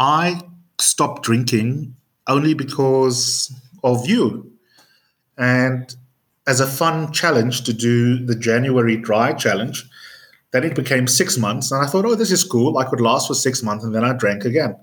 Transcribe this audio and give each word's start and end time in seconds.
I 0.00 0.40
stopped 0.80 1.22
drinking 1.22 1.94
only 2.26 2.54
because 2.54 3.54
of 3.84 4.08
you. 4.08 4.50
And 5.36 5.94
as 6.46 6.60
a 6.60 6.66
fun 6.66 7.12
challenge 7.12 7.62
to 7.64 7.72
do 7.72 8.24
the 8.24 8.34
January 8.34 8.96
dry 8.96 9.32
challenge, 9.34 9.88
then 10.52 10.64
it 10.64 10.74
became 10.74 11.06
six 11.06 11.38
months. 11.38 11.70
And 11.70 11.84
I 11.84 11.86
thought, 11.86 12.04
oh, 12.04 12.14
this 12.14 12.32
is 12.32 12.42
cool. 12.42 12.78
I 12.78 12.84
could 12.84 13.00
last 13.00 13.28
for 13.28 13.34
six 13.34 13.62
months. 13.62 13.84
And 13.84 13.94
then 13.94 14.04
I 14.04 14.14
drank 14.14 14.44
again. 14.44 14.76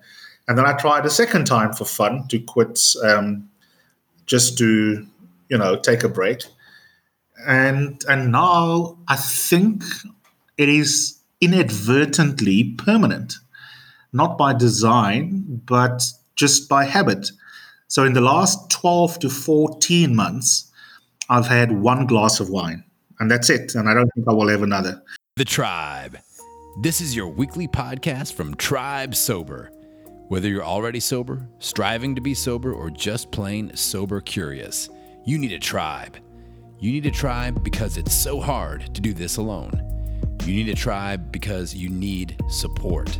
And 0.48 0.58
then 0.58 0.66
I 0.66 0.74
tried 0.74 1.06
a 1.06 1.10
second 1.10 1.46
time 1.46 1.74
for 1.74 1.84
fun 1.84 2.28
to 2.30 2.40
quit, 2.40 2.80
um, 3.04 3.50
just 4.26 4.58
to, 4.60 5.06
you 5.50 5.58
know, 5.58 5.76
take 5.78 6.04
a 6.04 6.10
break. 6.10 6.44
And 7.46 8.02
and 8.08 8.32
now 8.32 8.98
I 9.08 9.16
think 9.18 9.84
it 10.58 10.70
is 10.70 11.20
inadvertently 11.42 12.76
permanent, 12.78 13.36
not 14.18 14.38
by 14.38 14.54
design, 14.54 15.62
but 15.66 16.04
just 16.36 16.68
by 16.68 16.84
habit. 16.84 17.32
So 17.88 18.04
in 18.04 18.14
the 18.14 18.22
last 18.22 18.70
12 18.72 19.20
to 19.20 19.30
14 19.30 20.14
months, 20.14 20.70
I've 21.30 21.48
had 21.48 21.72
one 21.72 22.08
glass 22.08 22.40
of 22.40 22.50
wine, 22.50 22.84
and 23.20 23.30
that's 23.30 23.50
it. 23.50 23.76
And 23.76 23.88
I 23.88 23.94
don't 23.94 24.10
think 24.16 24.28
I 24.28 24.34
will 24.34 24.50
have 24.50 24.64
another. 24.64 25.02
The 25.36 25.46
Tribe. 25.46 26.18
This 26.82 27.00
is 27.00 27.16
your 27.16 27.28
weekly 27.28 27.68
podcast 27.68 28.34
from 28.34 28.56
Tribe 28.56 29.16
Sober. 29.16 29.72
Whether 30.30 30.50
you're 30.50 30.64
already 30.64 31.00
sober, 31.00 31.48
striving 31.60 32.16
to 32.16 32.22
be 32.22 32.34
sober, 32.34 32.74
or 32.74 32.90
just 32.90 33.32
plain 33.32 33.76
sober 33.76 34.20
curious, 34.20 34.90
you 35.26 35.38
need 35.38 35.54
a 35.54 35.60
tribe. 35.60 36.18
You 36.80 36.92
need 36.92 37.06
a 37.06 37.12
tribe 37.12 37.64
because 37.64 37.98
it's 37.98 38.14
so 38.14 38.42
hard 38.42 38.94
to 38.94 39.02
do 39.02 39.14
this 39.14 39.38
alone. 39.38 39.82
You 40.44 40.54
need 40.54 40.70
a 40.70 40.76
tribe 40.76 41.32
because 41.32 41.74
you 41.74 41.90
need 41.90 42.36
support. 42.50 43.20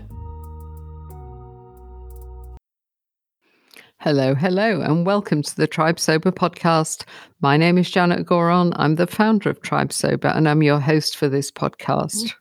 Hello, 4.03 4.33
hello, 4.33 4.81
and 4.81 5.05
welcome 5.05 5.43
to 5.43 5.55
the 5.55 5.67
Tribe 5.67 5.99
Sober 5.99 6.31
podcast. 6.31 7.03
My 7.39 7.55
name 7.55 7.77
is 7.77 7.91
Janet 7.91 8.25
Gourand. 8.25 8.73
I'm 8.75 8.95
the 8.95 9.05
founder 9.05 9.51
of 9.51 9.61
Tribe 9.61 9.93
Sober, 9.93 10.29
and 10.29 10.49
I'm 10.49 10.63
your 10.63 10.79
host 10.79 11.15
for 11.15 11.29
this 11.29 11.51
podcast. 11.51 12.33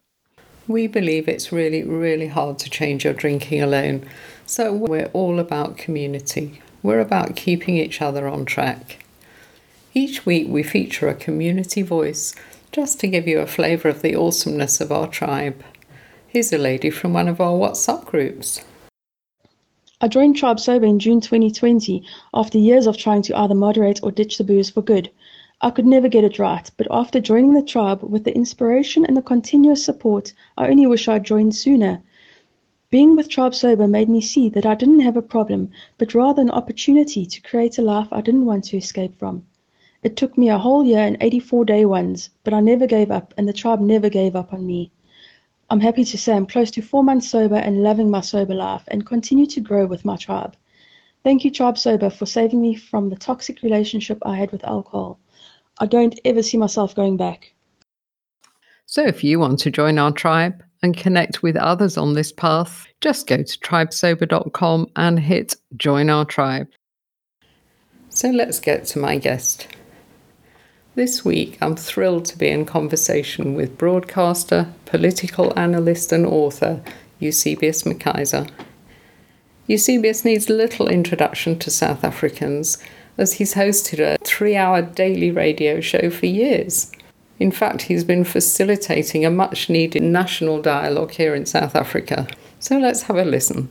We 0.69 0.87
believe 0.87 1.29
it's 1.29 1.53
really, 1.53 1.83
really 1.83 2.29
hard 2.29 2.59
to 2.61 2.71
change 2.71 3.05
your 3.05 3.13
drinking 3.13 3.61
alone. 3.61 4.09
So 4.47 4.73
we're 4.73 5.11
all 5.13 5.39
about 5.39 5.77
community. 5.77 6.63
We're 6.83 6.99
about 6.99 7.37
keeping 7.37 7.77
each 7.77 8.01
other 8.01 8.27
on 8.27 8.47
track. 8.47 9.05
Each 9.93 10.25
week 10.25 10.49
we 10.49 10.63
feature 10.63 11.09
a 11.09 11.15
community 11.15 11.83
voice 11.83 12.35
just 12.73 12.99
to 13.01 13.07
give 13.07 13.29
you 13.29 13.39
a 13.39 13.47
flavour 13.47 13.91
of 13.91 14.01
the 14.01 14.15
awesomeness 14.15 14.81
of 14.81 14.91
our 14.91 15.09
tribe. 15.09 15.63
Here's 16.27 16.55
a 16.55 16.59
lady 16.59 16.89
from 16.89 17.13
one 17.13 17.29
of 17.29 17.39
our 17.39 17.53
WhatsApp 17.53 18.07
groups. 18.07 18.65
I 20.03 20.09
joined 20.09 20.37
Tribe 20.37 20.59
Sober 20.59 20.87
in 20.87 20.99
June 20.99 21.21
2020 21.21 22.03
after 22.33 22.57
years 22.57 22.87
of 22.87 22.97
trying 22.97 23.21
to 23.21 23.39
either 23.39 23.55
moderate 23.55 24.01
or 24.03 24.11
ditch 24.11 24.39
the 24.39 24.45
booze 24.45 24.71
for 24.71 24.81
good. 24.81 25.11
I 25.61 25.69
could 25.69 25.85
never 25.85 26.09
get 26.09 26.25
it 26.25 26.39
right, 26.39 26.71
but 26.79 26.87
after 26.91 27.21
joining 27.21 27.53
the 27.53 27.61
tribe 27.61 28.03
with 28.03 28.25
the 28.25 28.35
inspiration 28.35 29.05
and 29.05 29.15
the 29.15 29.21
continuous 29.21 29.85
support, 29.85 30.33
I 30.57 30.69
only 30.69 30.87
wish 30.87 31.07
I'd 31.07 31.25
joined 31.25 31.55
sooner. 31.55 32.03
Being 32.89 33.15
with 33.15 33.29
Tribe 33.29 33.55
Sober 33.55 33.87
made 33.87 34.09
me 34.09 34.23
see 34.23 34.49
that 34.49 34.65
I 34.65 34.75
didn't 34.75 35.01
have 35.01 35.19
a 35.19 35.23
problem, 35.23 35.69
but 35.99 36.15
rather 36.15 36.41
an 36.41 36.51
opportunity 36.51 37.27
to 37.27 37.43
create 37.43 37.77
a 37.77 37.83
life 37.83 38.09
I 38.11 38.23
didn't 38.23 38.47
want 38.47 38.65
to 38.65 38.79
escape 38.79 39.19
from. 39.19 39.45
It 40.03 40.17
took 40.17 40.39
me 40.39 40.49
a 40.49 40.57
whole 40.57 40.83
year 40.83 41.01
and 41.01 41.19
84 41.21 41.67
day 41.67 41.85
ones, 41.85 42.31
but 42.43 42.55
I 42.55 42.61
never 42.61 42.87
gave 42.87 43.11
up, 43.11 43.35
and 43.37 43.47
the 43.47 43.53
tribe 43.53 43.81
never 43.81 44.09
gave 44.09 44.35
up 44.35 44.55
on 44.55 44.67
me. 44.67 44.93
I'm 45.71 45.81
happy 45.81 46.05
to 46.05 46.19
say 46.19 46.35
I'm 46.35 46.47
close 46.47 46.71
to 46.73 46.83
four 46.83 47.05
months 47.05 47.31
sober 47.31 47.55
and 47.55 47.85
loving 47.85 48.11
my 48.11 48.21
sober 48.21 48.55
life 48.55 48.83
and 48.89 49.07
continue 49.07 49.47
to 49.47 49.61
grow 49.61 49.87
with 49.87 50.05
my 50.05 50.17
tribe. 50.17 50.57
Thank 51.23 51.45
you, 51.45 51.51
Tribe 51.51 51.79
Sober, 51.79 52.11
for 52.11 52.27
saving 52.27 52.61
me 52.61 52.75
from 52.75 53.09
the 53.09 53.17
toxic 53.17 53.63
relationship 53.63 54.19
I 54.23 54.37
had 54.37 54.51
with 54.51 54.65
alcohol. 54.65 55.21
I 55.79 55.87
don't 55.87 56.19
ever 56.25 56.43
see 56.43 56.57
myself 56.57 56.95
going 56.97 57.17
back. 57.17 57.55
So, 58.87 59.07
if 59.07 59.23
you 59.23 59.39
want 59.39 59.61
to 59.61 59.71
join 59.71 59.99
our 59.99 60.11
tribe 60.11 60.65
and 60.83 60.97
connect 60.97 61.43
with 61.43 61.57
others 61.57 61.97
on 61.97 62.15
this 62.15 62.33
path, 62.33 62.87
just 63.01 63.29
go 63.29 63.37
to 63.37 63.59
tribesober.com 63.59 64.91
and 64.97 65.21
hit 65.21 65.55
join 65.77 66.11
our 66.11 66.25
tribe. 66.25 66.69
So, 68.09 68.31
let's 68.31 68.59
get 68.59 68.87
to 68.87 68.99
my 68.99 69.19
guest. 69.19 69.69
This 71.01 71.25
week, 71.25 71.57
I'm 71.63 71.77
thrilled 71.77 72.27
to 72.27 72.37
be 72.37 72.49
in 72.49 72.67
conversation 72.67 73.55
with 73.55 73.79
broadcaster, 73.79 74.71
political 74.85 75.59
analyst, 75.59 76.13
and 76.13 76.27
author 76.27 76.83
Eusebius 77.19 77.85
McKaiser. 77.85 78.51
Eusebius 79.67 80.27
needs 80.27 80.51
little 80.51 80.89
introduction 80.89 81.59
to 81.61 81.71
South 81.71 82.05
Africans, 82.05 82.77
as 83.17 83.33
he's 83.33 83.55
hosted 83.55 83.99
a 83.99 84.19
three 84.25 84.57
hour 84.57 84.83
daily 84.83 85.31
radio 85.31 85.81
show 85.81 86.11
for 86.11 86.27
years. 86.27 86.93
In 87.39 87.51
fact, 87.51 87.81
he's 87.81 88.05
been 88.05 88.23
facilitating 88.23 89.25
a 89.25 89.31
much 89.31 89.71
needed 89.71 90.03
national 90.03 90.61
dialogue 90.61 91.13
here 91.13 91.35
in 91.35 91.47
South 91.47 91.75
Africa. 91.75 92.29
So 92.59 92.79
let's 92.79 93.05
have 93.05 93.17
a 93.17 93.25
listen. 93.25 93.71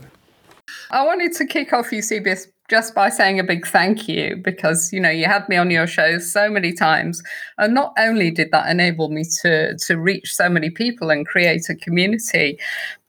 I 0.89 1.05
wanted 1.05 1.33
to 1.33 1.45
kick 1.45 1.73
off 1.73 1.91
Eusebius 1.91 2.47
just 2.69 2.93
by 2.93 3.09
saying 3.09 3.39
a 3.39 3.43
big 3.43 3.65
thank 3.65 4.07
you 4.07 4.35
because 4.37 4.93
you 4.93 4.99
know 4.99 5.09
you 5.09 5.25
had 5.25 5.47
me 5.49 5.57
on 5.57 5.71
your 5.71 5.87
show 5.87 6.19
so 6.19 6.49
many 6.49 6.71
times. 6.71 7.21
And 7.57 7.73
not 7.73 7.93
only 7.97 8.31
did 8.31 8.51
that 8.51 8.69
enable 8.69 9.09
me 9.09 9.23
to 9.41 9.77
to 9.77 9.97
reach 9.97 10.33
so 10.33 10.49
many 10.49 10.69
people 10.69 11.09
and 11.09 11.27
create 11.27 11.69
a 11.69 11.75
community 11.75 12.59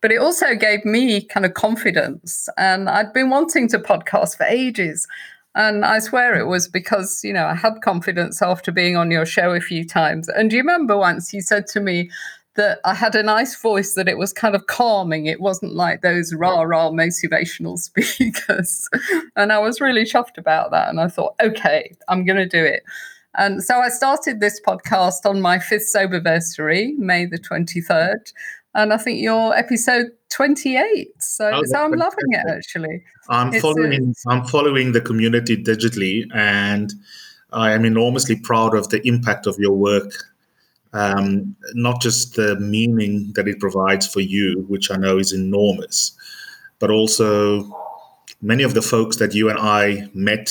but 0.01 0.11
it 0.11 0.19
also 0.19 0.55
gave 0.55 0.85
me 0.85 1.23
kind 1.23 1.45
of 1.45 1.55
confidence. 1.55 2.49
And 2.57 2.89
I'd 2.89 3.13
been 3.13 3.31
wanting 3.31 3.69
to 3.69 3.79
podcast 3.79 4.37
for 4.37 4.45
ages. 4.45 5.07
And 5.55 5.85
I 5.85 5.99
swear 5.99 6.39
it 6.39 6.47
was 6.47 6.69
because, 6.69 7.23
you 7.25 7.33
know, 7.33 7.47
I 7.47 7.55
had 7.55 7.83
confidence 7.83 8.41
after 8.41 8.71
being 8.71 8.97
on 8.97 9.11
your 9.11 9.27
show 9.27 9.53
a 9.53 9.61
few 9.61 9.85
times. 9.87 10.29
And 10.29 10.49
do 10.49 10.57
you 10.57 10.63
remember 10.63 10.97
once 10.97 11.33
you 11.33 11.43
said 11.43 11.67
to 11.69 11.81
me, 11.81 12.09
that 12.57 12.81
I 12.85 12.95
had 12.95 13.15
a 13.15 13.23
nice 13.23 13.61
voice, 13.61 13.95
that 13.95 14.09
it 14.09 14.19
was 14.19 14.33
kind 14.33 14.55
of 14.55 14.67
calming. 14.67 15.27
It 15.27 15.41
wasn't 15.41 15.75
like 15.75 16.03
those 16.03 16.35
rah 16.35 16.63
rah 16.63 16.91
motivational 16.91 17.79
speakers. 17.79 18.89
and 19.37 19.53
I 19.53 19.59
was 19.59 19.81
really 19.81 20.03
chuffed 20.03 20.39
about 20.39 20.71
that. 20.73 20.89
And 20.89 21.01
I 21.01 21.09
thought, 21.09 21.35
okay, 21.43 21.95
I'm 22.09 22.25
going 22.25 22.39
to 22.39 22.49
do 22.49 22.63
it. 22.65 22.83
And 23.37 23.63
so 23.63 23.79
I 23.79 23.89
started 23.89 24.41
this 24.41 24.61
podcast 24.61 25.25
on 25.25 25.41
my 25.41 25.59
fifth 25.59 25.87
sober 25.87 26.17
anniversary, 26.17 26.95
May 26.99 27.27
the 27.27 27.39
23rd. 27.39 28.33
And 28.75 28.93
I 28.93 28.97
think 28.97 29.21
you're 29.21 29.55
episode 29.55 30.07
28. 30.31 31.09
So, 31.23 31.51
oh, 31.53 31.63
so 31.65 31.79
I'm 31.79 31.93
loving 31.93 32.19
it 32.31 32.45
actually. 32.49 33.03
I'm 33.29 33.53
it's 33.53 33.63
following 33.63 34.15
I'm 34.29 34.45
following 34.45 34.93
the 34.93 35.01
community 35.01 35.57
digitally 35.57 36.25
and 36.35 36.93
I 37.53 37.73
am 37.73 37.85
enormously 37.85 38.37
proud 38.37 38.75
of 38.75 38.89
the 38.91 39.07
impact 39.07 39.47
of 39.47 39.57
your 39.59 39.73
work 39.73 40.13
um, 40.93 41.55
not 41.75 42.01
just 42.01 42.35
the 42.35 42.59
meaning 42.59 43.33
that 43.35 43.49
it 43.49 43.61
provides 43.61 44.07
for 44.07 44.21
you, 44.21 44.65
which 44.69 44.91
I 44.91 44.97
know 44.97 45.19
is 45.19 45.33
enormous, 45.33 46.13
but 46.79 46.91
also 46.91 47.65
many 48.43 48.63
of 48.63 48.75
the 48.75 48.83
folks 48.83 49.17
that 49.17 49.35
you 49.35 49.51
and 49.51 49.59
I 49.59 50.09
met 50.15 50.51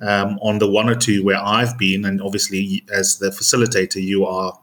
um, 0.00 0.38
on 0.42 0.58
the 0.58 0.70
one 0.70 0.88
or 0.88 0.94
two 0.94 1.24
where 1.24 1.40
I've 1.42 1.78
been, 1.78 2.04
and 2.04 2.20
obviously 2.20 2.84
as 2.92 3.18
the 3.18 3.30
facilitator, 3.30 4.02
you 4.02 4.26
are 4.26 4.58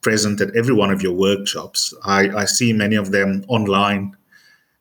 present 0.00 0.40
at 0.40 0.54
every 0.56 0.74
one 0.74 0.90
of 0.90 1.02
your 1.02 1.12
workshops. 1.12 1.94
I, 2.04 2.28
I 2.30 2.44
see 2.46 2.72
many 2.72 2.96
of 2.96 3.12
them 3.12 3.44
online, 3.48 4.16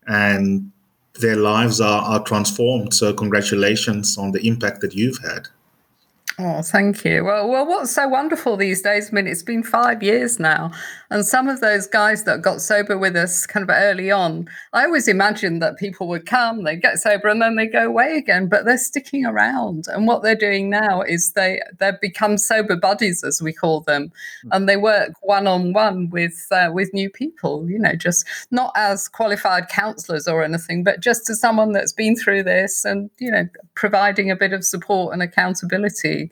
and 0.08 0.72
their 1.20 1.36
lives 1.36 1.82
are, 1.82 2.02
are 2.02 2.24
transformed. 2.24 2.94
So, 2.94 3.14
congratulations 3.14 4.18
on 4.18 4.32
the 4.32 4.46
impact 4.46 4.82
that 4.82 4.94
you've 4.94 5.20
had. 5.20 5.48
Oh, 6.42 6.62
thank 6.62 7.04
you. 7.04 7.26
Well, 7.26 7.50
well, 7.50 7.66
what's 7.66 7.92
so 7.92 8.08
wonderful 8.08 8.56
these 8.56 8.82
days? 8.82 9.10
I 9.12 9.16
mean, 9.16 9.28
it's 9.28 9.44
been 9.44 9.62
five 9.62 10.02
years 10.02 10.40
now, 10.40 10.72
and 11.10 11.26
some 11.26 11.50
of 11.50 11.60
those 11.60 11.86
guys 11.86 12.24
that 12.24 12.42
got 12.42 12.62
sober 12.62 12.98
with 12.98 13.18
us 13.18 13.46
kind 13.46 13.70
of 13.70 13.76
early 13.76 14.10
on, 14.10 14.48
I 14.72 14.86
always 14.86 15.10
imagined 15.10 15.62
that 15.62 15.76
people 15.78 16.08
would 16.08 16.26
come, 16.26 16.64
they 16.64 16.78
get 16.78 16.98
sober, 17.00 17.28
and 17.28 17.42
then 17.42 17.58
they 17.58 17.68
go 17.68 17.86
away 17.86 18.16
again. 18.16 18.48
But 18.48 18.64
they're 18.64 18.78
sticking 18.78 19.26
around, 19.26 19.88
and 19.90 20.08
what 20.08 20.24
they're 20.24 20.34
doing 20.34 20.70
now 20.70 21.02
is 21.02 21.34
they 21.34 21.62
they 21.78 21.92
become 22.02 22.38
sober 22.38 22.78
buddies, 22.78 23.22
as 23.22 23.42
we 23.42 23.52
call 23.52 23.82
them, 23.82 24.10
hmm. 24.44 24.50
and 24.54 24.70
they 24.70 24.78
work 24.78 25.16
one 25.22 25.46
on 25.46 25.74
one 25.74 26.10
with 26.10 26.48
uh, 26.52 26.70
with 26.72 26.94
new 26.94 27.10
people. 27.10 27.70
You 27.70 27.80
know, 27.80 27.96
just 27.96 28.26
not 28.50 28.72
as 28.78 29.10
qualified 29.10 29.68
counsellors 29.68 30.26
or 30.26 30.42
anything, 30.42 30.86
but 30.86 31.02
just 31.02 31.30
as 31.30 31.42
someone 31.42 31.74
that's 31.74 31.92
been 31.92 32.16
through 32.16 32.44
this, 32.44 32.86
and 32.86 33.10
you 33.20 33.30
know, 33.30 33.46
providing 33.76 34.32
a 34.32 34.38
bit 34.38 34.54
of 34.54 34.64
support 34.64 35.12
and 35.12 35.22
accountability 35.22 36.29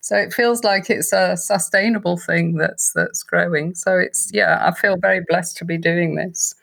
so 0.00 0.16
it 0.16 0.32
feels 0.32 0.64
like 0.64 0.88
it's 0.90 1.12
a 1.12 1.36
sustainable 1.36 2.16
thing 2.16 2.56
that's 2.56 2.92
that's 2.94 3.22
growing. 3.22 3.74
So 3.74 3.98
it's 3.98 4.30
yeah, 4.32 4.58
I 4.60 4.72
feel 4.72 4.96
very 4.96 5.20
blessed 5.28 5.56
to 5.58 5.64
be 5.64 5.78
doing 5.78 6.16
this. 6.16 6.54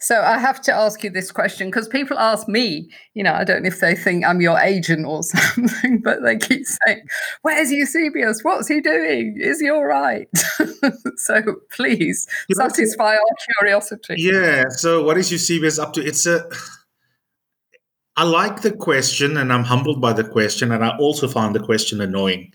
So 0.00 0.22
I 0.22 0.38
have 0.38 0.60
to 0.62 0.72
ask 0.72 1.02
you 1.02 1.10
this 1.10 1.32
question 1.32 1.68
because 1.68 1.88
people 1.88 2.16
ask 2.18 2.46
me, 2.46 2.88
you 3.14 3.24
know, 3.24 3.32
I 3.32 3.42
don't 3.42 3.64
know 3.64 3.66
if 3.68 3.80
they 3.80 3.96
think 3.96 4.24
I'm 4.24 4.40
your 4.40 4.56
agent 4.58 5.04
or 5.04 5.22
something, 5.24 5.98
but 5.98 6.22
they 6.22 6.36
keep 6.36 6.64
saying, 6.64 7.02
Where's 7.42 7.72
Eusebius? 7.72 8.44
What's 8.44 8.68
he 8.68 8.80
doing? 8.80 9.36
Is 9.40 9.60
he 9.60 9.68
all 9.68 9.84
right? 9.84 10.28
so 11.16 11.42
please 11.72 12.28
satisfy 12.52 13.14
our 13.14 13.36
curiosity. 13.58 14.14
Yeah. 14.18 14.64
So 14.68 15.02
what 15.02 15.18
is 15.18 15.32
Eusebius 15.32 15.80
up 15.80 15.92
to? 15.94 16.06
It's 16.06 16.26
a 16.26 16.48
I 18.18 18.24
like 18.24 18.62
the 18.62 18.72
question 18.72 19.36
and 19.36 19.52
I'm 19.52 19.62
humbled 19.62 20.00
by 20.00 20.12
the 20.12 20.24
question. 20.24 20.72
And 20.72 20.84
I 20.84 20.96
also 20.98 21.28
find 21.28 21.54
the 21.54 21.60
question 21.60 22.00
annoying. 22.00 22.52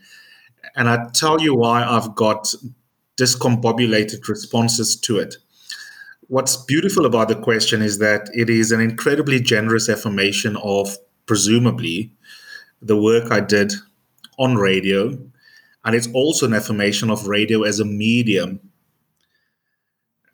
And 0.76 0.90
I 0.90 1.08
tell 1.14 1.40
you 1.40 1.56
why 1.56 1.86
I've 1.86 2.14
got 2.16 2.54
discombobulated 3.16 4.28
responses 4.28 4.98
to 4.98 5.20
it. 5.20 5.38
What's 6.28 6.58
beautiful 6.58 7.06
about 7.06 7.30
the 7.30 7.38
question 7.38 7.82
is 7.82 8.00
that 8.00 8.28
it 8.34 8.50
is 8.50 8.74
an 8.74 8.82
incredibly 8.82 9.40
generous 9.40 9.88
affirmation 9.88 10.58
of 10.58 10.98
presumably 11.28 12.12
the 12.82 13.02
work 13.02 13.32
I 13.32 13.40
did 13.40 13.72
on 14.38 14.58
radio. 14.58 15.18
And 15.86 15.96
it's 15.96 16.10
also 16.14 16.46
an 16.46 16.54
affirmation 16.54 17.10
of 17.10 17.28
radio 17.28 17.64
as 17.64 17.80
a 17.80 17.86
medium, 17.86 18.60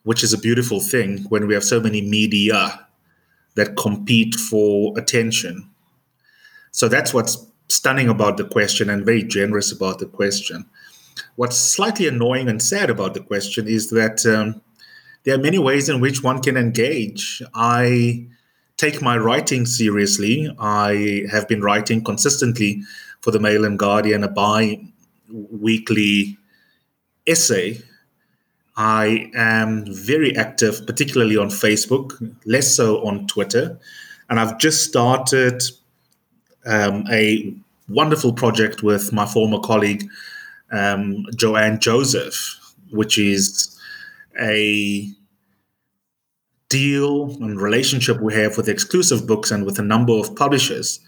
which 0.01 0.23
is 0.23 0.33
a 0.33 0.39
beautiful 0.39 0.79
thing 0.79 1.25
when 1.29 1.45
we 1.45 1.53
have 1.53 1.63
so 1.63 1.79
many 1.79 2.01
media 2.01 2.87
that 3.55 3.77
compete 3.77 4.35
for 4.35 4.97
attention. 4.97 5.69
So 6.71 6.87
that's 6.87 7.13
what's 7.13 7.45
stunning 7.67 8.09
about 8.09 8.37
the 8.37 8.45
question 8.45 8.89
and 8.89 9.05
very 9.05 9.23
generous 9.23 9.71
about 9.71 9.99
the 9.99 10.05
question. 10.05 10.65
What's 11.35 11.57
slightly 11.57 12.07
annoying 12.07 12.49
and 12.49 12.61
sad 12.61 12.89
about 12.89 13.13
the 13.13 13.21
question 13.21 13.67
is 13.67 13.89
that 13.89 14.25
um, 14.25 14.61
there 15.23 15.35
are 15.35 15.41
many 15.41 15.59
ways 15.59 15.89
in 15.89 15.99
which 15.99 16.23
one 16.23 16.41
can 16.41 16.57
engage. 16.57 17.41
I 17.53 18.25
take 18.77 19.01
my 19.01 19.17
writing 19.17 19.65
seriously. 19.65 20.53
I 20.59 21.25
have 21.31 21.47
been 21.47 21.61
writing 21.61 22.03
consistently 22.03 22.81
for 23.21 23.31
the 23.31 23.39
Mail 23.39 23.65
and 23.65 23.77
Guardian, 23.77 24.23
a 24.23 24.29
bi 24.29 24.79
weekly 25.29 26.37
essay 27.27 27.81
I 28.79 29.29
am 29.35 29.83
very 29.93 30.33
active, 30.37 30.87
particularly 30.87 31.35
on 31.35 31.49
Facebook, 31.49 32.13
less 32.45 32.73
so 32.73 33.05
on 33.05 33.27
Twitter. 33.27 33.77
And 34.29 34.39
I've 34.39 34.57
just 34.57 34.85
started 34.85 35.61
um, 36.65 37.03
a 37.11 37.53
wonderful 37.89 38.31
project 38.31 38.81
with 38.81 39.11
my 39.11 39.25
former 39.25 39.59
colleague, 39.59 40.09
um, 40.71 41.25
Joanne 41.35 41.81
Joseph, 41.81 42.73
which 42.91 43.17
is 43.17 43.77
a 44.39 45.09
deal 46.69 47.31
and 47.41 47.59
relationship 47.59 48.21
we 48.21 48.33
have 48.33 48.55
with 48.55 48.69
exclusive 48.69 49.27
books 49.27 49.51
and 49.51 49.65
with 49.65 49.77
a 49.77 49.83
number 49.83 50.13
of 50.13 50.33
publishers 50.37 51.01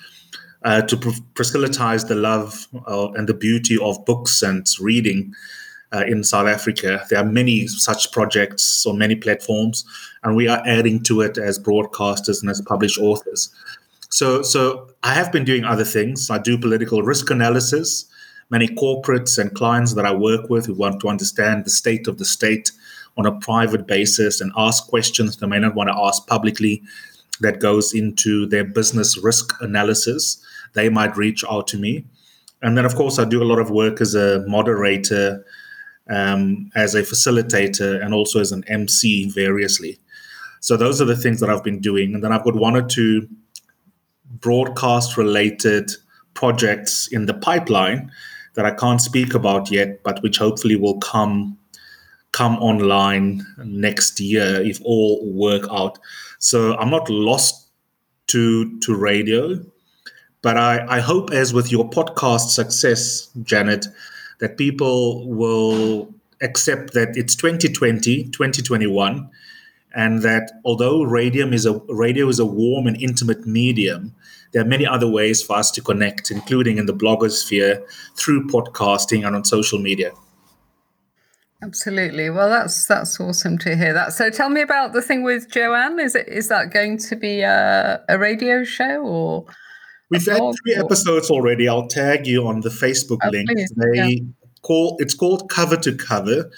uh, 0.63 0.81
to 0.81 0.97
pr- 0.97 1.21
proselytize 1.35 2.03
the 2.05 2.15
love 2.15 2.67
uh, 2.85 3.11
and 3.11 3.29
the 3.29 3.33
beauty 3.33 3.77
of 3.81 4.03
books 4.03 4.43
and 4.43 4.67
reading 4.81 5.33
uh, 5.93 6.03
in 6.07 6.23
South 6.23 6.47
Africa. 6.47 7.05
There 7.09 7.19
are 7.19 7.25
many 7.25 7.67
such 7.67 8.11
projects 8.11 8.85
or 8.85 8.93
many 8.93 9.15
platforms, 9.15 9.85
and 10.23 10.35
we 10.35 10.47
are 10.47 10.61
adding 10.65 11.03
to 11.03 11.21
it 11.21 11.37
as 11.37 11.59
broadcasters 11.59 12.41
and 12.41 12.49
as 12.49 12.61
published 12.61 12.99
authors. 12.99 13.53
So, 14.09 14.41
so 14.41 14.89
I 15.03 15.13
have 15.13 15.31
been 15.31 15.45
doing 15.45 15.63
other 15.63 15.85
things. 15.85 16.29
I 16.29 16.37
do 16.37 16.57
political 16.57 17.01
risk 17.01 17.29
analysis. 17.29 18.05
Many 18.49 18.67
corporates 18.67 19.37
and 19.37 19.53
clients 19.55 19.93
that 19.93 20.05
I 20.05 20.13
work 20.13 20.49
with 20.49 20.65
who 20.65 20.73
want 20.73 20.99
to 21.01 21.07
understand 21.07 21.63
the 21.63 21.69
state 21.69 22.07
of 22.07 22.17
the 22.17 22.25
state 22.25 22.71
on 23.17 23.25
a 23.25 23.39
private 23.39 23.87
basis 23.87 24.41
and 24.41 24.51
ask 24.57 24.87
questions 24.87 25.37
they 25.37 25.47
may 25.47 25.59
not 25.59 25.75
want 25.75 25.89
to 25.89 25.97
ask 25.97 26.27
publicly 26.27 26.81
that 27.39 27.59
goes 27.59 27.93
into 27.93 28.45
their 28.45 28.63
business 28.63 29.17
risk 29.17 29.53
analysis, 29.61 30.43
they 30.73 30.89
might 30.89 31.17
reach 31.17 31.43
out 31.49 31.67
to 31.67 31.77
me. 31.77 32.05
And 32.61 32.77
then, 32.77 32.85
of 32.85 32.95
course, 32.95 33.17
I 33.17 33.25
do 33.25 33.41
a 33.41 33.45
lot 33.45 33.59
of 33.59 33.71
work 33.71 33.99
as 34.01 34.13
a 34.13 34.45
moderator 34.47 35.43
um, 36.11 36.69
as 36.75 36.93
a 36.93 37.01
facilitator 37.01 38.03
and 38.03 38.13
also 38.13 38.39
as 38.39 38.51
an 38.51 38.63
MC 38.67 39.29
variously. 39.29 39.97
So 40.59 40.77
those 40.77 41.01
are 41.01 41.05
the 41.05 41.15
things 41.15 41.39
that 41.39 41.49
I've 41.49 41.63
been 41.63 41.79
doing. 41.79 42.13
And 42.13 42.23
then 42.23 42.31
I've 42.31 42.43
got 42.43 42.55
one 42.55 42.75
or 42.75 42.83
two 42.83 43.27
broadcast 44.25 45.17
related 45.17 45.91
projects 46.33 47.07
in 47.11 47.25
the 47.25 47.33
pipeline 47.33 48.11
that 48.53 48.65
I 48.65 48.71
can't 48.71 49.01
speak 49.01 49.33
about 49.33 49.71
yet, 49.71 50.03
but 50.03 50.21
which 50.21 50.37
hopefully 50.37 50.75
will 50.75 50.99
come 50.99 51.57
come 52.31 52.57
online 52.59 53.45
next 53.57 54.19
year 54.21 54.61
if 54.61 54.79
all 54.85 55.29
work 55.33 55.63
out. 55.69 55.99
So 56.39 56.77
I'm 56.77 56.89
not 56.89 57.09
lost 57.09 57.69
to 58.27 58.79
to 58.79 58.95
radio, 58.95 59.63
but 60.41 60.57
I, 60.57 60.85
I 60.87 60.99
hope 60.99 61.31
as 61.31 61.53
with 61.53 61.71
your 61.71 61.89
podcast 61.89 62.49
success, 62.49 63.29
Janet, 63.43 63.87
that 64.41 64.57
people 64.57 65.29
will 65.29 66.13
accept 66.41 66.93
that 66.93 67.15
it's 67.15 67.35
2020, 67.35 68.25
2021, 68.25 69.29
and 69.93 70.21
that 70.23 70.51
although 70.65 71.03
radium 71.03 71.53
is 71.53 71.65
a 71.65 71.79
radio 71.87 72.27
is 72.27 72.39
a 72.39 72.45
warm 72.45 72.87
and 72.87 73.01
intimate 73.01 73.45
medium, 73.45 74.13
there 74.51 74.61
are 74.61 74.67
many 74.67 74.85
other 74.85 75.07
ways 75.07 75.41
for 75.41 75.55
us 75.55 75.71
to 75.71 75.81
connect, 75.81 76.31
including 76.31 76.77
in 76.77 76.87
the 76.87 76.93
blogosphere, 76.93 77.81
through 78.17 78.47
podcasting 78.47 79.25
and 79.25 79.35
on 79.35 79.45
social 79.45 79.79
media. 79.79 80.11
Absolutely. 81.63 82.31
Well, 82.31 82.49
that's 82.49 82.85
that's 82.87 83.19
awesome 83.19 83.59
to 83.59 83.75
hear 83.75 83.93
that. 83.93 84.13
So, 84.13 84.31
tell 84.31 84.49
me 84.49 84.61
about 84.61 84.93
the 84.93 85.01
thing 85.01 85.21
with 85.21 85.51
Joanne. 85.51 85.99
Is 85.99 86.15
it 86.15 86.27
is 86.27 86.47
that 86.47 86.73
going 86.73 86.97
to 86.97 87.15
be 87.15 87.41
a, 87.41 88.03
a 88.09 88.17
radio 88.17 88.63
show 88.63 89.01
or? 89.01 89.45
We've 90.11 90.25
had 90.25 90.41
three 90.61 90.75
episodes 90.75 91.31
already. 91.31 91.69
I'll 91.69 91.87
tag 91.87 92.27
you 92.27 92.45
on 92.45 92.59
the 92.59 92.69
Facebook 92.69 93.19
oh, 93.23 93.29
link. 93.29 93.49
Please. 93.49 93.71
They 93.77 93.95
yeah. 93.95 94.19
call 94.61 94.97
it's 94.99 95.13
called 95.13 95.49
Cover 95.49 95.77
to 95.77 95.95
Cover, 95.95 96.51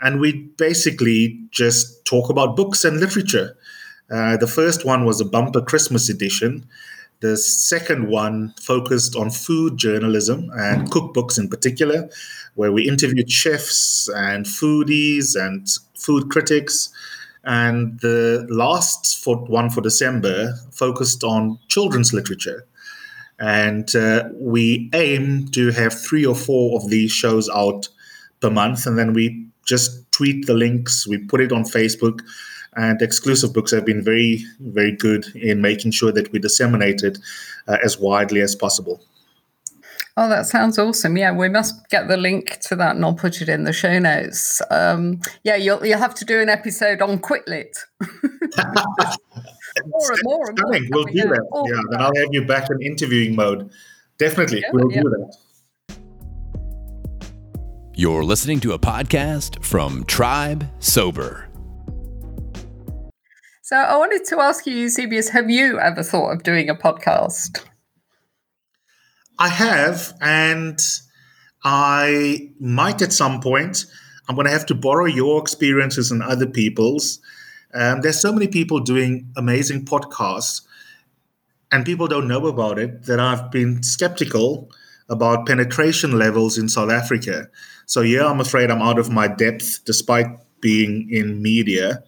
and 0.00 0.20
we 0.20 0.44
basically 0.56 1.40
just 1.50 2.04
talk 2.04 2.30
about 2.30 2.54
books 2.56 2.84
and 2.84 3.00
literature. 3.00 3.56
Uh, 4.10 4.36
the 4.36 4.46
first 4.46 4.84
one 4.84 5.04
was 5.04 5.20
a 5.20 5.24
bumper 5.24 5.60
Christmas 5.60 6.08
edition. 6.08 6.64
The 7.18 7.36
second 7.36 8.08
one 8.08 8.54
focused 8.60 9.16
on 9.16 9.30
food 9.30 9.76
journalism 9.76 10.48
and 10.54 10.90
cookbooks 10.90 11.36
in 11.38 11.48
particular, 11.48 12.08
where 12.54 12.72
we 12.72 12.88
interviewed 12.88 13.30
chefs 13.30 14.08
and 14.14 14.46
foodies 14.46 15.34
and 15.34 15.68
food 15.94 16.30
critics. 16.30 16.90
And 17.42 17.98
the 18.00 18.46
last 18.50 19.22
for, 19.22 19.36
one 19.46 19.70
for 19.70 19.80
December 19.80 20.54
focused 20.70 21.24
on 21.24 21.58
children's 21.68 22.12
literature. 22.12 22.66
And 23.40 23.94
uh, 23.96 24.28
we 24.34 24.90
aim 24.92 25.48
to 25.48 25.70
have 25.70 25.94
three 25.94 26.26
or 26.26 26.34
four 26.34 26.76
of 26.76 26.90
these 26.90 27.10
shows 27.10 27.48
out 27.48 27.88
per 28.40 28.50
month. 28.50 28.86
And 28.86 28.98
then 28.98 29.14
we 29.14 29.46
just 29.66 30.10
tweet 30.12 30.46
the 30.46 30.54
links, 30.54 31.06
we 31.08 31.18
put 31.18 31.40
it 31.40 31.52
on 31.52 31.64
Facebook. 31.64 32.20
And 32.76 33.02
exclusive 33.02 33.52
books 33.52 33.72
have 33.72 33.84
been 33.84 34.04
very, 34.04 34.44
very 34.60 34.92
good 34.92 35.26
in 35.34 35.60
making 35.60 35.90
sure 35.90 36.12
that 36.12 36.30
we 36.30 36.38
disseminate 36.38 37.02
it 37.02 37.18
uh, 37.66 37.78
as 37.82 37.98
widely 37.98 38.40
as 38.42 38.54
possible. 38.54 39.02
Oh, 40.22 40.28
that 40.28 40.44
sounds 40.44 40.78
awesome! 40.78 41.16
Yeah, 41.16 41.32
we 41.32 41.48
must 41.48 41.88
get 41.88 42.06
the 42.06 42.18
link 42.18 42.58
to 42.68 42.76
that 42.76 42.94
and 42.94 43.02
I'll 43.06 43.14
put 43.14 43.40
it 43.40 43.48
in 43.48 43.64
the 43.64 43.72
show 43.72 43.98
notes. 43.98 44.60
Um, 44.70 45.22
yeah, 45.44 45.56
you'll 45.56 45.82
you'll 45.82 45.98
have 45.98 46.14
to 46.16 46.26
do 46.26 46.40
an 46.40 46.50
episode 46.50 47.00
on 47.00 47.20
Quitlit. 47.20 47.74
more 49.86 50.12
and 50.12 50.20
more. 50.22 50.52
Stunning. 50.54 50.90
We'll 50.92 51.04
do 51.04 51.22
that. 51.22 51.48
Oh, 51.54 51.66
yeah, 51.66 51.80
then 51.90 52.02
I'll 52.02 52.14
have 52.14 52.28
you 52.32 52.44
back 52.44 52.68
in 52.70 52.82
interviewing 52.82 53.34
mode. 53.34 53.70
Definitely, 54.18 54.60
yeah, 54.60 54.68
we'll 54.74 54.92
yeah. 54.92 55.00
do 55.00 55.08
that. 55.08 55.96
You're 57.94 58.22
listening 58.22 58.60
to 58.60 58.74
a 58.74 58.78
podcast 58.78 59.64
from 59.64 60.04
Tribe 60.04 60.68
Sober. 60.80 61.48
So 63.62 63.76
I 63.76 63.96
wanted 63.96 64.26
to 64.26 64.40
ask 64.40 64.66
you, 64.66 64.74
Eusebius, 64.74 65.30
have 65.30 65.48
you 65.48 65.80
ever 65.80 66.02
thought 66.02 66.32
of 66.32 66.42
doing 66.42 66.68
a 66.68 66.74
podcast? 66.74 67.64
I 69.40 69.48
have, 69.48 70.12
and 70.20 70.78
I 71.64 72.50
might 72.60 73.00
at 73.00 73.12
some 73.12 73.40
point. 73.40 73.86
I'm 74.28 74.34
going 74.34 74.46
to 74.46 74.52
have 74.52 74.66
to 74.66 74.74
borrow 74.74 75.06
your 75.06 75.40
experiences 75.40 76.10
and 76.10 76.22
other 76.22 76.46
people's. 76.46 77.20
Um, 77.72 78.02
there's 78.02 78.20
so 78.20 78.32
many 78.32 78.48
people 78.48 78.80
doing 78.80 79.32
amazing 79.36 79.86
podcasts, 79.86 80.60
and 81.72 81.86
people 81.86 82.06
don't 82.06 82.28
know 82.28 82.46
about 82.48 82.78
it. 82.78 83.04
That 83.04 83.18
I've 83.18 83.50
been 83.50 83.82
skeptical 83.82 84.70
about 85.08 85.46
penetration 85.46 86.18
levels 86.18 86.58
in 86.58 86.68
South 86.68 86.90
Africa. 86.90 87.48
So 87.86 88.02
yeah, 88.02 88.26
I'm 88.26 88.40
afraid 88.40 88.70
I'm 88.70 88.82
out 88.82 88.98
of 88.98 89.10
my 89.10 89.26
depth, 89.26 89.84
despite 89.86 90.26
being 90.60 91.08
in 91.10 91.40
media. 91.40 92.04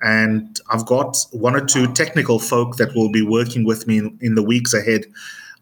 And 0.00 0.58
I've 0.70 0.86
got 0.86 1.14
one 1.30 1.54
or 1.54 1.64
two 1.64 1.92
technical 1.92 2.38
folk 2.38 2.76
that 2.78 2.94
will 2.94 3.12
be 3.12 3.22
working 3.22 3.64
with 3.64 3.86
me 3.86 3.98
in, 3.98 4.18
in 4.22 4.34
the 4.34 4.42
weeks 4.42 4.72
ahead 4.72 5.04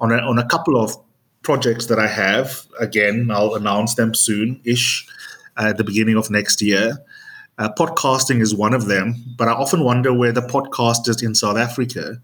on 0.00 0.12
a, 0.12 0.18
on 0.18 0.38
a 0.38 0.46
couple 0.46 0.80
of 0.80 0.96
projects 1.48 1.86
that 1.86 1.98
I 1.98 2.08
have. 2.08 2.66
Again, 2.78 3.30
I'll 3.30 3.54
announce 3.54 3.94
them 3.94 4.12
soon 4.12 4.60
ish 4.66 5.08
at 5.56 5.78
the 5.78 5.82
beginning 5.82 6.18
of 6.18 6.30
next 6.30 6.60
year. 6.60 6.98
Uh, 7.56 7.70
podcasting 7.72 8.42
is 8.42 8.54
one 8.54 8.74
of 8.74 8.84
them, 8.84 9.14
but 9.38 9.48
I 9.48 9.52
often 9.52 9.82
wonder 9.82 10.12
where 10.12 10.30
the 10.30 10.42
podcasters 10.42 11.22
in 11.22 11.34
South 11.34 11.56
Africa 11.56 12.20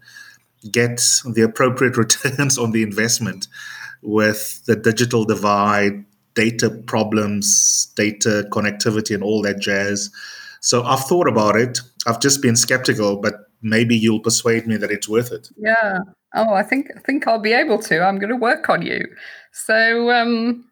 get 0.69 1.01
the 1.25 1.41
appropriate 1.41 1.97
returns 2.03 2.59
on 2.59 2.69
the 2.69 2.83
investment 2.83 3.47
with 4.03 4.63
the 4.67 4.75
digital 4.75 5.25
divide, 5.25 6.05
data 6.35 6.69
problems, 6.69 7.91
data 7.95 8.47
connectivity, 8.51 9.15
and 9.15 9.23
all 9.23 9.41
that 9.41 9.59
jazz. 9.59 10.11
So 10.61 10.83
I've 10.83 11.05
thought 11.05 11.27
about 11.27 11.55
it. 11.55 11.81
I've 12.05 12.19
just 12.19 12.43
been 12.43 12.55
skeptical, 12.55 13.17
but 13.17 13.49
maybe 13.63 13.97
you'll 13.97 14.19
persuade 14.19 14.67
me 14.67 14.77
that 14.77 14.91
it's 14.91 15.09
worth 15.09 15.31
it. 15.31 15.49
Yeah. 15.57 15.97
Oh, 16.35 16.53
I 16.53 16.63
think 16.63 16.89
I 16.95 16.99
think 16.99 17.27
I'll 17.27 17.39
be 17.39 17.53
able 17.53 17.79
to. 17.83 18.01
I'm 18.01 18.19
going 18.19 18.29
to 18.29 18.35
work 18.35 18.69
on 18.69 18.81
you. 18.81 19.05
So 19.53 20.11
um, 20.11 20.65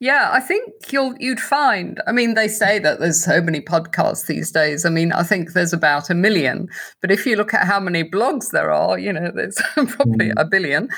yeah, 0.00 0.30
I 0.32 0.40
think 0.40 0.92
you'll 0.92 1.14
you'd 1.18 1.40
find. 1.40 2.00
I 2.06 2.12
mean, 2.12 2.34
they 2.34 2.48
say 2.48 2.78
that 2.78 3.00
there's 3.00 3.22
so 3.22 3.40
many 3.40 3.60
podcasts 3.60 4.26
these 4.26 4.50
days. 4.50 4.84
I 4.84 4.90
mean, 4.90 5.12
I 5.12 5.22
think 5.22 5.52
there's 5.52 5.72
about 5.72 6.10
a 6.10 6.14
million. 6.14 6.68
But 7.00 7.10
if 7.10 7.26
you 7.26 7.36
look 7.36 7.54
at 7.54 7.66
how 7.66 7.80
many 7.80 8.04
blogs 8.04 8.50
there 8.50 8.70
are, 8.70 8.98
you 8.98 9.12
know, 9.12 9.30
there's 9.34 9.56
probably 9.74 10.30
mm. 10.30 10.34
a 10.36 10.44
billion. 10.44 10.88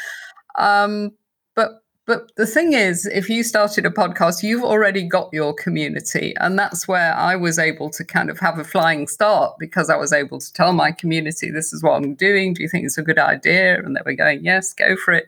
Um, 0.58 1.10
but 1.54 1.82
but 2.06 2.34
the 2.36 2.46
thing 2.46 2.72
is, 2.72 3.04
if 3.06 3.28
you 3.28 3.42
started 3.42 3.84
a 3.84 3.90
podcast, 3.90 4.44
you've 4.44 4.62
already 4.62 5.02
got 5.02 5.28
your 5.32 5.52
community. 5.52 6.34
And 6.38 6.56
that's 6.56 6.86
where 6.86 7.12
I 7.14 7.34
was 7.34 7.58
able 7.58 7.90
to 7.90 8.04
kind 8.04 8.30
of 8.30 8.38
have 8.38 8.60
a 8.60 8.64
flying 8.64 9.08
start 9.08 9.56
because 9.58 9.90
I 9.90 9.96
was 9.96 10.12
able 10.12 10.38
to 10.38 10.52
tell 10.52 10.72
my 10.72 10.92
community, 10.92 11.50
this 11.50 11.72
is 11.72 11.82
what 11.82 11.96
I'm 11.96 12.14
doing. 12.14 12.54
Do 12.54 12.62
you 12.62 12.68
think 12.68 12.84
it's 12.84 12.96
a 12.96 13.02
good 13.02 13.18
idea? 13.18 13.80
And 13.80 13.96
they 13.96 14.00
were 14.06 14.14
going, 14.14 14.44
yes, 14.44 14.72
go 14.72 14.94
for 14.96 15.14
it. 15.14 15.26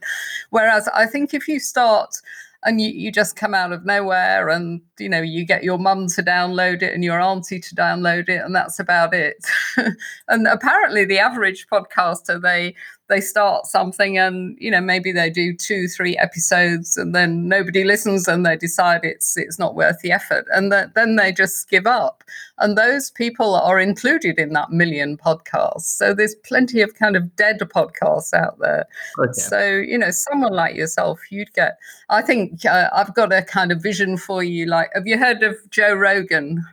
Whereas 0.50 0.86
I 0.94 1.06
think 1.06 1.34
if 1.34 1.48
you 1.48 1.58
start 1.58 2.22
and 2.64 2.80
you, 2.80 2.90
you 2.90 3.10
just 3.10 3.34
come 3.34 3.54
out 3.54 3.72
of 3.72 3.84
nowhere 3.84 4.48
and 4.48 4.80
you 4.98 5.08
know 5.08 5.20
you 5.20 5.44
get 5.44 5.62
your 5.62 5.78
mum 5.78 6.08
to 6.08 6.22
download 6.22 6.82
it 6.82 6.92
and 6.92 7.04
your 7.04 7.20
auntie 7.20 7.60
to 7.60 7.74
download 7.74 8.28
it 8.28 8.44
and 8.44 8.54
that's 8.54 8.80
about 8.80 9.14
it 9.14 9.46
and 10.28 10.46
apparently 10.48 11.04
the 11.04 11.20
average 11.20 11.68
podcaster 11.68 12.40
they 12.40 12.74
they 13.08 13.20
start 13.20 13.66
something 13.66 14.18
and 14.18 14.56
you 14.60 14.70
know 14.70 14.80
maybe 14.80 15.12
they 15.12 15.30
do 15.30 15.54
two 15.54 15.88
three 15.88 16.16
episodes 16.18 16.96
and 16.96 17.14
then 17.14 17.48
nobody 17.48 17.82
listens 17.82 18.28
and 18.28 18.44
they 18.44 18.56
decide 18.56 19.00
it's 19.02 19.36
it's 19.36 19.58
not 19.58 19.74
worth 19.74 19.98
the 20.00 20.12
effort. 20.12 20.46
And 20.52 20.70
that, 20.72 20.94
then 20.94 21.16
they 21.16 21.32
just 21.32 21.68
give 21.68 21.86
up. 21.86 22.22
And 22.58 22.76
those 22.76 23.10
people 23.10 23.54
are 23.54 23.80
included 23.80 24.38
in 24.38 24.52
that 24.52 24.70
million 24.70 25.16
podcasts. 25.16 25.82
So 25.82 26.12
there's 26.12 26.34
plenty 26.34 26.80
of 26.80 26.94
kind 26.94 27.16
of 27.16 27.34
dead 27.36 27.58
podcasts 27.60 28.34
out 28.34 28.58
there. 28.58 28.86
Okay. 29.18 29.32
so 29.32 29.66
you 29.68 29.98
know 29.98 30.10
someone 30.10 30.52
like 30.52 30.74
yourself 30.74 31.20
you'd 31.30 31.52
get 31.54 31.78
i 32.08 32.22
think 32.22 32.64
uh, 32.64 32.88
i've 32.92 33.14
got 33.14 33.32
a 33.32 33.42
kind 33.42 33.72
of 33.72 33.82
vision 33.82 34.16
for 34.16 34.42
you. 34.42 34.66
Like 34.66 34.90
have 34.94 35.06
you 35.06 35.18
heard 35.18 35.42
of 35.42 35.56
joe 35.70 35.94
rogan? 35.94 36.64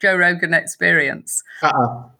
Joe 0.00 0.16
rogan 0.16 0.52
experience? 0.52 1.42
Uh-uh 1.62 2.10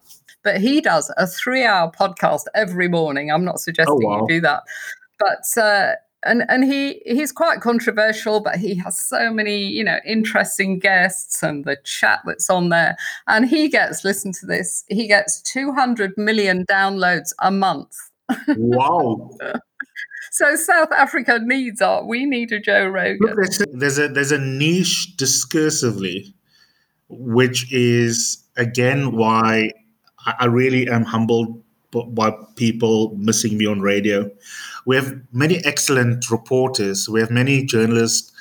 but 0.46 0.60
he 0.60 0.80
does 0.80 1.12
a 1.16 1.26
three 1.26 1.64
hour 1.64 1.90
podcast 1.90 2.42
every 2.54 2.86
morning. 2.86 3.32
I'm 3.32 3.44
not 3.44 3.58
suggesting 3.58 3.98
oh, 4.04 4.06
wow. 4.06 4.20
you 4.20 4.36
do 4.36 4.40
that. 4.42 4.62
But 5.18 5.60
uh, 5.60 5.94
and 6.22 6.44
and 6.48 6.62
he 6.62 7.02
he's 7.04 7.32
quite 7.32 7.60
controversial, 7.60 8.38
but 8.38 8.56
he 8.56 8.76
has 8.76 8.96
so 8.96 9.32
many 9.32 9.58
you 9.58 9.82
know 9.82 9.98
interesting 10.06 10.78
guests 10.78 11.42
and 11.42 11.64
the 11.64 11.78
chat 11.82 12.20
that's 12.24 12.48
on 12.48 12.68
there. 12.68 12.96
And 13.26 13.48
he 13.48 13.68
gets 13.68 14.04
listen 14.04 14.30
to 14.34 14.46
this. 14.46 14.84
He 14.88 15.08
gets 15.08 15.42
200 15.42 16.12
million 16.16 16.64
downloads 16.66 17.32
a 17.42 17.50
month. 17.50 17.96
Wow. 18.56 19.30
so 20.30 20.54
South 20.54 20.92
Africa 20.92 21.40
needs 21.42 21.82
art. 21.82 22.06
We 22.06 22.24
need 22.24 22.52
a 22.52 22.60
Joe 22.60 22.86
Rogan. 22.86 23.18
Look, 23.20 23.34
there's, 23.34 23.60
a, 23.60 23.66
there's 23.72 23.98
a 23.98 24.08
there's 24.08 24.32
a 24.32 24.38
niche 24.38 25.14
discursively, 25.16 26.32
which 27.08 27.72
is 27.72 28.44
again 28.56 29.16
why 29.16 29.72
I 30.26 30.46
really 30.46 30.88
am 30.88 31.04
humbled 31.04 31.62
by 31.92 32.32
people 32.56 33.14
missing 33.16 33.56
me 33.56 33.66
on 33.66 33.80
radio. 33.80 34.30
We 34.84 34.96
have 34.96 35.20
many 35.32 35.64
excellent 35.64 36.30
reporters. 36.30 37.08
We 37.08 37.20
have 37.20 37.30
many 37.30 37.64
journalists 37.64 38.32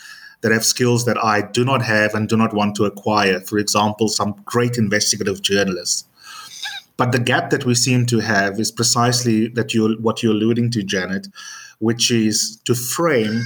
that 0.42 0.52
have 0.52 0.66
skills 0.66 1.06
that 1.06 1.18
I 1.24 1.42
do 1.42 1.64
not 1.64 1.82
have 1.82 2.14
and 2.14 2.28
do 2.28 2.38
not 2.38 2.54
want 2.54 2.76
to 2.76 2.86
acquire. 2.86 3.40
For 3.40 3.58
example, 3.58 4.10
some 4.10 4.36
great 4.46 4.78
investigative 4.78 5.42
journalists. 5.42 6.06
But 6.98 7.12
the 7.12 7.20
gap 7.20 7.50
that 7.50 7.66
we 7.66 7.76
seem 7.76 8.06
to 8.08 8.20
have 8.20 8.60
is 8.60 8.72
precisely 8.72 9.48
that 9.50 9.74
you 9.74 9.98
what 10.00 10.24
you're 10.24 10.34
alluding 10.34 10.72
to, 10.72 10.84
Janet, 10.84 11.28
which 11.80 12.10
is 12.10 12.58
to 12.66 12.74
frame 12.74 13.42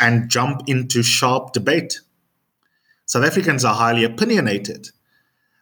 and 0.00 0.28
jump 0.28 0.62
into 0.66 1.02
sharp 1.02 1.52
debate. 1.52 2.00
South 3.06 3.24
Africans 3.24 3.64
are 3.64 3.74
highly 3.74 4.04
opinionated 4.04 4.90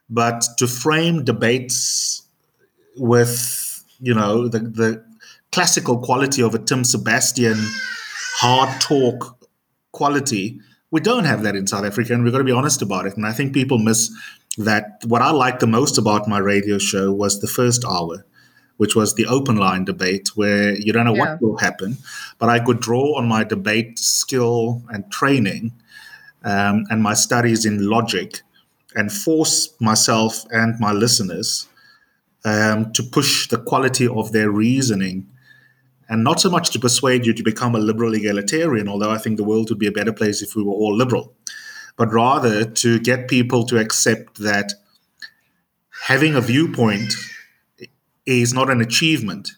but 0.09 0.43
to 0.57 0.67
frame 0.67 1.23
debates 1.23 2.23
with 2.95 3.83
you 3.99 4.13
know 4.13 4.47
the 4.47 4.59
the 4.59 5.05
classical 5.51 5.99
quality 5.99 6.41
of 6.41 6.53
a 6.53 6.59
Tim 6.59 6.83
Sebastian 6.83 7.57
hard 8.37 8.79
talk 8.79 9.37
quality, 9.91 10.59
we 10.91 11.01
don't 11.01 11.25
have 11.25 11.43
that 11.43 11.55
in 11.55 11.65
South 11.67 11.85
Africa, 11.85 12.13
and 12.13 12.23
we've 12.23 12.31
got 12.31 12.39
to 12.39 12.43
be 12.43 12.51
honest 12.51 12.81
about 12.81 13.07
it. 13.07 13.17
And 13.17 13.25
I 13.25 13.33
think 13.33 13.53
people 13.53 13.79
miss 13.79 14.11
that. 14.57 15.01
What 15.05 15.21
I 15.21 15.31
liked 15.31 15.59
the 15.59 15.67
most 15.67 15.97
about 15.97 16.27
my 16.27 16.37
radio 16.37 16.77
show 16.77 17.11
was 17.11 17.41
the 17.41 17.47
first 17.47 17.83
hour, 17.83 18.25
which 18.77 18.95
was 18.95 19.15
the 19.15 19.25
open 19.25 19.57
line 19.57 19.85
debate, 19.85 20.29
where 20.35 20.75
you 20.75 20.93
don't 20.93 21.05
know 21.05 21.15
yeah. 21.15 21.31
what 21.31 21.41
will 21.41 21.57
happen, 21.57 21.97
but 22.37 22.49
I 22.49 22.59
could 22.59 22.79
draw 22.79 23.17
on 23.17 23.27
my 23.27 23.43
debate 23.43 23.97
skill 23.97 24.83
and 24.89 25.11
training 25.11 25.73
um, 26.43 26.85
and 26.89 27.01
my 27.01 27.15
studies 27.15 27.65
in 27.65 27.89
logic 27.89 28.41
and 28.97 29.13
force 29.13 29.79
myself 29.79 30.43
and 30.51 30.77
my 30.79 30.91
listeners 30.91 31.67
um, 32.43 32.91
to 32.93 33.03
push 33.03 33.47
the 33.47 33.59
quality 33.59 34.07
of 34.07 34.31
their 34.31 34.49
reasoning 34.49 35.27
and 36.09 36.23
not 36.23 36.39
so 36.39 36.49
much 36.49 36.71
to 36.71 36.79
persuade 36.79 37.25
you 37.25 37.33
to 37.33 37.43
become 37.43 37.75
a 37.75 37.79
liberal 37.79 38.15
egalitarian, 38.15 38.87
although 38.87 39.11
I 39.11 39.19
think 39.19 39.37
the 39.37 39.43
world 39.43 39.69
would 39.69 39.77
be 39.77 39.87
a 39.87 39.91
better 39.91 40.13
place 40.13 40.41
if 40.41 40.55
we 40.55 40.63
were 40.63 40.73
all 40.73 40.95
liberal, 40.95 41.33
but 41.95 42.11
rather 42.11 42.65
to 42.65 42.99
get 42.99 43.27
people 43.27 43.65
to 43.65 43.77
accept 43.77 44.39
that 44.39 44.73
having 46.05 46.35
a 46.35 46.41
viewpoint 46.41 47.13
is 48.25 48.53
not 48.53 48.69
an 48.69 48.81
achievement. 48.81 49.51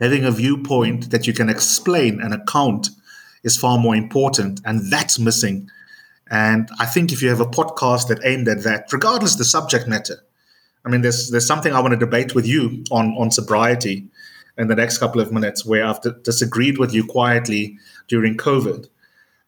Having 0.00 0.24
a 0.24 0.32
viewpoint 0.32 1.10
that 1.12 1.26
you 1.26 1.32
can 1.32 1.48
explain 1.48 2.20
and 2.20 2.34
account 2.34 2.90
is 3.42 3.56
far 3.56 3.78
more 3.78 3.94
important, 3.94 4.60
and 4.64 4.90
that's 4.90 5.18
missing 5.18 5.70
and 6.30 6.68
I 6.78 6.86
think 6.86 7.12
if 7.12 7.22
you 7.22 7.28
have 7.28 7.40
a 7.40 7.46
podcast 7.46 8.08
that 8.08 8.20
aimed 8.24 8.48
at 8.48 8.62
that, 8.62 8.92
regardless 8.92 9.36
the 9.36 9.44
subject 9.44 9.86
matter, 9.86 10.24
I 10.84 10.88
mean, 10.88 11.02
there's 11.02 11.30
there's 11.30 11.46
something 11.46 11.72
I 11.72 11.80
want 11.80 11.92
to 11.92 11.98
debate 11.98 12.34
with 12.34 12.46
you 12.46 12.84
on 12.90 13.14
on 13.18 13.30
sobriety 13.30 14.06
in 14.58 14.68
the 14.68 14.74
next 14.74 14.98
couple 14.98 15.20
of 15.20 15.32
minutes, 15.32 15.64
where 15.64 15.84
I've 15.84 16.00
d- 16.00 16.10
disagreed 16.22 16.78
with 16.78 16.92
you 16.92 17.04
quietly 17.04 17.78
during 18.08 18.36
COVID. 18.36 18.88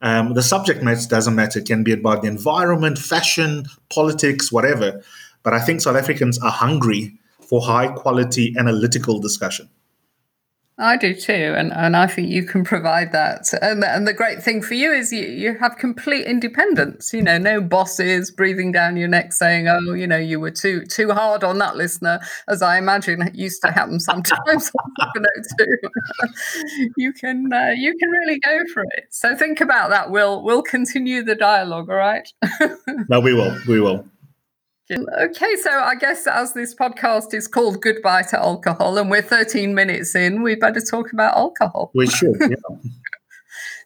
Um, 0.00 0.35
the 0.35 0.43
subject 0.43 0.83
matter 0.83 1.09
doesn't 1.09 1.35
matter; 1.35 1.59
it 1.59 1.66
can 1.66 1.83
be 1.83 1.93
about 1.93 2.23
the 2.23 2.28
environment, 2.28 2.99
fashion, 2.99 3.66
politics, 3.90 4.52
whatever. 4.52 5.02
But 5.43 5.54
I 5.54 5.61
think 5.61 5.81
South 5.81 5.97
Africans 5.97 6.38
are 6.38 6.50
hungry 6.50 7.19
for 7.40 7.62
high 7.62 7.88
quality 7.88 8.54
analytical 8.59 9.21
discussion. 9.21 9.69
I 10.76 10.97
do 10.97 11.14
too, 11.14 11.54
and, 11.57 11.73
and 11.73 11.97
I 11.97 12.09
think 12.09 12.31
you 12.31 12.43
can 12.43 12.64
provide 12.64 13.12
that. 13.12 13.52
And 13.62 13.85
and 13.85 14.09
the 14.09 14.12
great 14.12 14.43
thing 14.43 14.61
for 14.61 14.75
you 14.75 14.90
is 14.90 15.12
you, 15.12 15.25
you 15.25 15.57
have 15.59 15.78
complete 15.78 16.26
independence. 16.26 17.12
You 17.12 17.23
know, 17.23 17.38
no 17.38 17.61
bosses 17.61 18.33
breathing 18.33 18.73
down 18.73 18.97
your 18.97 19.07
neck 19.07 19.33
saying, 19.33 19.69
"Oh, 19.69 19.93
you 19.93 20.09
know, 20.09 20.16
you 20.16 20.40
were 20.40 20.50
too 20.50 20.85
too 20.85 21.12
hard 21.12 21.45
on 21.45 21.59
that 21.59 21.76
listener," 21.76 22.19
as 22.49 22.61
I 22.61 22.76
imagine 22.76 23.23
it 23.23 23.37
used 23.37 23.62
to 23.62 23.71
happen 23.71 24.00
sometimes 24.00 24.43
you 26.97 27.12
can 27.12 27.52
uh, 27.52 27.71
you 27.76 27.97
can 27.97 28.11
really 28.11 28.40
go 28.40 28.59
for 28.73 28.83
it. 28.97 29.04
So 29.11 29.37
think 29.37 29.61
about 29.61 29.90
that. 29.90 30.11
We'll 30.11 30.43
we'll 30.43 30.62
continue 30.62 31.23
the 31.23 31.37
dialogue. 31.37 31.88
All 31.88 31.95
right. 31.95 32.28
no, 33.09 33.21
we 33.21 33.33
will. 33.33 33.57
We 33.69 33.81
will. 33.81 34.04
Okay, 34.90 35.56
so 35.62 35.70
I 35.70 35.94
guess 35.94 36.26
as 36.26 36.52
this 36.52 36.74
podcast 36.74 37.32
is 37.32 37.48
called 37.48 37.80
Goodbye 37.80 38.22
to 38.30 38.38
Alcohol 38.38 38.98
and 38.98 39.10
we're 39.10 39.22
13 39.22 39.74
minutes 39.74 40.14
in, 40.14 40.42
we 40.42 40.56
better 40.56 40.80
talk 40.80 41.12
about 41.12 41.36
alcohol. 41.36 41.90
We 41.94 42.06
should, 42.06 42.36
yeah. 42.40 42.56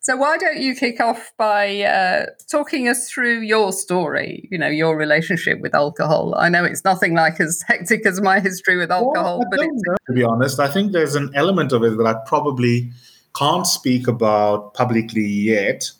So 0.00 0.16
why 0.16 0.38
don't 0.38 0.56
you 0.56 0.74
kick 0.74 1.00
off 1.00 1.34
by 1.36 1.82
uh, 1.82 2.26
talking 2.50 2.88
us 2.88 3.10
through 3.10 3.40
your 3.40 3.72
story? 3.72 4.48
You 4.50 4.56
know, 4.56 4.68
your 4.68 4.96
relationship 4.96 5.60
with 5.60 5.74
alcohol. 5.74 6.34
I 6.34 6.48
know 6.48 6.64
it's 6.64 6.82
nothing 6.82 7.14
like 7.14 7.38
as 7.40 7.62
hectic 7.66 8.06
as 8.06 8.18
my 8.18 8.40
history 8.40 8.78
with 8.78 8.90
alcohol, 8.90 9.40
well, 9.40 9.48
but 9.50 9.60
know, 9.60 9.96
to 10.06 10.12
be 10.14 10.22
honest, 10.22 10.60
I 10.60 10.68
think 10.68 10.92
there's 10.92 11.14
an 11.14 11.30
element 11.34 11.72
of 11.72 11.82
it 11.84 11.98
that 11.98 12.06
I 12.06 12.14
probably 12.26 12.90
can't 13.36 13.66
speak 13.66 14.08
about 14.08 14.72
publicly 14.72 15.26
yet, 15.26 15.90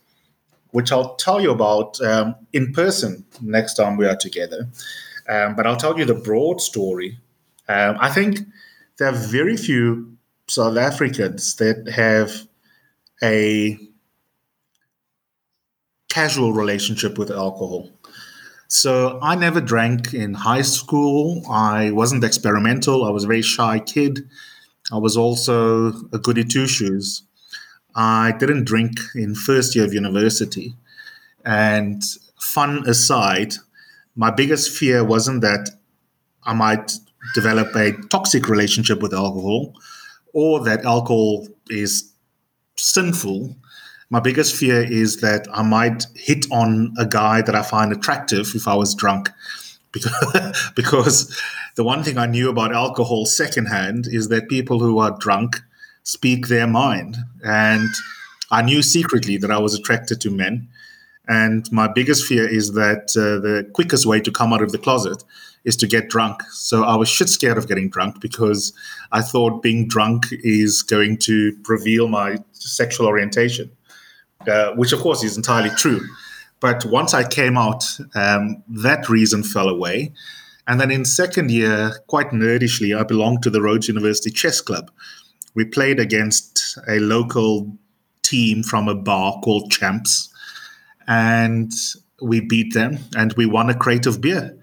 which 0.71 0.93
I'll 0.93 1.15
tell 1.17 1.41
you 1.41 1.51
about 1.51 2.01
um, 2.01 2.35
in 2.53 2.73
person 2.73 3.25
next 3.41 3.75
time 3.75 3.97
we 3.97 4.07
are 4.07 4.17
together. 4.17 4.69
Um, 5.29 5.55
but 5.57 5.67
I'll 5.67 5.77
tell 5.77 5.99
you 5.99 6.05
the 6.05 6.15
broad 6.15 6.61
story. 6.61 7.19
Um, 7.69 7.97
I 8.01 8.11
think 8.11 8.41
there 8.99 9.09
are 9.09 9.13
very 9.13 9.57
few 9.57 10.17
South 10.47 10.77
Africans 10.77 11.57
that 11.57 11.89
have 11.95 12.49
a 13.23 13.79
casual 16.09 16.53
relationship 16.53 17.19
with 17.19 17.31
alcohol. 17.31 17.91
So 18.69 19.19
I 19.23 19.35
never 19.35 19.61
drank 19.61 20.13
in 20.13 20.35
high 20.35 20.63
school. 20.63 21.43
I 21.51 21.91
wasn't 21.91 22.25
experimental. 22.25 23.05
I 23.05 23.11
was 23.11 23.25
a 23.25 23.27
very 23.27 23.43
shy 23.43 23.79
kid. 23.79 24.29
I 24.93 24.99
was 24.99 25.17
also 25.17 25.89
a 26.13 26.19
goody 26.19 26.45
two 26.45 26.67
shoes. 26.67 27.23
I 27.95 28.33
didn't 28.33 28.65
drink 28.65 28.99
in 29.15 29.35
first 29.35 29.75
year 29.75 29.85
of 29.85 29.93
university. 29.93 30.75
And 31.45 32.03
fun 32.41 32.85
aside, 32.87 33.55
my 34.15 34.31
biggest 34.31 34.77
fear 34.77 35.05
wasn't 35.05 35.41
that 35.43 35.71
I 36.45 36.55
might 36.55 36.93
develop 37.35 37.75
a 37.75 37.93
toxic 38.09 38.49
relationship 38.49 39.01
with 39.01 39.13
alcohol 39.13 39.75
or 40.33 40.65
that 40.65 40.85
alcohol 40.85 41.49
is 41.69 42.13
sinful 42.77 43.57
my 44.11 44.21
biggest 44.21 44.57
fear 44.57 44.83
is 44.83 45.21
that 45.21 45.47
I 45.53 45.63
might 45.63 46.07
hit 46.15 46.47
on 46.51 46.95
a 46.99 47.05
guy 47.05 47.43
that 47.43 47.55
I 47.55 47.63
find 47.63 47.93
attractive 47.93 48.53
if 48.55 48.67
I 48.67 48.75
was 48.75 48.95
drunk. 48.95 49.31
Because, 49.93 50.71
because 50.77 51.41
the 51.77 51.85
one 51.85 52.03
thing 52.03 52.17
I 52.17 52.27
knew 52.27 52.49
about 52.49 52.73
alcohol 52.73 53.27
secondhand 53.27 54.07
is 54.07 54.29
that 54.29 54.49
people 54.49 54.81
who 54.81 54.99
are 54.99 55.17
drunk 55.19 55.61
speak 56.09 56.49
their 56.49 56.67
mind. 56.67 57.19
And 57.45 57.91
I 58.51 58.63
knew 58.63 58.81
secretly 58.83 59.37
that 59.37 59.51
I 59.51 59.59
was 59.59 59.75
attracted 59.75 60.23
to 60.23 60.31
men. 60.31 60.67
And 61.29 61.71
my 61.71 61.87
biggest 61.87 62.25
fear 62.25 62.49
is 62.49 62.73
that 62.73 63.15
uh, 63.15 63.39
the 63.47 63.69
quickest 63.75 64.07
way 64.07 64.19
to 64.21 64.31
come 64.31 64.55
out 64.55 64.63
of 64.63 64.73
the 64.73 64.79
closet 64.79 65.23
is 65.65 65.77
to 65.77 65.87
get 65.87 66.09
drunk. 66.09 66.43
So 66.51 66.85
I 66.85 66.97
was 66.97 67.11
shit 67.11 67.29
scared 67.29 67.59
of 67.59 67.69
getting 67.69 67.91
drunk 67.91 68.23
because 68.23 68.73
I 69.13 69.21
thought 69.21 69.63
being 69.63 69.87
drunk 69.87 70.25
is 70.31 70.83
going 70.83 71.19
to 71.19 71.55
reveal 71.69 72.09
my 72.09 72.39
sexual 72.53 73.07
orientation. 73.07 73.71
Uh, 74.47 74.73
which 74.77 74.93
of 74.93 75.01
course 75.01 75.23
is 75.23 75.37
entirely 75.37 75.69
true. 75.71 76.01
But 76.61 76.87
once 76.87 77.13
I 77.13 77.29
came 77.29 77.59
out, 77.59 77.85
um, 78.15 78.63
that 78.69 79.09
reason 79.11 79.43
fell 79.43 79.69
away. 79.69 80.13
And 80.67 80.81
then 80.81 80.91
in 80.91 81.05
second 81.05 81.51
year, 81.51 81.93
quite 82.07 82.31
nerdishly, 82.31 82.99
I 82.99 83.03
belonged 83.03 83.43
to 83.43 83.51
the 83.51 83.61
Rhodes 83.61 83.89
University 83.89 84.31
Chess 84.31 84.61
Club. 84.63 84.91
We 85.55 85.65
played 85.65 85.99
against 85.99 86.79
a 86.89 86.99
local 86.99 87.77
team 88.23 88.63
from 88.63 88.89
a 88.89 88.95
bar 88.95 89.41
called 89.43 89.71
Champs, 89.71 90.33
and 91.07 91.73
we 92.21 92.41
beat 92.41 92.75
them, 92.75 92.99
and 93.17 93.33
we 93.35 93.47
won 93.47 93.71
a 93.71 93.75
crate 93.75 94.07
of 94.07 94.21
beer. 94.21 94.57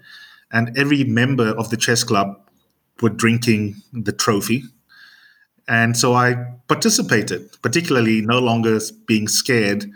And 0.52 0.76
every 0.78 1.04
member 1.04 1.48
of 1.48 1.70
the 1.70 1.76
chess 1.76 2.04
club 2.04 2.38
were 3.02 3.10
drinking 3.10 3.76
the 3.92 4.12
trophy 4.12 4.64
and 5.68 5.96
so 5.96 6.14
I 6.14 6.34
participated, 6.68 7.50
particularly 7.62 8.20
no 8.20 8.38
longer 8.38 8.78
being 9.06 9.26
scared 9.26 9.90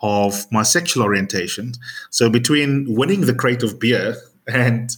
of 0.00 0.50
my 0.50 0.62
sexual 0.62 1.02
orientation. 1.02 1.72
So 2.10 2.30
between 2.30 2.94
winning 2.94 3.22
the 3.22 3.34
crate 3.34 3.62
of 3.62 3.78
beer 3.78 4.16
and 4.46 4.90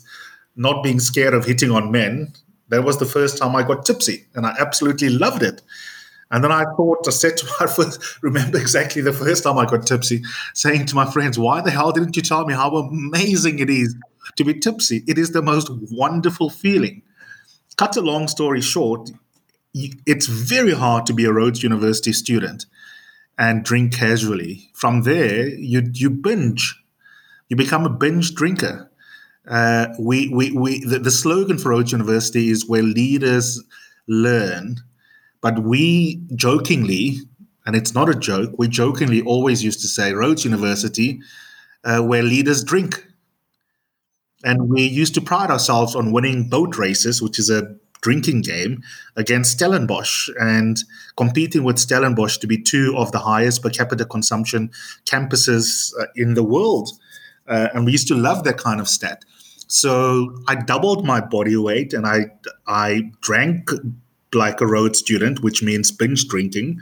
not 0.54 0.84
being 0.84 1.00
scared 1.00 1.34
of 1.34 1.46
hitting 1.46 1.70
on 1.70 1.90
men, 1.90 2.32
that 2.68 2.84
was 2.84 2.98
the 2.98 3.06
first 3.06 3.38
time 3.38 3.56
I 3.56 3.62
got 3.62 3.86
tipsy, 3.86 4.26
and 4.34 4.46
I 4.46 4.54
absolutely 4.58 5.08
loved 5.08 5.42
it. 5.42 5.62
And 6.30 6.44
then 6.44 6.52
I 6.52 6.64
thought, 6.76 7.06
I 7.06 7.10
said 7.10 7.36
to 7.38 7.46
my 7.58 7.66
first, 7.74 8.22
remember 8.22 8.58
exactly 8.58 9.02
the 9.02 9.12
first 9.12 9.44
time 9.44 9.58
I 9.58 9.64
got 9.64 9.86
tipsy, 9.86 10.22
saying 10.54 10.86
to 10.86 10.94
my 10.94 11.10
friends, 11.10 11.38
why 11.38 11.60
the 11.60 11.70
hell 11.70 11.92
didn't 11.92 12.16
you 12.16 12.22
tell 12.22 12.44
me 12.46 12.54
how 12.54 12.70
amazing 12.76 13.58
it 13.58 13.70
is 13.70 13.94
to 14.36 14.44
be 14.44 14.54
tipsy? 14.54 15.04
It 15.06 15.18
is 15.18 15.32
the 15.32 15.42
most 15.42 15.70
wonderful 15.90 16.50
feeling. 16.50 17.02
Cut 17.76 17.96
a 17.96 18.00
long 18.00 18.28
story 18.28 18.60
short, 18.60 19.10
it's 19.74 20.26
very 20.26 20.72
hard 20.72 21.06
to 21.06 21.12
be 21.12 21.24
a 21.24 21.32
Rhodes 21.32 21.62
University 21.62 22.12
student 22.12 22.66
and 23.38 23.64
drink 23.64 23.94
casually. 23.94 24.70
From 24.74 25.02
there, 25.02 25.48
you 25.48 25.88
you 25.92 26.10
binge. 26.10 26.82
You 27.48 27.56
become 27.56 27.86
a 27.86 27.90
binge 27.90 28.34
drinker. 28.34 28.87
Uh, 29.48 29.88
we 29.98 30.28
we 30.28 30.52
we 30.52 30.84
the, 30.84 30.98
the 30.98 31.10
slogan 31.10 31.58
for 31.58 31.70
Rhodes 31.70 31.92
University 31.92 32.50
is 32.50 32.68
where 32.68 32.82
leaders 32.82 33.62
learn, 34.06 34.76
but 35.40 35.60
we 35.60 36.22
jokingly, 36.34 37.18
and 37.64 37.74
it's 37.74 37.94
not 37.94 38.10
a 38.10 38.14
joke, 38.14 38.52
we 38.58 38.68
jokingly 38.68 39.22
always 39.22 39.64
used 39.64 39.80
to 39.80 39.88
say 39.88 40.12
Rhodes 40.12 40.44
University, 40.44 41.20
uh, 41.84 42.00
where 42.00 42.22
leaders 42.22 42.62
drink. 42.62 43.04
And 44.44 44.68
we 44.68 44.82
used 44.82 45.14
to 45.14 45.20
pride 45.20 45.50
ourselves 45.50 45.96
on 45.96 46.12
winning 46.12 46.48
boat 46.48 46.76
races, 46.78 47.20
which 47.20 47.38
is 47.38 47.50
a 47.50 47.74
drinking 48.02 48.42
game 48.42 48.82
against 49.16 49.52
Stellenbosch 49.52 50.28
and 50.40 50.78
competing 51.16 51.64
with 51.64 51.78
Stellenbosch 51.78 52.36
to 52.38 52.46
be 52.46 52.62
two 52.62 52.94
of 52.96 53.10
the 53.10 53.18
highest 53.18 53.62
per 53.62 53.70
capita 53.70 54.04
consumption 54.04 54.70
campuses 55.04 55.92
uh, 56.00 56.06
in 56.14 56.34
the 56.34 56.44
world. 56.44 56.90
Uh, 57.48 57.68
and 57.74 57.84
we 57.84 57.92
used 57.92 58.06
to 58.08 58.14
love 58.14 58.44
that 58.44 58.58
kind 58.58 58.80
of 58.80 58.88
stat. 58.88 59.24
So 59.68 60.42
I 60.48 60.56
doubled 60.56 61.06
my 61.06 61.20
body 61.20 61.56
weight 61.56 61.92
and 61.92 62.06
I 62.06 62.32
I 62.66 63.10
drank 63.20 63.70
like 64.34 64.60
a 64.60 64.66
road 64.66 64.96
student, 64.96 65.42
which 65.42 65.62
means 65.62 65.90
binge 65.90 66.26
drinking, 66.28 66.80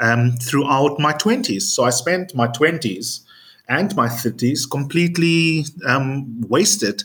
um, 0.00 0.32
throughout 0.32 0.98
my 0.98 1.12
20s. 1.12 1.62
So 1.62 1.84
I 1.84 1.90
spent 1.90 2.34
my 2.34 2.48
20s 2.48 3.20
and 3.68 3.94
my 3.96 4.08
30s 4.08 4.70
completely 4.70 5.64
um, 5.86 6.40
wasted. 6.48 7.04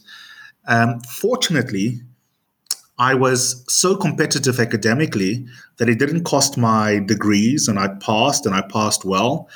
Um, 0.67 0.99
fortunately, 1.01 2.01
I 2.99 3.13
was 3.13 3.63
so 3.69 3.95
competitive 3.95 4.59
academically 4.59 5.45
that 5.77 5.87
it 5.87 5.99
didn't 5.99 6.23
cost 6.23 6.57
my 6.57 6.99
degrees, 6.99 7.67
and 7.67 7.77
I 7.77 7.89
passed, 7.89 8.45
and 8.45 8.55
I 8.55 8.61
passed 8.61 9.05
well. 9.05 9.47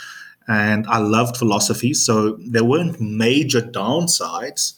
And 0.47 0.86
I 0.88 0.99
loved 0.99 1.38
philosophy, 1.38 1.93
so 1.93 2.38
there 2.39 2.63
weren't 2.63 3.01
major 3.01 3.62
downsides. 3.62 4.73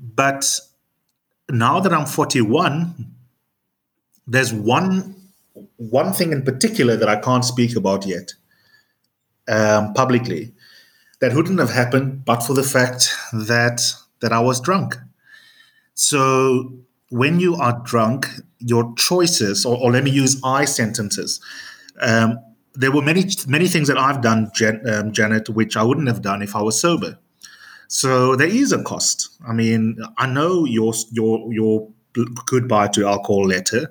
But 0.00 0.58
now 1.50 1.80
that 1.80 1.92
I'm 1.92 2.06
41, 2.06 3.14
there's 4.26 4.52
one 4.52 5.16
one 5.76 6.12
thing 6.12 6.32
in 6.32 6.42
particular 6.42 6.96
that 6.96 7.08
I 7.08 7.16
can't 7.16 7.44
speak 7.44 7.76
about 7.76 8.06
yet 8.06 8.32
um, 9.48 9.92
publicly 9.94 10.52
that 11.20 11.34
wouldn't 11.34 11.58
have 11.58 11.70
happened 11.70 12.24
but 12.24 12.42
for 12.42 12.54
the 12.54 12.62
fact 12.62 13.12
that 13.32 13.82
that 14.20 14.32
I 14.32 14.40
was 14.40 14.60
drunk. 14.60 14.96
So 15.94 16.72
when 17.10 17.40
you 17.40 17.56
are 17.56 17.82
drunk, 17.84 18.28
your 18.58 18.94
choices, 18.96 19.66
or, 19.66 19.76
or 19.76 19.90
let 19.90 20.04
me 20.04 20.10
use 20.10 20.40
I 20.44 20.64
sentences. 20.64 21.40
Um, 22.00 22.38
there 22.74 22.92
were 22.92 23.02
many 23.02 23.24
many 23.48 23.66
things 23.66 23.88
that 23.88 23.98
I've 23.98 24.22
done, 24.22 24.50
Jan, 24.54 24.88
um, 24.88 25.12
Janet, 25.12 25.48
which 25.48 25.76
I 25.76 25.82
wouldn't 25.82 26.06
have 26.06 26.22
done 26.22 26.42
if 26.42 26.54
I 26.54 26.62
was 26.62 26.80
sober. 26.80 27.18
So 27.90 28.36
there 28.36 28.46
is 28.48 28.70
a 28.70 28.80
cost. 28.84 29.30
I 29.46 29.52
mean, 29.52 29.98
I 30.16 30.26
know 30.26 30.64
your 30.64 30.94
your 31.10 31.52
your 31.52 31.88
goodbye 32.46 32.86
to 32.88 33.04
alcohol 33.04 33.48
letter, 33.48 33.90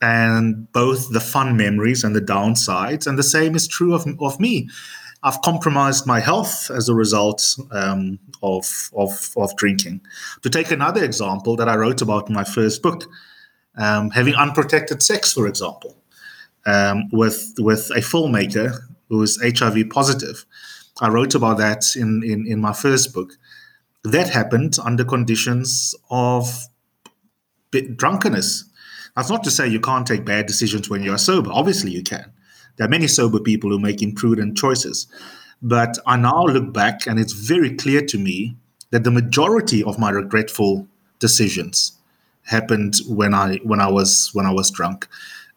and 0.00 0.70
both 0.72 1.12
the 1.12 1.20
fun 1.20 1.56
memories 1.56 2.04
and 2.04 2.14
the 2.14 2.20
downsides, 2.20 3.08
and 3.08 3.18
the 3.18 3.24
same 3.24 3.56
is 3.56 3.66
true 3.66 3.92
of 3.92 4.06
of 4.20 4.38
me. 4.38 4.68
I've 5.24 5.42
compromised 5.42 6.06
my 6.06 6.20
health 6.20 6.70
as 6.70 6.88
a 6.88 6.94
result 6.94 7.42
um, 7.72 8.20
of, 8.40 8.88
of, 8.96 9.32
of 9.36 9.56
drinking. 9.56 10.00
To 10.42 10.48
take 10.48 10.70
another 10.70 11.02
example 11.02 11.56
that 11.56 11.68
I 11.68 11.74
wrote 11.74 12.00
about 12.00 12.28
in 12.28 12.36
my 12.36 12.44
first 12.44 12.82
book, 12.82 13.02
um, 13.76 14.10
having 14.10 14.36
unprotected 14.36 15.02
sex, 15.02 15.32
for 15.32 15.48
example, 15.48 15.96
um, 16.66 17.08
with 17.10 17.54
with 17.58 17.90
a 17.90 18.00
filmmaker 18.00 18.78
who 19.08 19.20
is 19.22 19.42
HIV 19.42 19.90
positive. 19.90 20.46
I 21.00 21.08
wrote 21.08 21.34
about 21.34 21.58
that 21.58 21.84
in, 21.96 22.22
in, 22.24 22.46
in 22.46 22.60
my 22.60 22.72
first 22.72 23.14
book. 23.14 23.32
That 24.04 24.28
happened 24.28 24.76
under 24.84 25.04
conditions 25.04 25.94
of 26.10 26.66
drunkenness. 27.96 28.64
That's 29.16 29.30
not 29.30 29.44
to 29.44 29.50
say 29.50 29.68
you 29.68 29.80
can't 29.80 30.06
take 30.06 30.24
bad 30.24 30.46
decisions 30.46 30.88
when 30.88 31.02
you're 31.02 31.18
sober. 31.18 31.50
Obviously, 31.52 31.90
you 31.90 32.02
can. 32.02 32.32
There 32.76 32.86
are 32.86 32.90
many 32.90 33.08
sober 33.08 33.40
people 33.40 33.70
who 33.70 33.78
make 33.78 34.02
imprudent 34.02 34.56
choices. 34.56 35.08
But 35.60 35.98
I 36.06 36.16
now 36.16 36.44
look 36.44 36.72
back 36.72 37.06
and 37.06 37.18
it's 37.18 37.32
very 37.32 37.74
clear 37.74 38.00
to 38.02 38.18
me 38.18 38.56
that 38.90 39.04
the 39.04 39.10
majority 39.10 39.82
of 39.82 39.98
my 39.98 40.10
regretful 40.10 40.86
decisions 41.18 41.98
happened 42.44 42.94
when 43.08 43.34
I 43.34 43.56
when 43.64 43.80
I 43.80 43.88
was 43.88 44.30
when 44.32 44.46
I 44.46 44.52
was 44.52 44.70
drunk. 44.70 45.08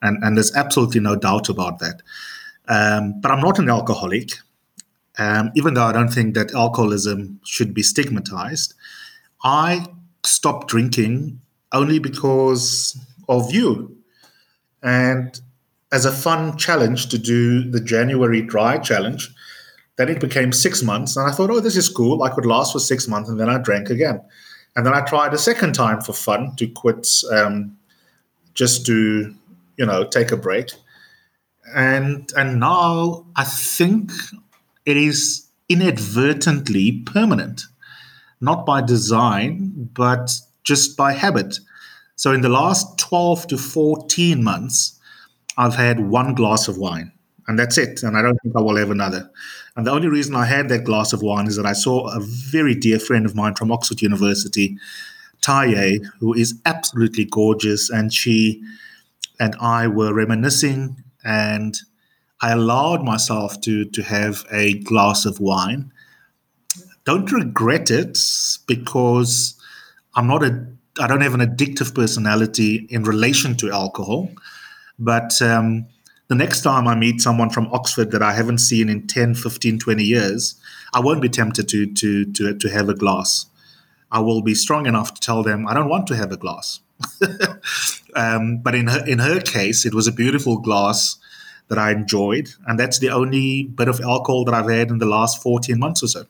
And 0.01 0.23
and 0.23 0.35
there's 0.35 0.55
absolutely 0.55 0.99
no 1.01 1.15
doubt 1.15 1.49
about 1.49 1.79
that. 1.79 2.01
Um, 2.67 3.21
but 3.21 3.31
I'm 3.31 3.41
not 3.41 3.59
an 3.59 3.69
alcoholic, 3.69 4.31
um, 5.21 5.51
even 5.55 5.75
though 5.75 5.83
I 5.83 5.91
don't 5.91 6.13
think 6.13 6.33
that 6.33 6.53
alcoholism 6.53 7.39
should 7.45 7.73
be 7.73 7.83
stigmatized. 7.83 8.73
I 9.43 9.85
stopped 10.23 10.67
drinking 10.67 11.39
only 11.71 11.99
because 11.99 12.99
of 13.29 13.53
you. 13.53 13.95
And 14.81 15.39
as 15.91 16.05
a 16.05 16.11
fun 16.11 16.57
challenge 16.57 17.09
to 17.09 17.17
do 17.19 17.69
the 17.69 17.79
January 17.79 18.41
dry 18.41 18.79
challenge, 18.79 19.29
then 19.97 20.09
it 20.09 20.19
became 20.19 20.51
six 20.51 20.81
months. 20.81 21.15
And 21.15 21.29
I 21.29 21.31
thought, 21.31 21.51
oh, 21.51 21.59
this 21.59 21.77
is 21.77 21.87
cool. 21.87 22.23
I 22.23 22.29
could 22.29 22.45
last 22.45 22.73
for 22.73 22.79
six 22.79 23.07
months. 23.07 23.29
And 23.29 23.39
then 23.39 23.49
I 23.49 23.59
drank 23.59 23.89
again. 23.89 24.21
And 24.75 24.85
then 24.85 24.93
I 24.93 25.01
tried 25.01 25.33
a 25.33 25.37
second 25.37 25.73
time 25.73 26.01
for 26.01 26.13
fun 26.13 26.55
to 26.55 26.67
quit, 26.67 27.07
um, 27.31 27.77
just 28.53 28.85
to, 28.87 29.35
you 29.77 29.85
know, 29.85 30.03
take 30.05 30.31
a 30.31 30.37
break. 30.37 30.71
And 31.75 32.31
and 32.35 32.59
now 32.59 33.25
I 33.35 33.43
think 33.43 34.11
it 34.85 34.97
is 34.97 35.47
inadvertently 35.69 37.03
permanent, 37.05 37.63
not 38.39 38.65
by 38.65 38.81
design, 38.81 39.89
but 39.93 40.31
just 40.63 40.97
by 40.97 41.13
habit. 41.13 41.59
So 42.15 42.31
in 42.31 42.41
the 42.41 42.49
last 42.49 42.97
12 42.99 43.47
to 43.47 43.57
14 43.57 44.43
months, 44.43 44.99
I've 45.57 45.75
had 45.75 45.99
one 46.09 46.35
glass 46.35 46.67
of 46.67 46.77
wine, 46.77 47.11
and 47.47 47.57
that's 47.57 47.77
it. 47.77 48.03
And 48.03 48.17
I 48.17 48.21
don't 48.21 48.37
think 48.43 48.55
I 48.55 48.61
will 48.61 48.77
have 48.77 48.91
another. 48.91 49.29
And 49.75 49.87
the 49.87 49.91
only 49.91 50.07
reason 50.07 50.35
I 50.35 50.45
had 50.45 50.69
that 50.69 50.83
glass 50.83 51.13
of 51.13 51.21
wine 51.21 51.47
is 51.47 51.55
that 51.55 51.65
I 51.65 51.73
saw 51.73 52.07
a 52.07 52.19
very 52.19 52.75
dear 52.75 52.99
friend 52.99 53.25
of 53.25 53.35
mine 53.35 53.55
from 53.55 53.71
Oxford 53.71 54.01
University, 54.01 54.77
Taye, 55.41 56.05
who 56.19 56.33
is 56.33 56.59
absolutely 56.65 57.25
gorgeous, 57.25 57.89
and 57.89 58.13
she 58.13 58.61
and 59.39 59.55
I 59.59 59.87
were 59.87 60.13
reminiscing, 60.13 61.03
and 61.23 61.79
I 62.41 62.51
allowed 62.51 63.03
myself 63.03 63.61
to 63.61 63.85
to 63.85 64.03
have 64.03 64.45
a 64.51 64.73
glass 64.79 65.25
of 65.25 65.39
wine. 65.39 65.91
Don't 67.05 67.31
regret 67.31 67.91
it 67.91 68.17
because 68.67 69.55
I'm 70.15 70.27
not 70.27 70.43
a 70.43 70.67
I 70.99 71.07
don't 71.07 71.21
have 71.21 71.33
an 71.33 71.41
addictive 71.41 71.95
personality 71.95 72.87
in 72.89 73.03
relation 73.03 73.55
to 73.57 73.71
alcohol. 73.71 74.29
But 74.99 75.41
um, 75.41 75.87
the 76.27 76.35
next 76.35 76.61
time 76.61 76.87
I 76.87 76.95
meet 76.95 77.21
someone 77.21 77.49
from 77.49 77.67
Oxford 77.71 78.11
that 78.11 78.21
I 78.21 78.33
haven't 78.33 78.59
seen 78.59 78.89
in 78.89 79.07
10, 79.07 79.35
15, 79.35 79.79
20 79.79 80.03
years, 80.03 80.55
I 80.93 80.99
won't 80.99 81.21
be 81.21 81.29
tempted 81.29 81.67
to, 81.69 81.91
to, 81.93 82.25
to, 82.33 82.57
to 82.57 82.69
have 82.69 82.89
a 82.89 82.93
glass. 82.93 83.47
I 84.11 84.19
will 84.19 84.41
be 84.41 84.53
strong 84.53 84.85
enough 84.85 85.13
to 85.13 85.21
tell 85.21 85.43
them 85.43 85.67
I 85.67 85.73
don't 85.73 85.89
want 85.89 86.07
to 86.07 86.15
have 86.15 86.31
a 86.31 86.37
glass. 86.37 86.81
um, 88.15 88.59
but 88.59 88.75
in 88.75 88.87
her, 88.87 89.05
in 89.05 89.19
her 89.19 89.39
case, 89.39 89.85
it 89.85 89.93
was 89.93 90.07
a 90.07 90.11
beautiful 90.11 90.57
glass 90.57 91.17
that 91.71 91.79
I 91.79 91.91
enjoyed. 91.91 92.49
And 92.67 92.77
that's 92.77 92.99
the 92.99 93.09
only 93.09 93.63
bit 93.63 93.87
of 93.87 94.01
alcohol 94.01 94.43
that 94.43 94.53
I've 94.53 94.69
had 94.69 94.89
in 94.89 94.97
the 94.97 95.05
last 95.05 95.41
14 95.41 95.79
months 95.79 96.03
or 96.03 96.07
so. 96.07 96.25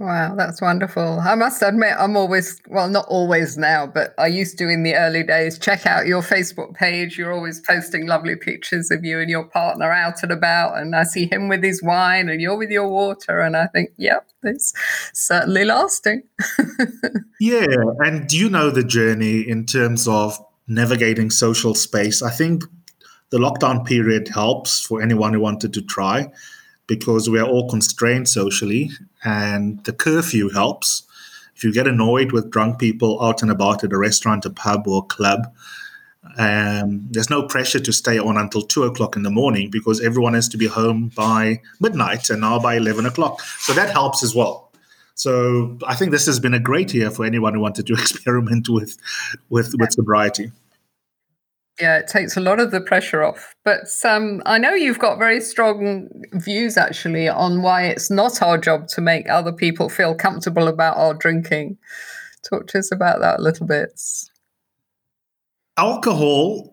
Wow, 0.00 0.34
that's 0.34 0.62
wonderful. 0.62 1.20
I 1.20 1.34
must 1.34 1.62
admit, 1.62 1.94
I'm 1.98 2.16
always, 2.16 2.58
well, 2.66 2.88
not 2.88 3.04
always 3.08 3.58
now, 3.58 3.86
but 3.86 4.14
I 4.16 4.28
used 4.28 4.56
to 4.58 4.68
in 4.70 4.84
the 4.84 4.94
early 4.94 5.22
days 5.22 5.58
check 5.58 5.86
out 5.86 6.06
your 6.06 6.22
Facebook 6.22 6.74
page. 6.74 7.18
You're 7.18 7.32
always 7.32 7.60
posting 7.60 8.06
lovely 8.06 8.36
pictures 8.36 8.90
of 8.90 9.04
you 9.04 9.20
and 9.20 9.28
your 9.28 9.44
partner 9.44 9.92
out 9.92 10.22
and 10.22 10.32
about. 10.32 10.78
And 10.78 10.96
I 10.96 11.02
see 11.02 11.28
him 11.30 11.48
with 11.48 11.62
his 11.62 11.82
wine 11.82 12.30
and 12.30 12.40
you're 12.40 12.56
with 12.56 12.70
your 12.70 12.88
water. 12.88 13.40
And 13.40 13.54
I 13.54 13.66
think, 13.66 13.90
yep, 13.98 14.26
it's 14.42 14.72
certainly 15.12 15.66
lasting. 15.66 16.22
yeah. 17.38 17.66
And 17.98 18.26
do 18.26 18.38
you 18.38 18.48
know 18.48 18.70
the 18.70 18.84
journey 18.84 19.46
in 19.46 19.66
terms 19.66 20.08
of 20.08 20.42
navigating 20.66 21.28
social 21.30 21.74
space? 21.74 22.22
I 22.22 22.30
think 22.30 22.64
the 23.32 23.38
lockdown 23.38 23.84
period 23.84 24.28
helps 24.28 24.84
for 24.84 25.00
anyone 25.00 25.32
who 25.32 25.40
wanted 25.40 25.72
to 25.72 25.80
try 25.80 26.30
because 26.86 27.30
we 27.30 27.40
are 27.40 27.48
all 27.48 27.68
constrained 27.70 28.28
socially, 28.28 28.90
and 29.24 29.82
the 29.84 29.92
curfew 29.92 30.50
helps. 30.50 31.04
If 31.56 31.64
you 31.64 31.72
get 31.72 31.88
annoyed 31.88 32.32
with 32.32 32.50
drunk 32.50 32.78
people 32.78 33.22
out 33.22 33.40
and 33.40 33.50
about 33.50 33.84
at 33.84 33.92
a 33.92 33.96
restaurant, 33.96 34.44
a 34.44 34.50
pub, 34.50 34.86
or 34.86 34.98
a 34.98 35.06
club, 35.06 35.50
um, 36.36 37.08
there's 37.10 37.30
no 37.30 37.44
pressure 37.44 37.80
to 37.80 37.92
stay 37.92 38.18
on 38.18 38.36
until 38.36 38.60
two 38.60 38.84
o'clock 38.84 39.16
in 39.16 39.22
the 39.22 39.30
morning 39.30 39.70
because 39.70 40.02
everyone 40.02 40.34
has 40.34 40.48
to 40.50 40.58
be 40.58 40.66
home 40.66 41.10
by 41.16 41.60
midnight 41.80 42.28
and 42.28 42.42
now 42.42 42.58
by 42.58 42.76
11 42.76 43.06
o'clock. 43.06 43.40
So 43.60 43.72
that 43.72 43.90
helps 43.90 44.22
as 44.22 44.34
well. 44.34 44.70
So 45.14 45.78
I 45.86 45.94
think 45.94 46.10
this 46.10 46.26
has 46.26 46.38
been 46.38 46.54
a 46.54 46.60
great 46.60 46.92
year 46.92 47.10
for 47.10 47.24
anyone 47.24 47.54
who 47.54 47.60
wanted 47.60 47.86
to 47.86 47.92
experiment 47.98 48.68
with 48.68 48.98
with, 49.48 49.74
with 49.78 49.92
sobriety. 49.92 50.52
Yeah, 51.82 51.98
it 51.98 52.06
takes 52.06 52.36
a 52.36 52.40
lot 52.40 52.60
of 52.60 52.70
the 52.70 52.80
pressure 52.80 53.24
off. 53.24 53.56
But 53.64 53.88
um, 54.04 54.40
I 54.46 54.56
know 54.56 54.72
you've 54.72 55.00
got 55.00 55.18
very 55.18 55.40
strong 55.40 56.08
views 56.34 56.76
actually 56.76 57.28
on 57.28 57.60
why 57.60 57.86
it's 57.86 58.08
not 58.08 58.40
our 58.40 58.56
job 58.56 58.86
to 58.90 59.00
make 59.00 59.28
other 59.28 59.50
people 59.52 59.88
feel 59.88 60.14
comfortable 60.14 60.68
about 60.68 60.96
our 60.96 61.12
drinking. 61.12 61.78
Talk 62.48 62.68
to 62.68 62.78
us 62.78 62.92
about 62.92 63.18
that 63.18 63.40
a 63.40 63.42
little 63.42 63.66
bit. 63.66 64.00
Alcohol, 65.76 66.72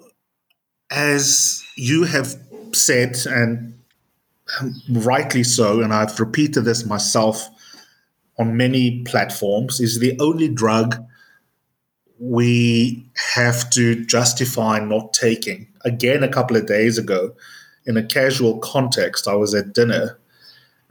as 0.92 1.66
you 1.76 2.04
have 2.04 2.36
said, 2.72 3.18
and 3.26 3.74
rightly 4.92 5.44
so, 5.44 5.82
and 5.82 5.92
I've 5.92 6.20
repeated 6.20 6.66
this 6.66 6.86
myself 6.86 7.50
on 8.38 8.56
many 8.56 9.04
platforms, 9.06 9.80
is 9.80 9.98
the 9.98 10.16
only 10.20 10.50
drug 10.50 11.04
we 12.20 13.06
have 13.36 13.70
to 13.72 14.04
justify 14.06 14.80
not 14.80 15.14
taking. 15.14 15.68
Again, 15.86 16.24
a 16.24 16.28
couple 16.28 16.58
of 16.58 16.66
days 16.66 16.98
ago, 16.98 17.34
in 17.86 17.98
a 17.98 18.04
casual 18.04 18.58
context, 18.60 19.28
I 19.28 19.36
was 19.36 19.56
at 19.56 19.74
dinner 19.74 20.20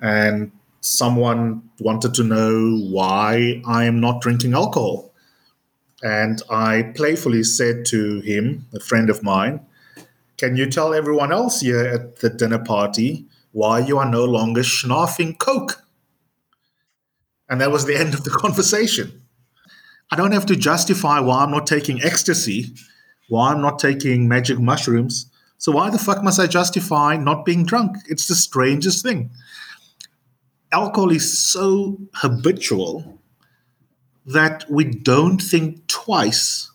and 0.00 0.50
someone 0.80 1.68
wanted 1.80 2.14
to 2.14 2.24
know 2.24 2.78
why 2.90 3.62
I 3.66 3.84
am 3.84 4.00
not 4.00 4.20
drinking 4.20 4.54
alcohol. 4.54 5.12
And 6.02 6.40
I 6.48 6.92
playfully 6.94 7.42
said 7.42 7.84
to 7.86 8.20
him, 8.20 8.66
a 8.74 8.80
friend 8.80 9.10
of 9.10 9.22
mine, 9.22 9.60
Can 10.36 10.56
you 10.56 10.66
tell 10.70 10.94
everyone 10.94 11.32
else 11.32 11.60
here 11.60 11.84
at 11.84 12.16
the 12.16 12.30
dinner 12.30 12.60
party 12.64 13.26
why 13.52 13.80
you 13.80 13.98
are 13.98 14.08
no 14.08 14.24
longer 14.24 14.62
schnaffing 14.62 15.38
Coke? 15.38 15.84
And 17.48 17.60
that 17.60 17.72
was 17.72 17.84
the 17.84 17.96
end 17.96 18.14
of 18.14 18.24
the 18.24 18.30
conversation. 18.44 19.22
I 20.10 20.16
don't 20.16 20.32
have 20.32 20.46
to 20.46 20.56
justify 20.56 21.20
why 21.20 21.42
I'm 21.42 21.50
not 21.50 21.66
taking 21.66 22.02
ecstasy, 22.02 22.74
why 23.28 23.52
I'm 23.52 23.60
not 23.60 23.78
taking 23.78 24.26
magic 24.26 24.58
mushrooms. 24.58 25.30
So 25.58 25.72
why 25.72 25.90
the 25.90 25.98
fuck 25.98 26.22
must 26.22 26.40
I 26.40 26.46
justify 26.46 27.16
not 27.16 27.44
being 27.44 27.64
drunk? 27.64 27.96
It's 28.08 28.26
the 28.26 28.34
strangest 28.34 29.02
thing. 29.02 29.30
Alcohol 30.72 31.10
is 31.10 31.38
so 31.38 31.98
habitual 32.14 33.18
that 34.24 34.64
we 34.70 34.84
don't 34.84 35.40
think 35.40 35.86
twice 35.88 36.70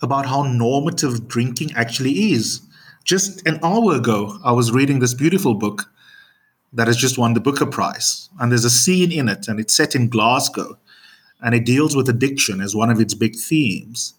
about 0.00 0.26
how 0.26 0.42
normative 0.42 1.28
drinking 1.28 1.72
actually 1.74 2.32
is. 2.32 2.60
Just 3.04 3.46
an 3.46 3.60
hour 3.62 3.94
ago, 3.94 4.38
I 4.44 4.52
was 4.52 4.72
reading 4.72 4.98
this 4.98 5.14
beautiful 5.14 5.54
book 5.54 5.84
that 6.72 6.86
has 6.86 6.96
just 6.96 7.18
won 7.18 7.34
the 7.34 7.40
Booker 7.40 7.66
Prize. 7.66 8.28
And 8.40 8.50
there's 8.50 8.64
a 8.64 8.70
scene 8.70 9.12
in 9.12 9.28
it, 9.28 9.46
and 9.48 9.60
it's 9.60 9.74
set 9.74 9.94
in 9.94 10.08
Glasgow 10.08 10.78
and 11.42 11.54
it 11.54 11.66
deals 11.66 11.96
with 11.96 12.08
addiction 12.08 12.60
as 12.60 12.74
one 12.74 12.90
of 12.90 13.00
its 13.00 13.14
big 13.14 13.36
themes. 13.36 14.14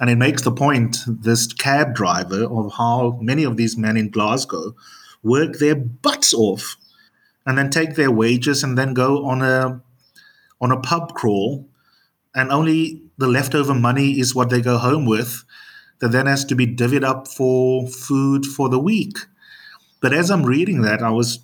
And 0.00 0.08
it 0.08 0.16
makes 0.16 0.42
the 0.42 0.52
point, 0.52 0.98
this 1.06 1.52
cab 1.52 1.94
driver, 1.94 2.44
of 2.44 2.72
how 2.74 3.18
many 3.20 3.44
of 3.44 3.56
these 3.56 3.76
men 3.76 3.96
in 3.96 4.10
Glasgow 4.10 4.74
work 5.22 5.58
their 5.58 5.74
butts 5.74 6.32
off 6.32 6.76
and 7.46 7.58
then 7.58 7.70
take 7.70 7.94
their 7.94 8.10
wages 8.10 8.62
and 8.62 8.78
then 8.78 8.94
go 8.94 9.24
on 9.26 9.42
a 9.42 9.80
on 10.60 10.70
a 10.70 10.80
pub 10.80 11.14
crawl 11.14 11.68
and 12.34 12.50
only 12.50 13.02
the 13.18 13.26
leftover 13.26 13.74
money 13.74 14.18
is 14.18 14.34
what 14.34 14.48
they 14.50 14.60
go 14.60 14.78
home 14.78 15.04
with 15.06 15.44
that 16.00 16.12
then 16.12 16.26
has 16.26 16.44
to 16.44 16.54
be 16.54 16.66
divvied 16.66 17.04
up 17.04 17.28
for 17.28 17.86
food 17.86 18.46
for 18.46 18.68
the 18.68 18.78
week. 18.78 19.18
But 20.00 20.12
as 20.12 20.30
I'm 20.30 20.44
reading 20.44 20.82
that, 20.82 21.02
I 21.02 21.10
was 21.10 21.40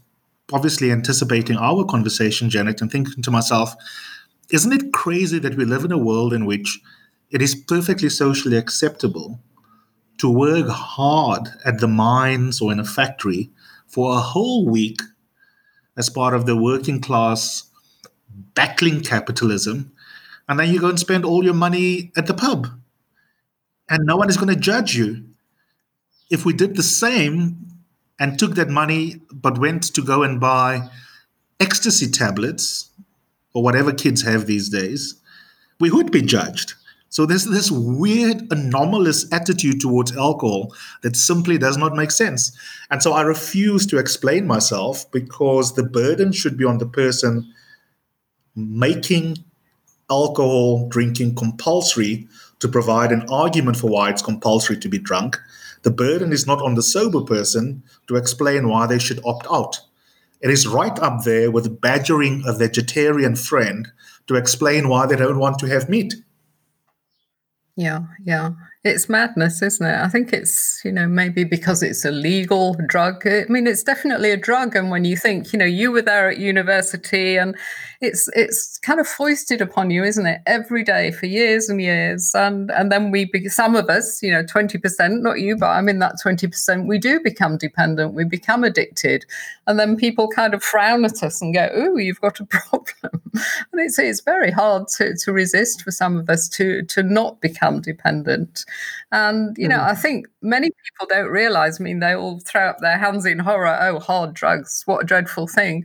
obviously 0.53 0.91
anticipating 0.91 1.57
our 1.57 1.85
conversation, 1.85 2.51
Janet, 2.51 2.81
and 2.81 2.91
thinking 2.91 3.23
to 3.23 3.31
myself, 3.31 3.75
isn't 4.51 4.73
it 4.73 4.93
crazy 4.93 5.39
that 5.39 5.57
we 5.57 5.65
live 5.65 5.85
in 5.85 5.93
a 5.93 5.99
world 5.99 6.33
in 6.33 6.47
which 6.47 6.81
it 7.31 7.43
is 7.43 7.55
perfectly 7.55 8.09
socially 8.09 8.57
acceptable 8.57 9.41
to 10.19 10.31
work 10.31 10.67
hard 10.69 11.49
at 11.65 11.79
the 11.79 11.89
mines 11.89 12.61
or 12.61 12.73
in 12.73 12.81
a 12.81 12.85
factory 12.85 13.51
for 13.87 14.15
a 14.15 14.21
whole 14.21 14.67
week 14.67 15.01
as 15.97 16.09
part 16.09 16.35
of 16.35 16.47
the 16.47 16.57
working 16.57 17.01
class 17.01 17.65
battling 18.55 19.01
capitalism, 19.01 19.93
and 20.49 20.59
then 20.59 20.71
you 20.73 20.81
go 20.81 20.89
and 20.89 20.99
spend 20.99 21.25
all 21.25 21.45
your 21.45 21.55
money 21.55 22.13
at 22.17 22.27
the 22.27 22.35
pub, 22.35 22.69
and 23.89 24.05
no 24.05 24.17
one 24.17 24.29
is 24.29 24.37
going 24.37 24.53
to 24.53 24.61
judge 24.61 24.95
you. 24.95 25.25
If 26.31 26.45
we 26.45 26.53
did 26.53 26.77
the 26.77 26.83
same 26.83 27.67
and 28.19 28.39
took 28.39 28.55
that 28.55 28.69
money 28.69 29.21
but 29.33 29.59
went 29.59 29.83
to 29.95 30.03
go 30.03 30.23
and 30.23 30.41
buy 30.41 30.89
ecstasy 31.61 32.11
tablets 32.11 32.88
or 33.55 33.63
whatever 33.63 33.93
kids 33.93 34.23
have 34.23 34.47
these 34.47 34.69
days, 34.69 35.21
we 35.81 35.91
would 35.91 36.11
be 36.11 36.23
judged. 36.23 36.75
So 37.11 37.25
there's 37.25 37.45
this 37.45 37.71
weird, 37.71 38.53
anomalous 38.53 39.33
attitude 39.33 39.81
towards 39.81 40.15
alcohol 40.17 40.75
that 41.03 41.17
simply 41.17 41.57
does 41.57 41.79
not 41.79 41.97
make 41.97 42.11
sense. 42.11 42.57
And 42.91 43.03
so 43.03 43.13
I 43.13 43.23
refuse 43.23 43.87
to 43.87 43.99
explain 43.99 44.47
myself 44.47 45.11
because 45.11 45.75
the 45.75 45.85
burden 45.85 46.33
should 46.33 46.59
be 46.59 46.65
on 46.65 46.79
the 46.79 46.87
person 46.87 47.53
making 48.55 49.39
alcohol 50.11 50.89
drinking 50.89 51.35
compulsory 51.35 52.27
to 52.61 52.69
provide 52.69 53.13
an 53.13 53.27
argument 53.31 53.77
for 53.77 53.89
why 53.89 54.11
it's 54.11 54.23
compulsory 54.23 54.77
to 54.79 54.89
be 54.89 54.99
drunk. 54.99 55.39
The 55.83 55.91
burden 55.91 56.33
is 56.33 56.47
not 56.47 56.61
on 56.61 56.75
the 56.75 56.83
sober 56.83 57.23
person 57.23 57.83
to 58.09 58.17
explain 58.17 58.69
why 58.69 58.87
they 58.87 58.99
should 58.99 59.21
opt 59.25 59.47
out. 59.51 59.81
It 60.41 60.51
is 60.51 60.67
right 60.67 60.99
up 61.01 61.25
there 61.25 61.51
with 61.51 61.81
badgering 61.81 62.43
a 62.47 62.53
vegetarian 62.53 63.37
friend 63.37 63.89
to 64.29 64.37
explain 64.37 64.89
why 64.89 65.07
they 65.07 65.17
don't 65.17 65.39
want 65.39 65.59
to 65.61 65.67
have 65.67 65.89
meat. 65.89 66.15
Yeah, 67.77 68.01
yeah. 68.25 68.51
It's 68.83 69.09
madness, 69.09 69.63
isn't 69.63 69.87
it? 69.87 70.01
I 70.01 70.09
think 70.09 70.33
it's, 70.33 70.81
you 70.85 70.91
know, 70.91 71.07
maybe 71.07 71.45
because 71.45 71.81
it's 71.83 72.05
a 72.05 72.11
legal 72.11 72.77
drug. 72.89 73.27
I 73.27 73.45
mean, 73.49 73.69
it's 73.69 73.85
definitely 73.85 74.33
a 74.33 74.37
drug. 74.37 74.75
And 74.75 74.91
when 74.91 75.05
you 75.05 75.17
think, 75.17 75.53
you 75.53 75.59
know, 75.59 75.65
you 75.65 75.93
were 75.93 76.03
there 76.03 76.29
at 76.29 76.39
university 76.39 77.37
and 77.37 77.57
it's 78.01 78.29
it's 78.35 78.79
kind 78.79 79.01
of 79.01 79.09
foisted 79.09 79.61
upon 79.61 79.91
you, 79.91 80.05
isn't 80.05 80.27
it? 80.27 80.41
Every 80.47 80.85
day 80.85 81.11
for 81.11 81.27
years 81.27 81.69
and 81.69 81.81
years. 81.81 82.33
And 82.35 82.71
and 82.71 82.93
then 82.93 83.11
we 83.11 83.25
be, 83.25 83.49
some 83.49 83.75
of 83.75 83.91
us, 83.91 84.23
you 84.23 84.31
know, 84.31 84.45
20%, 84.45 85.21
not 85.21 85.41
you, 85.41 85.57
but 85.57 85.67
I'm 85.67 85.89
in 85.89 85.99
that 85.99 86.15
20%, 86.25 86.87
we 86.87 86.99
do 86.99 87.19
become 87.19 87.57
dependent, 87.57 88.15
we 88.15 88.25
become 88.25 88.63
addicted. 88.63 89.27
And 89.67 89.81
then 89.81 89.97
people 89.97 90.29
kind 90.29 90.55
of 90.55 90.63
frown 90.63 91.05
at 91.05 91.23
us 91.25 91.43
and 91.43 91.53
go, 91.53 91.69
Oh, 91.73 91.97
you've 91.97 92.21
got 92.21 92.39
a 92.39 92.45
problem. 92.47 93.21
and 93.35 93.81
it's 93.81 93.99
it's 93.99 94.21
very 94.21 94.53
hard 94.53 94.87
to, 94.99 95.17
to 95.17 95.33
resist 95.33 95.83
for 95.83 95.91
some 95.91 96.17
of 96.19 96.31
us 96.31 96.49
to 96.51 96.85
to 96.85 97.03
not 97.03 97.41
become 97.41 97.81
dependent. 97.81 98.65
And, 99.11 99.57
you 99.59 99.67
know, 99.67 99.79
mm. 99.79 99.89
I 99.89 99.95
think 99.95 100.27
many 100.43 100.69
people 100.69 101.07
don't 101.09 101.31
realize, 101.31 101.81
I 101.81 101.85
mean, 101.85 102.01
they 102.01 102.15
all 102.15 102.41
throw 102.41 102.69
up 102.69 102.79
their 102.81 102.99
hands 102.99 103.25
in 103.25 103.39
horror. 103.39 103.77
Oh, 103.81 103.99
hard 103.99 104.35
drugs, 104.35 104.83
what 104.87 105.03
a 105.03 105.07
dreadful 105.07 105.47
thing. 105.47 105.85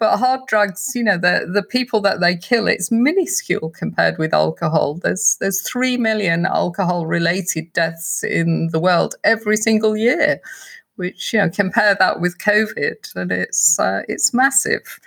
But 0.00 0.18
hard 0.18 0.40
drugs, 0.48 0.92
you 0.94 1.04
know, 1.04 1.16
the, 1.16 1.48
the 1.50 1.62
people 1.62 2.00
that 2.00 2.20
they 2.20 2.36
kill, 2.36 2.66
it's 2.66 2.90
minuscule 2.90 3.70
compared 3.70 4.18
with 4.18 4.34
alcohol. 4.34 4.94
There's 4.94 5.36
there's 5.40 5.60
three 5.60 5.96
million 5.96 6.46
alcohol 6.46 7.06
related 7.06 7.72
deaths 7.72 8.24
in 8.24 8.68
the 8.72 8.80
world 8.80 9.14
every 9.22 9.56
single 9.56 9.96
year, 9.96 10.40
which 10.96 11.32
you 11.32 11.38
know 11.38 11.48
compare 11.48 11.94
that 11.94 12.20
with 12.20 12.38
COVID, 12.38 13.14
and 13.14 13.30
it's 13.30 13.78
uh, 13.78 14.02
it's 14.08 14.34
massive. 14.34 14.98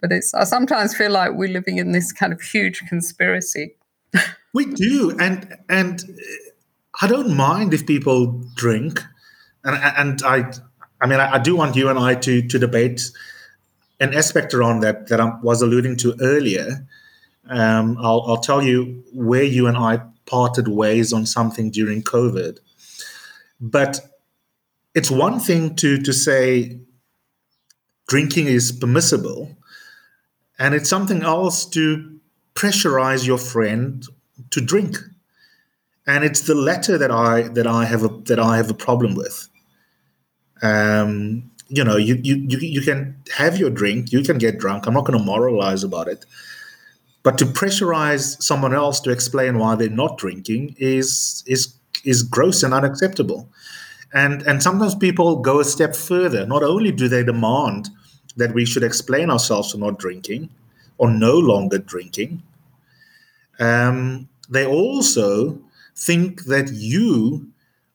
But 0.00 0.12
it's 0.12 0.32
I 0.32 0.44
sometimes 0.44 0.96
feel 0.96 1.12
like 1.12 1.32
we're 1.32 1.52
living 1.52 1.76
in 1.76 1.92
this 1.92 2.10
kind 2.10 2.32
of 2.32 2.40
huge 2.40 2.82
conspiracy. 2.88 3.76
we 4.54 4.64
do, 4.64 5.14
and 5.20 5.56
and 5.68 6.02
I 7.00 7.06
don't 7.06 7.36
mind 7.36 7.74
if 7.74 7.86
people 7.86 8.42
drink, 8.54 9.02
and 9.62 9.76
and 9.76 10.22
I, 10.22 10.52
I 11.02 11.06
mean, 11.06 11.20
I, 11.20 11.34
I 11.34 11.38
do 11.38 11.54
want 11.54 11.76
you 11.76 11.88
and 11.88 11.98
I 11.98 12.14
to 12.14 12.42
to 12.48 12.58
debate 12.58 13.10
an 14.02 14.14
aspect 14.14 14.54
around 14.54 14.80
that 14.80 15.08
that 15.08 15.20
I 15.20 15.32
was 15.42 15.62
alluding 15.62 15.96
to 15.98 16.14
earlier. 16.20 16.86
Um, 17.48 17.96
I'll 17.98 18.22
I'll 18.26 18.44
tell 18.50 18.62
you 18.62 19.04
where 19.12 19.44
you 19.44 19.66
and 19.66 19.76
I 19.76 20.02
parted 20.26 20.68
ways 20.68 21.12
on 21.12 21.26
something 21.26 21.70
during 21.70 22.02
COVID, 22.02 22.58
but 23.60 24.00
it's 24.94 25.10
one 25.10 25.40
thing 25.40 25.74
to 25.76 25.98
to 26.02 26.12
say 26.12 26.78
drinking 28.08 28.46
is 28.46 28.72
permissible, 28.72 29.56
and 30.58 30.74
it's 30.74 30.90
something 30.90 31.22
else 31.22 31.64
to 31.70 32.20
pressurize 32.54 33.26
your 33.26 33.38
friend 33.38 34.04
to 34.50 34.60
drink 34.60 34.96
and 36.06 36.24
it's 36.24 36.42
the 36.42 36.54
latter 36.54 36.98
that 36.98 37.10
I 37.10 37.42
that 37.48 37.66
I 37.66 37.84
have 37.84 38.02
a 38.02 38.08
that 38.24 38.38
I 38.38 38.56
have 38.56 38.70
a 38.70 38.74
problem 38.74 39.14
with. 39.14 39.48
Um, 40.62 41.50
you 41.72 41.82
know, 41.82 41.96
you 41.96 42.20
you 42.22 42.36
you, 42.36 42.58
you 42.58 42.80
can 42.82 43.16
have 43.34 43.56
your 43.56 43.70
drink, 43.70 44.12
you 44.12 44.22
can 44.22 44.36
get 44.36 44.58
drunk. 44.58 44.86
I'm 44.86 44.92
not 44.92 45.06
going 45.06 45.18
to 45.18 45.24
moralize 45.24 45.82
about 45.82 46.06
it, 46.06 46.26
but 47.22 47.38
to 47.38 47.46
pressurize 47.46 48.40
someone 48.42 48.74
else 48.74 49.00
to 49.00 49.10
explain 49.10 49.58
why 49.58 49.74
they're 49.74 49.88
not 49.88 50.18
drinking 50.18 50.76
is 50.78 51.42
is 51.46 51.74
is 52.04 52.22
gross 52.22 52.62
and 52.62 52.74
unacceptable. 52.74 53.48
And 54.12 54.42
and 54.42 54.62
sometimes 54.62 54.94
people 54.94 55.36
go 55.36 55.60
a 55.60 55.64
step 55.64 55.96
further. 55.96 56.46
Not 56.46 56.62
only 56.62 56.92
do 56.92 57.08
they 57.08 57.24
demand 57.24 57.88
that 58.36 58.52
we 58.52 58.66
should 58.66 58.82
explain 58.82 59.30
ourselves 59.30 59.72
for 59.72 59.78
not 59.78 59.98
drinking 59.98 60.50
or 60.98 61.10
no 61.10 61.38
longer 61.38 61.78
drinking, 61.78 62.42
um, 63.58 64.28
they 64.50 64.66
also 64.66 65.58
think 65.96 66.44
that 66.44 66.70
you 66.72 67.48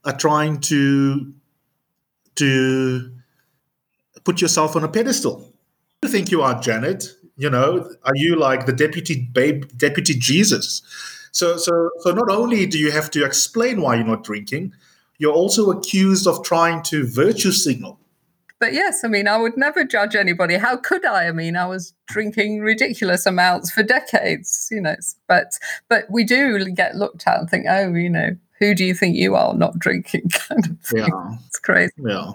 are 0.03 0.17
trying 0.17 0.61
to 0.61 1.31
to 2.35 3.11
put 4.27 4.41
yourself 4.41 4.75
on 4.75 4.83
a 4.83 4.89
pedestal. 4.89 5.53
You 6.03 6.09
think 6.09 6.31
you 6.31 6.41
are 6.41 6.59
Janet? 6.59 7.13
You 7.37 7.49
know, 7.49 7.89
are 8.03 8.15
you 8.15 8.35
like 8.35 8.65
the 8.65 8.73
deputy 8.73 9.25
babe, 9.31 9.63
deputy 9.77 10.15
Jesus? 10.15 10.81
So, 11.31 11.55
so, 11.55 11.89
so 12.01 12.11
not 12.11 12.29
only 12.29 12.65
do 12.65 12.77
you 12.77 12.91
have 12.91 13.09
to 13.11 13.23
explain 13.23 13.79
why 13.79 13.95
you're 13.95 14.05
not 14.05 14.25
drinking, 14.25 14.73
you're 15.17 15.33
also 15.33 15.71
accused 15.71 16.27
of 16.27 16.43
trying 16.43 16.83
to 16.83 17.07
virtue 17.07 17.53
signal. 17.53 18.01
But 18.59 18.73
yes, 18.73 19.05
I 19.05 19.07
mean, 19.07 19.29
I 19.29 19.37
would 19.37 19.55
never 19.55 19.85
judge 19.85 20.15
anybody. 20.15 20.55
How 20.55 20.75
could 20.75 21.05
I? 21.05 21.27
I 21.27 21.31
mean, 21.31 21.55
I 21.55 21.67
was 21.67 21.93
drinking 22.07 22.59
ridiculous 22.59 23.25
amounts 23.25 23.71
for 23.71 23.81
decades, 23.81 24.67
you 24.71 24.81
know. 24.81 24.95
But 25.27 25.53
but 25.87 26.05
we 26.09 26.25
do 26.25 26.65
get 26.71 26.95
looked 26.95 27.27
at 27.27 27.39
and 27.39 27.49
think, 27.49 27.65
oh, 27.69 27.93
you 27.93 28.09
know, 28.09 28.35
who 28.59 28.73
do 28.73 28.83
you 28.83 28.95
think 28.95 29.15
you 29.15 29.35
are 29.35 29.53
not 29.53 29.77
drinking? 29.79 30.29
Kind 30.33 30.65
of 30.65 30.81
thing. 30.81 31.05
Yeah. 31.07 31.35
It's 31.45 31.59
crazy. 31.59 31.93
Yeah. 31.97 32.31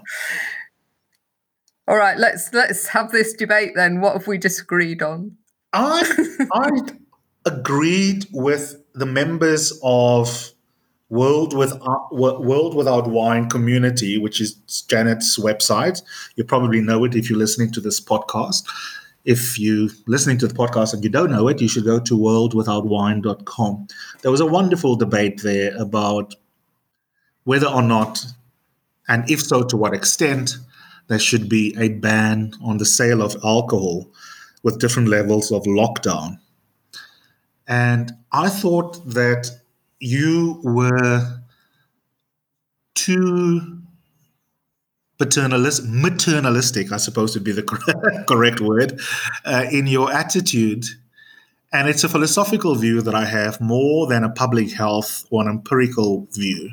All 1.87 1.97
right, 1.97 2.17
let's 2.17 2.53
let's 2.53 2.87
have 2.87 3.11
this 3.11 3.33
debate 3.33 3.71
then. 3.75 3.99
What 3.99 4.13
have 4.13 4.27
we 4.27 4.37
disagreed 4.37 5.01
on? 5.01 5.37
I 5.73 6.47
I 6.53 6.69
agreed 7.45 8.25
with 8.31 8.81
the 8.93 9.05
members 9.05 9.77
of 9.83 10.53
World 11.09 11.55
with 11.55 11.73
World 12.11 12.75
Without 12.75 13.07
Wine 13.07 13.49
community, 13.49 14.17
which 14.17 14.39
is 14.39 14.53
Janet's 14.87 15.37
website. 15.37 16.01
You 16.35 16.43
probably 16.43 16.81
know 16.81 17.03
it 17.03 17.15
if 17.15 17.29
you're 17.29 17.39
listening 17.39 17.71
to 17.73 17.81
this 17.81 17.99
podcast. 17.99 18.63
If 19.25 19.59
you're 19.59 19.89
listening 20.07 20.37
to 20.39 20.47
the 20.47 20.53
podcast 20.53 20.93
and 20.93 21.03
you 21.03 21.09
don't 21.09 21.31
know 21.31 21.47
it, 21.47 21.61
you 21.61 21.67
should 21.67 21.85
go 21.85 21.99
to 21.99 22.17
worldwithoutwine.com. 22.17 23.87
There 24.21 24.31
was 24.31 24.41
a 24.41 24.45
wonderful 24.45 24.95
debate 24.95 25.41
there 25.43 25.75
about 25.77 26.35
whether 27.43 27.67
or 27.67 27.81
not, 27.81 28.25
and 29.07 29.29
if 29.29 29.41
so, 29.41 29.63
to 29.63 29.77
what 29.77 29.93
extent, 29.93 30.57
there 31.07 31.19
should 31.19 31.49
be 31.49 31.75
a 31.77 31.89
ban 31.89 32.53
on 32.63 32.77
the 32.77 32.85
sale 32.85 33.21
of 33.21 33.35
alcohol 33.43 34.11
with 34.63 34.79
different 34.79 35.09
levels 35.09 35.51
of 35.51 35.63
lockdown. 35.63 36.39
And 37.67 38.11
I 38.31 38.49
thought 38.49 39.05
that 39.13 39.49
you 39.99 40.59
were 40.63 41.41
too 42.95 43.81
paternalist, 45.17 45.85
maternalistic, 45.87 46.91
I 46.91 46.97
suppose 46.97 47.35
would 47.35 47.43
be 47.43 47.51
the 47.51 47.63
correct, 48.27 48.59
word, 48.59 48.99
uh, 49.45 49.65
in 49.71 49.87
your 49.87 50.11
attitude. 50.11 50.85
And 51.71 51.87
it's 51.87 52.03
a 52.03 52.09
philosophical 52.09 52.75
view 52.75 53.01
that 53.01 53.15
I 53.15 53.25
have 53.25 53.59
more 53.59 54.07
than 54.07 54.23
a 54.23 54.29
public 54.29 54.71
health 54.71 55.25
or 55.31 55.41
an 55.41 55.47
empirical 55.47 56.27
view. 56.31 56.71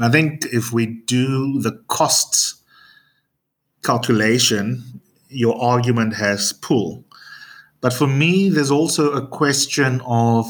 I 0.00 0.08
think 0.08 0.46
if 0.52 0.72
we 0.72 0.86
do 0.86 1.60
the 1.60 1.82
costs 1.88 2.59
calculation, 3.82 5.00
your 5.28 5.60
argument 5.60 6.14
has 6.14 6.52
pull. 6.52 7.04
But 7.80 7.92
for 7.92 8.06
me, 8.06 8.48
there's 8.48 8.70
also 8.70 9.12
a 9.12 9.26
question 9.26 10.00
of 10.04 10.46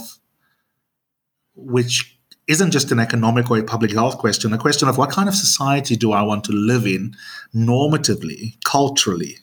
which 1.55 2.19
isn't 2.49 2.73
just 2.73 2.91
an 2.91 2.99
economic 2.99 3.51
or 3.51 3.59
a 3.59 3.63
public 3.63 3.93
health 3.93 4.19
question, 4.19 4.53
a 4.53 4.59
question 4.59 4.89
of 4.89 4.99
what 4.99 5.11
kind 5.11 5.29
of 5.29 5.35
society 5.37 5.95
do 5.95 6.11
I 6.13 6.23
want 6.23 6.43
to 6.45 6.53
live 6.53 6.87
in 6.87 7.15
normatively, 7.55 8.57
culturally, 8.65 9.37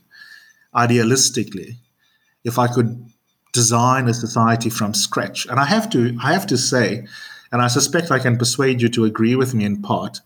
idealistically, 0.76 1.78
if 2.44 2.60
I 2.60 2.68
could 2.68 3.06
design 3.54 4.10
a 4.10 4.14
society 4.14 4.70
from 4.70 4.94
scratch. 4.94 5.46
And 5.46 5.60
I 5.60 5.66
have 5.66 5.90
to 5.92 6.18
I 6.22 6.34
have 6.34 6.48
to 6.48 6.58
say, 6.58 7.08
and 7.52 7.62
I 7.62 7.68
suspect 7.68 8.12
I 8.12 8.20
can 8.20 8.38
persuade 8.38 8.82
you 8.82 8.90
to 8.90 9.06
agree 9.06 9.36
with 9.36 9.54
me 9.54 9.64
in 9.64 9.82
part, 9.82 10.20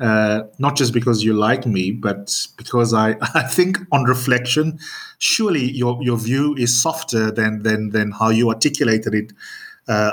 uh, 0.00 0.42
not 0.58 0.76
just 0.76 0.92
because 0.92 1.24
you 1.24 1.32
like 1.32 1.66
me, 1.66 1.90
but 1.90 2.46
because 2.56 2.94
I, 2.94 3.16
I 3.34 3.42
think 3.42 3.78
on 3.92 4.04
reflection, 4.04 4.78
surely 5.18 5.70
your, 5.70 6.02
your 6.02 6.16
view 6.16 6.54
is 6.56 6.80
softer 6.80 7.30
than, 7.30 7.62
than, 7.62 7.90
than 7.90 8.12
how 8.12 8.30
you 8.30 8.48
articulated 8.50 9.14
it 9.14 9.32
uh, 9.88 10.12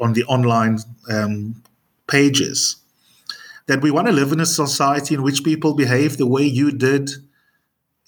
on 0.00 0.12
the 0.12 0.24
online 0.24 0.78
um, 1.10 1.62
pages 2.06 2.76
that 3.66 3.80
we 3.82 3.90
want 3.90 4.06
to 4.06 4.12
live 4.12 4.30
in 4.30 4.40
a 4.40 4.46
society 4.46 5.14
in 5.14 5.22
which 5.22 5.42
people 5.42 5.74
behave 5.74 6.16
the 6.16 6.26
way 6.26 6.42
you 6.42 6.70
did 6.70 7.10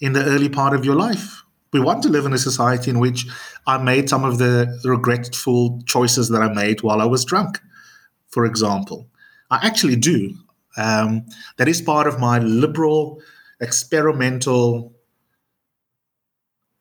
in 0.00 0.12
the 0.12 0.24
early 0.24 0.48
part 0.48 0.74
of 0.74 0.84
your 0.84 0.94
life 0.94 1.42
we 1.72 1.80
want 1.80 2.02
to 2.02 2.08
live 2.08 2.24
in 2.24 2.32
a 2.32 2.38
society 2.38 2.90
in 2.90 2.98
which 2.98 3.26
I 3.66 3.78
made 3.78 4.08
some 4.08 4.24
of 4.24 4.38
the 4.38 4.80
regretful 4.84 5.82
choices 5.86 6.28
that 6.30 6.40
I 6.42 6.52
made 6.52 6.82
while 6.82 7.00
I 7.00 7.04
was 7.04 7.24
drunk, 7.24 7.60
for 8.28 8.44
example. 8.46 9.08
I 9.50 9.58
actually 9.62 9.96
do. 9.96 10.34
Um, 10.76 11.26
that 11.56 11.68
is 11.68 11.80
part 11.80 12.06
of 12.06 12.18
my 12.18 12.38
liberal, 12.38 13.20
experimental, 13.60 14.92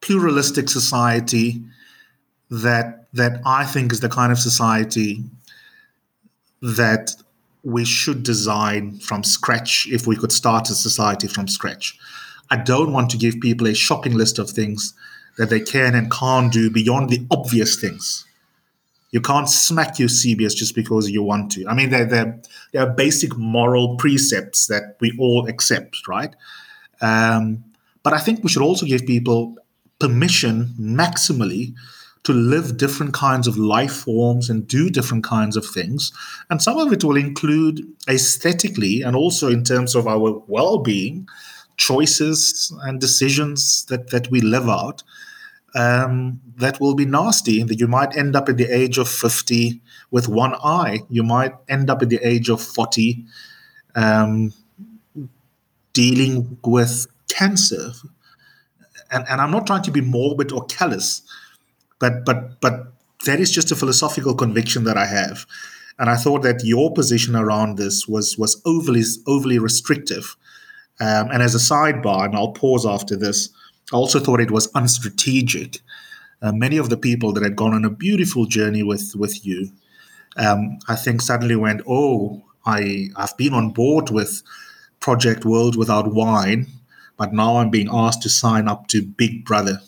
pluralistic 0.02 0.70
society 0.70 1.64
that 2.50 3.08
that 3.14 3.42
I 3.46 3.66
think 3.66 3.94
is 3.94 4.02
the 4.02 4.10
kind 4.10 4.32
of 4.32 4.38
society 4.38 5.24
that 6.62 7.12
we 7.64 7.86
should 7.86 8.24
design 8.24 9.00
from 9.00 9.24
scratch 9.24 9.88
if 9.90 10.06
we 10.06 10.16
could 10.16 10.32
start 10.32 10.70
a 10.70 10.76
society 10.76 11.28
from 11.28 11.48
scratch. 11.48 11.98
I 12.52 12.58
don't 12.58 12.92
want 12.92 13.10
to 13.12 13.18
give 13.18 13.40
people 13.40 13.68
a 13.68 13.74
shopping 13.74 14.14
list 14.14 14.38
of 14.38 14.50
things 14.50 14.94
that 15.38 15.50
they 15.50 15.60
can 15.60 15.96
and 15.96 16.12
can't 16.12 16.52
do 16.52 16.70
beyond 16.70 17.10
the 17.10 17.26
obvious 17.32 17.80
things. 17.80 18.26
You 19.16 19.22
can't 19.22 19.48
smack 19.50 19.98
your 19.98 20.10
CBS 20.10 20.54
just 20.54 20.76
because 20.76 21.10
you 21.10 21.24
want 21.24 21.50
to. 21.54 21.66
I 21.70 21.74
mean, 21.74 21.90
they're, 21.90 22.04
they're, 22.04 22.42
they're 22.74 22.94
basic 22.94 23.38
moral 23.38 23.96
precepts 23.96 24.68
that 24.68 24.98
we 25.00 25.14
all 25.18 25.48
accept, 25.48 26.06
right? 26.06 26.36
Um, 27.00 27.64
but 28.04 28.12
I 28.12 28.18
think 28.18 28.44
we 28.44 28.50
should 28.50 28.62
also 28.62 28.86
give 28.86 29.06
people 29.06 29.56
permission 30.00 30.74
maximally 30.78 31.74
to 32.24 32.34
live 32.34 32.76
different 32.76 33.14
kinds 33.14 33.48
of 33.48 33.58
life 33.58 33.94
forms 33.94 34.50
and 34.50 34.68
do 34.68 34.90
different 34.90 35.24
kinds 35.24 35.56
of 35.56 35.66
things. 35.66 36.12
And 36.50 36.62
some 36.62 36.78
of 36.78 36.92
it 36.92 37.02
will 37.02 37.16
include 37.16 37.88
aesthetically 38.10 39.02
and 39.02 39.16
also 39.16 39.48
in 39.48 39.64
terms 39.64 39.96
of 39.96 40.08
our 40.08 40.44
well 40.48 40.80
being 40.80 41.26
choices 41.78 42.78
and 42.84 43.00
decisions 43.00 43.86
that, 43.86 44.10
that 44.10 44.30
we 44.30 44.42
live 44.42 44.68
out 44.68 45.04
um, 45.76 46.42
that 46.58 46.80
will 46.80 46.96
be 46.96 47.06
nasty. 47.06 47.62
That 47.64 47.80
you 47.80 47.88
might 47.88 48.16
end 48.18 48.36
up 48.36 48.50
at 48.50 48.58
the 48.58 48.66
age 48.66 48.98
of 48.98 49.08
50 49.08 49.82
with 50.10 50.28
one 50.28 50.56
eye. 50.56 51.02
You 51.10 51.24
might 51.24 51.54
end 51.70 51.90
up 51.90 52.02
at 52.02 52.10
the 52.10 52.20
age 52.28 52.50
of 52.50 52.62
40 52.62 53.24
um, 53.96 54.54
dealing 55.94 56.58
with 56.64 57.08
cancer. 57.30 57.92
And, 59.12 59.26
and 59.30 59.42
I'm 59.42 59.52
not 59.52 59.68
trying 59.68 59.84
to 59.84 59.92
be 59.92 60.02
morbid 60.02 60.52
or 60.52 60.66
callous, 60.66 61.22
but 62.00 62.26
but 62.26 62.60
but 62.62 62.94
that 63.26 63.40
is 63.40 63.52
just 63.52 63.72
a 63.72 63.76
philosophical 63.76 64.34
conviction 64.34 64.84
that 64.86 64.98
I 64.98 65.06
have. 65.06 65.46
And 65.98 66.10
I 66.10 66.16
thought 66.16 66.42
that 66.44 66.64
your 66.64 66.92
position 66.92 67.36
around 67.36 67.78
this 67.78 68.08
was 68.08 68.38
was 68.38 68.62
overly 68.66 69.04
overly 69.28 69.60
restrictive 69.60 70.36
um, 71.00 71.30
and 71.32 71.44
as 71.44 71.56
a 71.56 71.58
sidebar, 71.58 72.26
and 72.26 72.36
I'll 72.36 72.54
pause 72.54 72.86
after 72.86 73.16
this, 73.16 73.50
I 73.94 73.96
also 73.96 74.20
thought 74.20 74.42
it 74.42 74.52
was 74.52 74.72
unstrategic. 74.74 75.80
Uh, 76.42 76.52
many 76.52 76.78
of 76.78 76.90
the 76.90 76.98
people 76.98 77.32
that 77.34 77.44
had 77.44 77.56
gone 77.56 77.74
on 77.74 77.86
a 77.86 77.90
beautiful 77.90 78.46
journey 78.46 78.84
with 78.84 79.16
with 79.16 79.46
you, 79.46 79.70
um, 80.38 80.80
I 80.88 80.96
think 80.96 81.22
suddenly 81.22 81.56
went, 81.56 81.82
"Oh, 81.88 82.44
I 82.66 83.10
I've 83.16 83.38
been 83.38 83.54
on 83.54 83.72
board 83.72 84.10
with 84.10 84.42
Project 85.00 85.46
World 85.46 85.76
Without 85.76 86.14
Wine, 86.14 86.68
but 87.18 87.34
now 87.34 87.58
I'm 87.58 87.70
being 87.70 87.90
asked 87.92 88.24
to 88.24 88.30
sign 88.30 88.68
up 88.68 88.88
to 88.88 89.02
Big 89.04 89.46
Brother." 89.46 89.82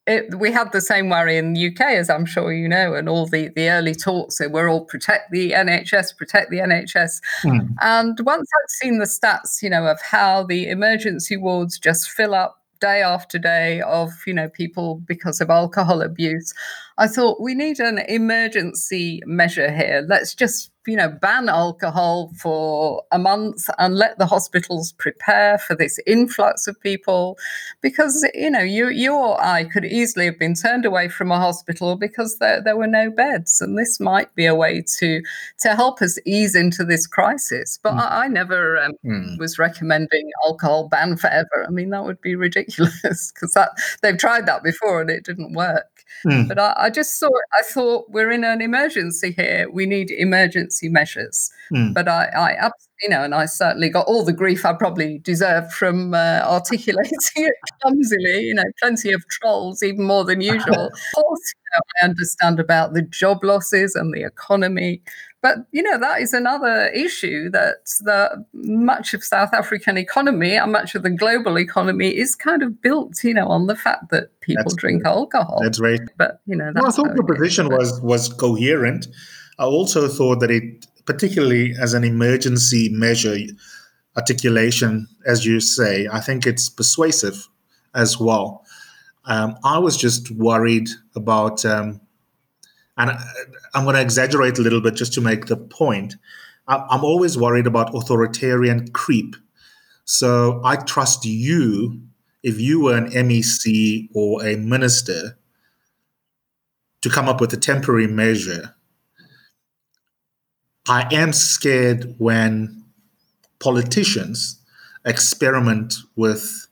it, 0.10 0.36
we 0.40 0.52
had 0.52 0.72
the 0.72 0.82
same 0.82 1.10
worry 1.10 1.38
in 1.38 1.54
the 1.54 1.68
UK, 1.68 1.82
as 1.82 2.10
I'm 2.10 2.26
sure 2.26 2.52
you 2.52 2.68
know, 2.68 2.96
and 2.96 3.08
all 3.08 3.28
the, 3.28 3.50
the 3.50 3.70
early 3.70 3.94
talks 3.94 4.40
that 4.40 4.52
we're 4.52 4.68
all 4.68 4.84
protect 4.84 5.30
the 5.30 5.52
NHS, 5.52 6.18
protect 6.18 6.50
the 6.50 6.58
NHS. 6.58 7.22
Mm. 7.44 7.76
And 7.82 8.20
once 8.22 8.50
I'd 8.52 8.72
seen 8.72 8.98
the 8.98 9.06
stats, 9.06 9.62
you 9.62 9.70
know, 9.70 9.86
of 9.86 10.02
how 10.02 10.44
the 10.44 10.68
emergency 10.68 11.38
wards 11.38 11.78
just 11.78 12.10
fill 12.10 12.34
up 12.34 12.56
day 12.82 13.04
after 13.04 13.38
day 13.38 13.82
of 13.82 14.10
you 14.26 14.34
know 14.34 14.48
people 14.48 14.96
because 15.06 15.42
of 15.42 15.50
alcohol 15.50 16.02
abuse 16.02 16.54
i 16.98 17.08
thought 17.10 17.42
we 17.42 17.54
need 17.54 17.78
an 17.78 18.00
emergency 18.08 19.22
measure 19.26 19.70
here 19.70 20.06
let's 20.08 20.34
just 20.34 20.72
you 20.90 20.96
know 20.96 21.10
ban 21.10 21.50
alcohol 21.50 22.32
for 22.36 23.04
a 23.12 23.20
month 23.20 23.70
and 23.78 23.96
let 23.96 24.18
the 24.18 24.26
hospitals 24.26 24.94
prepare 24.94 25.58
for 25.58 25.76
this 25.76 26.00
influx 26.08 26.68
of 26.68 26.80
people 26.82 27.38
because 27.82 28.28
you 28.34 28.50
know 28.50 28.60
you 28.60 28.90
you 28.90 29.14
or 29.14 29.42
I 29.42 29.66
could 29.66 29.86
easily 29.86 30.26
have 30.26 30.40
been 30.40 30.56
turned 30.56 30.86
away 30.86 31.08
from 31.08 31.32
a 31.32 31.38
hospital 31.38 31.96
because 31.96 32.38
there, 32.40 32.62
there 32.62 32.76
were 32.76 32.88
no 32.88 33.12
beds 33.12 33.62
and 33.62 33.78
this 33.78 34.00
might 34.00 34.34
be 34.36 34.46
a 34.46 34.56
way 34.56 34.84
to 34.98 35.22
to 35.60 35.76
help 35.76 36.02
us 36.02 36.18
ease 36.26 36.56
into 36.56 36.84
this 36.84 37.06
crisis 37.06 37.80
but 37.84 37.94
mm. 37.94 38.00
I, 38.00 38.26
I, 38.26 38.28
never 38.28 38.78
um, 38.78 38.94
mm. 39.06 39.38
was 39.38 39.60
recommending 39.60 40.30
alcohol 40.46 40.88
ban 40.90 41.18
forever 41.18 41.66
I 41.68 41.72
mean 41.72 41.92
that 41.92 42.04
would 42.04 42.22
be 42.22 42.36
ridiculous 42.36 43.32
because 43.34 43.54
that 43.54 43.72
they've 44.02 44.18
tried 44.18 44.48
that 44.48 44.64
before 44.64 45.02
and 45.02 45.10
it 45.10 45.24
didn't 45.24 45.54
work 45.54 45.99
Mm. 46.26 46.48
But 46.48 46.60
I, 46.60 46.74
I, 46.78 46.90
just 46.90 47.20
thought 47.20 47.32
I 47.58 47.64
thought 47.64 48.10
we're 48.10 48.32
in 48.32 48.44
an 48.44 48.62
emergency 48.62 49.32
here. 49.32 49.70
We 49.72 49.86
need 49.86 50.12
emergency 50.12 50.90
measures. 50.90 51.52
Mm. 51.74 51.94
But 51.94 52.08
I, 52.08 52.26
I 52.36 52.72
you 53.02 53.10
know, 53.10 53.24
and 53.24 53.34
I 53.34 53.46
certainly 53.46 53.90
got 53.90 54.08
all 54.08 54.26
the 54.26 54.34
grief 54.34 54.66
I 54.66 54.74
probably 54.74 55.20
deserved 55.20 55.72
from 55.72 56.14
uh, 56.14 56.42
articulating 56.44 57.18
it 57.36 57.54
clumsily. 57.82 58.42
You 58.42 58.56
know, 58.56 58.64
plenty 58.82 59.14
of 59.14 59.26
trolls, 59.28 59.82
even 59.82 60.06
more 60.06 60.26
than 60.26 60.42
usual. 60.42 60.88
of 60.94 61.00
course, 61.16 61.54
you 61.54 61.70
know, 61.74 61.82
I 62.02 62.06
understand 62.06 62.60
about 62.60 62.94
the 62.94 63.02
job 63.02 63.44
losses 63.44 63.96
and 63.96 64.14
the 64.14 64.24
economy, 64.24 65.02
but 65.42 65.58
you 65.72 65.82
know 65.82 65.98
that 65.98 66.22
is 66.22 66.34
another 66.34 66.88
issue 66.88 67.50
that 67.52 67.86
the 68.02 68.46
much 68.54 69.14
of 69.14 69.24
South 69.24 69.54
African 69.54 69.98
economy 69.98 70.56
and 70.56 70.72
much 70.72 70.96
of 70.96 71.04
the 71.04 71.10
global 71.10 71.58
economy 71.58 72.10
is 72.10 72.36
kind 72.36 72.62
of 72.62 72.82
built, 72.82 73.24
you 73.24 73.34
know, 73.34 73.48
on 73.48 73.68
the 73.68 73.76
fact 73.76 74.10
that 74.12 74.40
people 74.42 74.64
That's 74.64 74.76
drink 74.76 75.06
alcohol. 75.06 75.60
That's 75.64 75.80
right. 75.80 76.02
But 76.18 76.42
you 76.46 76.56
know, 76.56 76.72
well, 76.76 76.88
I 76.88 76.92
thought 76.92 77.16
the 77.16 77.24
position 77.24 77.70
was 77.70 78.02
was 78.02 78.28
coherent. 78.34 79.08
I 79.58 79.66
also 79.66 80.08
thought 80.08 80.40
that 80.42 80.52
it, 80.52 80.88
particularly 81.06 81.74
as 81.80 81.94
an 81.94 82.04
emergency 82.04 82.90
measure 82.90 83.38
articulation, 84.18 85.08
as 85.26 85.46
you 85.46 85.60
say, 85.60 86.08
I 86.12 86.20
think 86.20 86.46
it's 86.46 86.70
persuasive 86.70 87.48
as 87.96 88.20
well. 88.20 88.66
Um, 89.26 89.58
I 89.64 89.80
was 89.80 89.96
just 89.96 90.32
worried 90.32 90.90
about 91.16 91.64
um, 91.66 92.02
and 93.00 93.12
uh, 93.12 93.18
I'm 93.74 93.86
going 93.86 93.96
to 93.96 94.02
exaggerate 94.02 94.60
a 94.60 94.62
little 94.62 94.82
bit 94.82 94.94
just 94.94 95.14
to 95.14 95.22
make 95.22 95.48
the 95.48 95.58
point. 95.58 96.16
I'm 96.68 97.04
always 97.04 97.36
worried 97.36 97.66
about 97.66 97.96
authoritarian 97.96 98.90
creep. 98.90 99.36
So 100.06 100.62
I 100.64 100.76
trust 100.76 101.26
you, 101.26 102.00
if 102.44 102.60
you 102.60 102.82
were 102.82 102.96
an 102.96 103.10
MEC 103.10 104.10
or 104.14 104.46
a 104.46 104.56
minister, 104.56 105.40
to 107.02 107.10
come 107.10 107.28
up 107.28 107.42
with 107.42 107.52
a 107.54 107.58
temporary 107.58 108.06
measure. 108.06 108.76
I 110.88 111.08
am 111.12 111.34
scared 111.34 112.16
when 112.20 112.84
politicians 113.60 114.60
experiment 115.06 115.96
with 116.16 116.68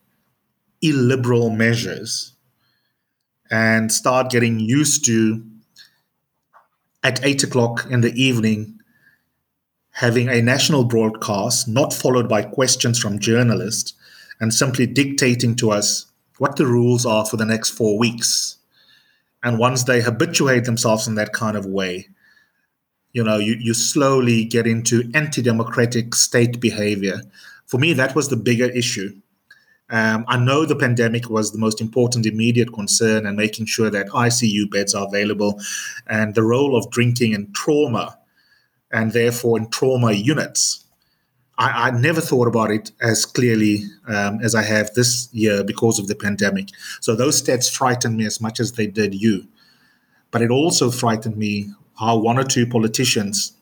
illiberal 0.82 1.50
measures 1.50 2.34
and 3.50 3.92
start 3.92 4.30
getting 4.30 4.60
used 4.60 5.06
to 5.06 5.44
at 7.04 7.24
eight 7.24 7.44
o'clock 7.44 7.86
in 7.90 8.02
the 8.02 8.14
evening 8.14 8.78
having 9.98 10.30
a 10.30 10.44
national 10.44 10.84
broadcast, 10.84 11.68
not 11.68 11.92
followed 11.92 12.30
by 12.30 12.44
questions 12.44 13.00
from 13.00 13.18
journalists, 13.18 13.96
and 14.40 14.54
simply 14.54 14.86
dictating 14.86 15.56
to 15.56 15.72
us 15.72 16.06
what 16.38 16.56
the 16.56 16.68
rules 16.68 17.04
are 17.04 17.26
for 17.26 17.38
the 17.38 17.46
next 17.46 17.72
four 17.72 17.98
weeks. 17.98 18.58
And 19.44 19.58
once 19.58 19.86
they 19.86 20.02
habituate 20.02 20.66
themselves 20.66 21.08
in 21.08 21.16
that 21.16 21.34
kind 21.34 21.58
of 21.58 21.66
way, 21.66 22.10
you 23.12 23.24
know, 23.24 23.38
you, 23.38 23.56
you 23.60 23.74
slowly 23.74 24.46
get 24.46 24.68
into 24.68 25.10
anti 25.16 25.42
democratic 25.42 26.14
state 26.14 26.60
behavior. 26.60 27.22
For 27.66 27.80
me, 27.80 27.94
that 27.94 28.14
was 28.14 28.30
the 28.30 28.38
bigger 28.38 28.70
issue. 28.70 29.20
Um, 29.90 30.26
I 30.28 30.38
know 30.38 30.66
the 30.66 30.76
pandemic 30.76 31.30
was 31.30 31.52
the 31.52 31.60
most 31.60 31.80
important 31.80 32.26
immediate 32.26 32.74
concern 32.74 33.26
and 33.26 33.38
making 33.38 33.68
sure 33.68 33.90
that 33.90 34.08
ICU 34.08 34.70
beds 34.70 34.94
are 34.94 35.08
available 35.08 35.60
and 36.08 36.36
the 36.36 36.44
role 36.44 36.76
of 36.76 36.92
drinking 36.92 37.34
and 37.34 37.54
trauma 37.56 38.18
and 38.92 39.14
therefore 39.14 39.58
in 39.58 39.70
trauma 39.70 40.12
units. 40.12 40.84
I, 41.58 41.88
I 41.88 41.92
never 41.92 42.22
thought 42.22 42.48
about 42.48 42.70
it 42.70 42.92
as 43.02 43.26
clearly 43.26 43.84
um, 44.08 44.40
as 44.44 44.56
I 44.56 44.62
have 44.64 44.94
this 44.94 45.30
year 45.32 45.64
because 45.64 46.00
of 46.00 46.08
the 46.08 46.16
pandemic. 46.16 46.70
So 47.02 47.16
those 47.16 47.42
stats 47.42 47.72
frightened 47.72 48.18
me 48.18 48.26
as 48.26 48.42
much 48.42 48.60
as 48.60 48.74
they 48.74 48.88
did 48.88 49.16
you. 49.16 49.48
But 50.32 50.42
it 50.42 50.52
also 50.52 50.92
frightened 50.92 51.38
me 51.38 51.72
how 51.98 52.18
one 52.18 52.38
or 52.38 52.44
two 52.44 52.68
politicians 52.68 53.54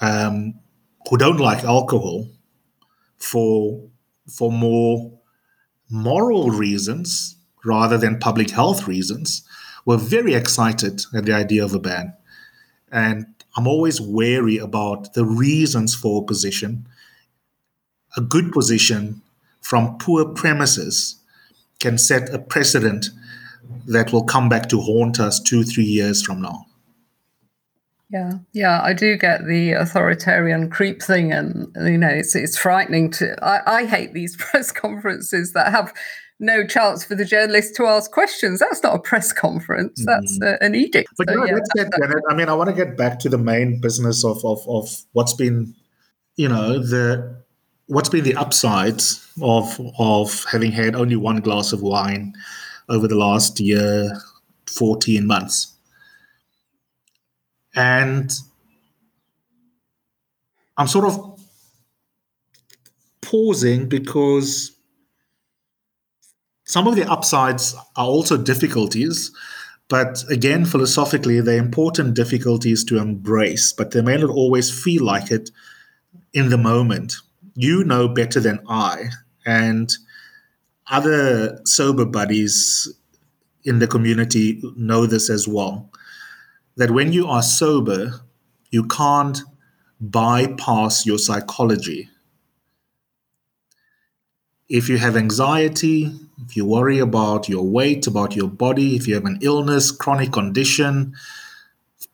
um, 0.00 0.54
who 1.08 1.16
don't 1.16 1.38
like 1.38 1.64
alcohol 1.64 2.28
for 3.18 3.80
for 4.28 4.50
more 4.50 5.12
moral 5.90 6.50
reasons 6.50 7.36
rather 7.64 7.98
than 7.98 8.18
public 8.18 8.50
health 8.50 8.86
reasons 8.86 9.46
were 9.84 9.96
very 9.96 10.34
excited 10.34 11.02
at 11.14 11.24
the 11.24 11.32
idea 11.32 11.64
of 11.64 11.74
a 11.74 11.78
ban. 11.78 12.14
And 12.90 13.26
I'm 13.56 13.66
always 13.66 14.00
wary 14.00 14.58
about 14.58 15.14
the 15.14 15.24
reasons 15.24 15.94
for 15.94 16.22
opposition. 16.22 16.86
A 18.16 18.20
good 18.20 18.52
position 18.52 19.22
from 19.60 19.98
poor 19.98 20.24
premises 20.24 21.16
can 21.80 21.98
set 21.98 22.32
a 22.32 22.38
precedent 22.38 23.10
that 23.86 24.12
will 24.12 24.24
come 24.24 24.48
back 24.48 24.68
to 24.68 24.80
haunt 24.80 25.20
us 25.20 25.40
two, 25.40 25.64
three 25.64 25.84
years 25.84 26.22
from 26.22 26.40
now. 26.40 26.66
Yeah, 28.10 28.32
yeah, 28.52 28.80
I 28.82 28.92
do 28.92 29.16
get 29.16 29.46
the 29.46 29.72
authoritarian 29.72 30.70
creep 30.70 31.02
thing, 31.02 31.32
and 31.32 31.74
you 31.76 31.98
know, 31.98 32.08
it's 32.08 32.36
it's 32.36 32.56
frightening 32.56 33.10
to. 33.12 33.36
I, 33.44 33.80
I 33.82 33.86
hate 33.86 34.12
these 34.12 34.36
press 34.38 34.70
conferences 34.70 35.52
that 35.52 35.72
have 35.72 35.92
no 36.38 36.66
chance 36.66 37.04
for 37.04 37.14
the 37.14 37.24
journalists 37.24 37.76
to 37.76 37.86
ask 37.86 38.10
questions. 38.10 38.60
That's 38.60 38.82
not 38.82 38.94
a 38.94 38.98
press 38.98 39.32
conference. 39.32 40.04
Mm-hmm. 40.04 40.38
That's 40.40 40.40
uh, 40.42 40.64
an 40.64 40.74
edict. 40.74 41.08
But 41.16 41.28
so, 41.28 41.34
you 41.34 41.40
know, 41.40 41.46
yeah, 41.46 41.54
that's 41.54 41.90
that, 41.90 42.00
Janet. 42.00 42.22
I 42.28 42.34
mean, 42.34 42.48
I 42.48 42.54
want 42.54 42.70
to 42.70 42.76
get 42.76 42.96
back 42.96 43.18
to 43.20 43.28
the 43.28 43.38
main 43.38 43.80
business 43.80 44.24
of, 44.24 44.44
of 44.44 44.66
of 44.68 44.90
what's 45.12 45.34
been, 45.34 45.74
you 46.36 46.48
know, 46.48 46.78
the 46.78 47.42
what's 47.86 48.08
been 48.08 48.24
the 48.24 48.36
upsides 48.36 49.26
of 49.40 49.80
of 49.98 50.44
having 50.50 50.72
had 50.72 50.94
only 50.94 51.16
one 51.16 51.40
glass 51.40 51.72
of 51.72 51.82
wine 51.82 52.34
over 52.88 53.08
the 53.08 53.16
last 53.16 53.60
year, 53.60 54.20
fourteen 54.66 55.26
months. 55.26 55.73
And 57.74 58.32
I'm 60.76 60.88
sort 60.88 61.06
of 61.06 61.40
pausing 63.20 63.88
because 63.88 64.72
some 66.64 66.86
of 66.86 66.96
the 66.96 67.10
upsides 67.10 67.74
are 67.96 68.06
also 68.06 68.36
difficulties, 68.36 69.32
but 69.88 70.24
again, 70.30 70.64
philosophically, 70.64 71.40
they're 71.40 71.58
important 71.58 72.14
difficulties 72.14 72.84
to 72.84 72.98
embrace, 72.98 73.72
but 73.72 73.90
they 73.90 74.02
may 74.02 74.16
not 74.16 74.30
always 74.30 74.70
feel 74.70 75.04
like 75.04 75.30
it 75.30 75.50
in 76.32 76.48
the 76.48 76.58
moment. 76.58 77.14
You 77.54 77.84
know 77.84 78.08
better 78.08 78.40
than 78.40 78.60
I, 78.68 79.10
and 79.46 79.94
other 80.88 81.60
sober 81.64 82.04
buddies 82.04 82.92
in 83.64 83.78
the 83.78 83.86
community 83.86 84.60
know 84.76 85.06
this 85.06 85.30
as 85.30 85.46
well 85.46 85.90
that 86.76 86.90
when 86.90 87.12
you 87.12 87.26
are 87.26 87.42
sober, 87.42 88.20
you 88.70 88.86
can't 88.86 89.40
bypass 90.00 91.06
your 91.06 91.18
psychology. 91.18 92.08
If 94.68 94.88
you 94.88 94.98
have 94.98 95.16
anxiety, 95.16 96.10
if 96.44 96.56
you 96.56 96.64
worry 96.64 96.98
about 96.98 97.48
your 97.48 97.64
weight, 97.64 98.06
about 98.06 98.34
your 98.34 98.48
body, 98.48 98.96
if 98.96 99.06
you 99.06 99.14
have 99.14 99.24
an 99.24 99.38
illness, 99.40 99.92
chronic 99.92 100.32
condition, 100.32 101.14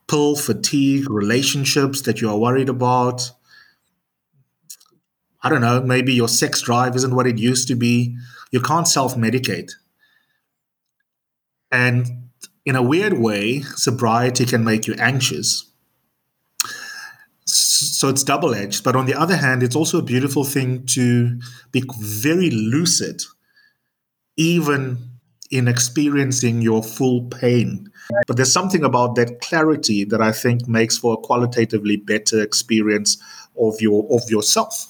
pill 0.09 0.37
fatigue, 0.37 1.09
relationships 1.09 2.03
that 2.03 2.21
you 2.21 2.29
are 2.29 2.37
worried 2.37 2.69
about, 2.69 3.31
I 5.43 5.49
don't 5.49 5.63
know, 5.63 5.81
maybe 5.81 6.13
your 6.13 6.29
sex 6.29 6.61
drive 6.61 6.97
isn't 6.97 7.15
what 7.15 7.27
it 7.27 7.39
used 7.39 7.69
to 7.69 7.75
be, 7.75 8.17
you 8.51 8.61
can't 8.61 8.87
self 8.87 9.15
medicate. 9.15 9.73
And 11.73 12.20
in 12.65 12.77
a 12.77 12.83
weird 12.83 13.19
way, 13.19 13.61
sobriety 13.61 14.45
can 14.45 14.65
make 14.65 14.87
you 14.87 14.95
anxious. 14.95 15.67
So 17.47 18.09
it's 18.09 18.23
double 18.23 18.55
edged. 18.55 18.85
But 18.85 18.97
on 18.97 19.07
the 19.07 19.15
other 19.15 19.37
hand, 19.37 19.63
it's 19.63 19.77
also 19.77 19.99
a 19.99 20.03
beautiful 20.03 20.45
thing 20.45 20.87
to 20.87 21.41
be 21.73 21.83
very 21.99 22.51
lucid, 22.51 23.23
even 24.37 24.99
in 25.51 25.67
experiencing 25.67 26.63
your 26.63 26.83
full 26.83 27.25
pain. 27.25 27.91
But 28.27 28.37
there's 28.37 28.53
something 28.53 28.85
about 28.85 29.15
that 29.17 29.41
clarity 29.41 30.05
that 30.05 30.21
I 30.21 30.33
think 30.33 30.69
makes 30.69 30.99
for 30.99 31.15
a 31.15 31.17
qualitatively 31.17 31.97
better 31.97 32.41
experience 32.41 33.21
of 33.59 33.81
your 33.81 34.07
of 34.11 34.29
yourself. 34.31 34.87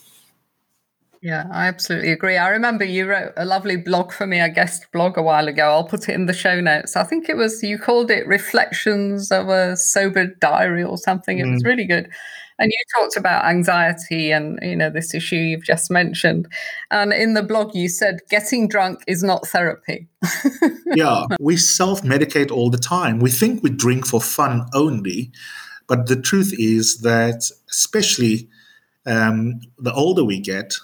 Yeah, 1.23 1.47
I 1.53 1.67
absolutely 1.67 2.13
agree. 2.13 2.39
I 2.39 2.49
remember 2.49 2.85
you 2.85 3.07
wrote 3.07 3.33
a 3.37 3.45
lovely 3.45 3.77
blog 3.77 4.11
for 4.11 4.27
me, 4.27 4.41
a 4.41 4.49
guest 4.49 4.87
blog 4.91 5.19
a 5.19 5.23
while 5.23 5.49
ago. 5.49 5.65
I'll 5.69 5.85
put 5.85 6.09
it 6.09 6.15
in 6.15 6.25
the 6.25 6.33
show 6.33 6.61
notes. 6.63 6.97
I 6.97 7.05
think 7.05 7.29
it 7.29 7.37
was, 7.37 7.63
you 7.63 7.79
called 7.79 8.11
it 8.11 8.27
Reflections 8.27 9.31
of 9.31 9.51
a 9.51 9.77
Sober 9.77 10.29
Diary 10.41 10.83
or 10.83 10.97
something. 10.97 11.39
It 11.39 11.45
mm. 11.45 11.53
was 11.53 11.65
really 11.65 11.85
good. 11.85 12.09
And 12.59 12.71
you 12.71 12.79
talked 12.99 13.17
about 13.17 13.45
anxiety 13.45 14.31
and, 14.31 14.59
you 14.63 14.77
know, 14.77 14.89
this 14.89 15.15
issue 15.15 15.37
you've 15.37 15.65
just 15.65 15.91
mentioned. 15.91 16.49
And 16.91 17.13
in 17.13 17.35
the 17.35 17.43
blog, 17.43 17.75
you 17.75 17.89
said 17.89 18.21
getting 18.31 18.67
drunk 18.67 19.03
is 19.07 19.23
not 19.23 19.47
therapy. 19.47 20.09
yeah, 20.95 21.25
we 21.39 21.57
self 21.57 22.03
medicate 22.03 22.51
all 22.51 22.71
the 22.71 22.79
time. 22.79 23.19
We 23.19 23.31
think 23.31 23.63
we 23.63 23.71
drink 23.71 24.07
for 24.07 24.21
fun 24.23 24.67
only. 24.75 25.33
But 25.87 26.07
the 26.07 26.17
truth 26.17 26.55
is 26.59 26.99
that, 26.99 27.51
especially 27.71 28.49
um, 29.07 29.61
the 29.79 29.93
older 29.93 30.25
we 30.25 30.39
get, 30.39 30.75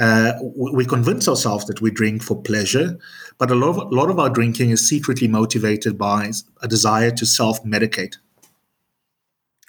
uh, 0.00 0.32
we 0.56 0.84
convince 0.86 1.28
ourselves 1.28 1.66
that 1.66 1.82
we 1.82 1.90
drink 1.90 2.22
for 2.22 2.40
pleasure, 2.40 2.98
but 3.38 3.50
a 3.50 3.54
lot, 3.54 3.70
of, 3.70 3.76
a 3.76 3.94
lot 3.94 4.08
of 4.08 4.18
our 4.18 4.30
drinking 4.30 4.70
is 4.70 4.88
secretly 4.88 5.28
motivated 5.28 5.98
by 5.98 6.30
a 6.62 6.68
desire 6.68 7.10
to 7.10 7.26
self 7.26 7.62
medicate. 7.64 8.16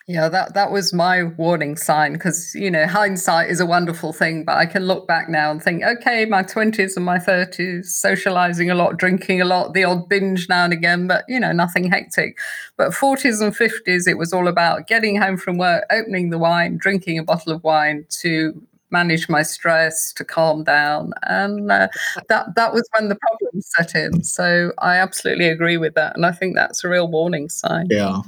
Yeah, 0.08 0.30
that 0.30 0.56
that 0.56 0.72
was 0.72 0.94
my 0.94 1.24
warning 1.24 1.78
sign 1.78 2.14
because 2.14 2.56
you 2.56 2.72
know 2.72 2.88
hindsight 2.88 3.50
is 3.50 3.60
a 3.60 3.66
wonderful 3.66 4.12
thing, 4.12 4.44
but 4.44 4.58
I 4.58 4.66
can 4.66 4.88
look 4.88 5.08
back 5.08 5.30
now 5.30 5.52
and 5.52 5.62
think, 5.62 5.84
okay, 5.84 6.26
my 6.26 6.44
twenties 6.44 6.98
and 6.98 7.06
my 7.06 7.20
thirties, 7.20 7.94
socializing 7.96 8.70
a 8.72 8.76
lot, 8.76 8.98
drinking 8.98 9.42
a 9.42 9.46
lot, 9.46 9.74
the 9.74 9.84
odd 9.84 10.10
binge 10.10 10.50
now 10.50 10.66
and 10.66 10.74
again, 10.74 11.08
but 11.08 11.24
you 11.28 11.40
know 11.40 11.52
nothing 11.52 11.90
hectic. 11.90 12.38
But 12.78 12.94
forties 12.94 13.42
and 13.42 13.56
fifties, 13.56 14.08
it 14.08 14.18
was 14.18 14.34
all 14.34 14.48
about 14.48 14.88
getting 14.88 15.22
home 15.22 15.38
from 15.38 15.58
work, 15.58 15.86
opening 15.92 16.30
the 16.30 16.40
wine, 16.40 16.78
drinking 16.78 17.20
a 17.20 17.24
bottle 17.24 17.54
of 17.54 17.64
wine 17.64 18.06
to 18.22 18.62
manage 18.92 19.30
my 19.30 19.42
stress, 19.44 20.14
to 20.14 20.26
calm 20.26 20.64
down, 20.64 21.14
and 21.24 21.72
uh, 21.72 21.88
that 22.30 22.56
that 22.56 22.74
was 22.74 22.88
when 22.98 23.10
the 23.10 23.16
problems 23.16 23.70
set 23.76 23.96
in. 23.96 24.24
So 24.24 24.74
I 24.80 24.98
absolutely 24.98 25.48
agree 25.50 25.78
with 25.78 25.94
that, 25.96 26.16
and 26.16 26.26
I 26.26 26.32
think 26.32 26.56
that's 26.56 26.84
a 26.84 26.90
real 26.90 27.08
warning 27.08 27.50
sign. 27.50 27.88
Yeah. 27.90 28.22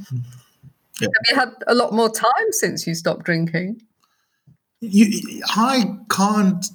yeah. 1.01 1.07
Have 1.07 1.25
you 1.29 1.35
had 1.35 1.53
a 1.67 1.75
lot 1.75 1.93
more 1.93 2.09
time 2.09 2.51
since 2.51 2.87
you 2.87 2.95
stopped 2.95 3.23
drinking? 3.23 3.81
You, 4.79 5.41
I 5.55 5.97
can't 6.09 6.65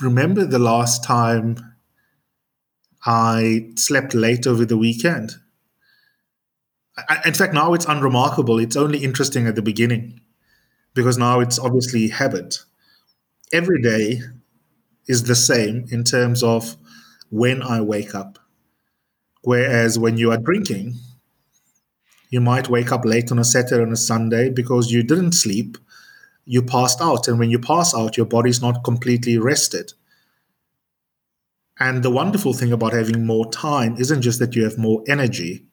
remember 0.00 0.44
the 0.44 0.58
last 0.58 1.02
time 1.02 1.56
I 3.06 3.70
slept 3.76 4.14
late 4.14 4.46
over 4.46 4.64
the 4.64 4.76
weekend. 4.76 5.36
I, 7.08 7.20
in 7.24 7.34
fact, 7.34 7.54
now 7.54 7.74
it's 7.74 7.86
unremarkable. 7.86 8.58
It's 8.58 8.76
only 8.76 8.98
interesting 8.98 9.46
at 9.46 9.54
the 9.54 9.62
beginning 9.62 10.20
because 10.94 11.16
now 11.16 11.40
it's 11.40 11.58
obviously 11.58 12.08
habit 12.08 12.58
every 13.52 13.80
day 13.80 14.20
is 15.06 15.24
the 15.24 15.34
same 15.34 15.86
in 15.90 16.04
terms 16.04 16.42
of 16.42 16.76
when 17.30 17.62
I 17.62 17.80
wake 17.80 18.14
up. 18.14 18.38
Whereas 19.42 19.98
when 19.98 20.18
you 20.18 20.30
are 20.30 20.38
drinking, 20.38 20.94
you 22.30 22.40
might 22.40 22.68
wake 22.68 22.92
up 22.92 23.04
late 23.04 23.32
on 23.32 23.38
a 23.38 23.44
Saturday 23.44 23.82
and 23.82 23.92
a 23.92 23.96
Sunday 23.96 24.50
because 24.50 24.92
you 24.92 25.02
didn't 25.02 25.32
sleep, 25.32 25.78
you 26.44 26.62
passed 26.62 27.00
out. 27.00 27.28
And 27.28 27.38
when 27.38 27.50
you 27.50 27.58
pass 27.58 27.94
out, 27.94 28.16
your 28.16 28.26
body's 28.26 28.60
not 28.60 28.84
completely 28.84 29.38
rested. 29.38 29.92
And 31.80 32.02
the 32.02 32.10
wonderful 32.10 32.52
thing 32.52 32.72
about 32.72 32.92
having 32.92 33.24
more 33.24 33.50
time 33.50 33.96
isn't 33.98 34.22
just 34.22 34.40
that 34.40 34.56
you 34.56 34.64
have 34.64 34.78
more 34.78 35.02
energy, 35.08 35.64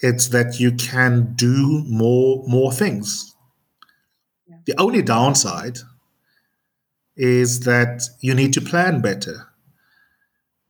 it's 0.00 0.28
that 0.28 0.60
you 0.60 0.72
can 0.72 1.32
do 1.34 1.84
more 1.86 2.44
more 2.46 2.72
things. 2.72 3.34
Yeah. 4.46 4.56
The 4.66 4.74
only 4.78 5.00
downside 5.00 5.78
is 7.16 7.60
that 7.60 8.02
you 8.20 8.34
need 8.34 8.52
to 8.54 8.60
plan 8.60 9.00
better. 9.00 9.48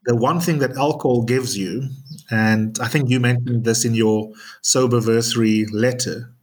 The 0.05 0.16
one 0.16 0.40
thing 0.40 0.59
that 0.59 0.76
alcohol 0.76 1.22
gives 1.22 1.57
you, 1.57 1.88
and 2.30 2.76
I 2.80 2.88
think 2.88 3.09
you 3.09 3.20
mentioned 3.20 3.64
this 3.64 3.84
in 3.84 3.95
your 3.95 4.32
soberversary 4.62 5.66
letter, 5.72 6.34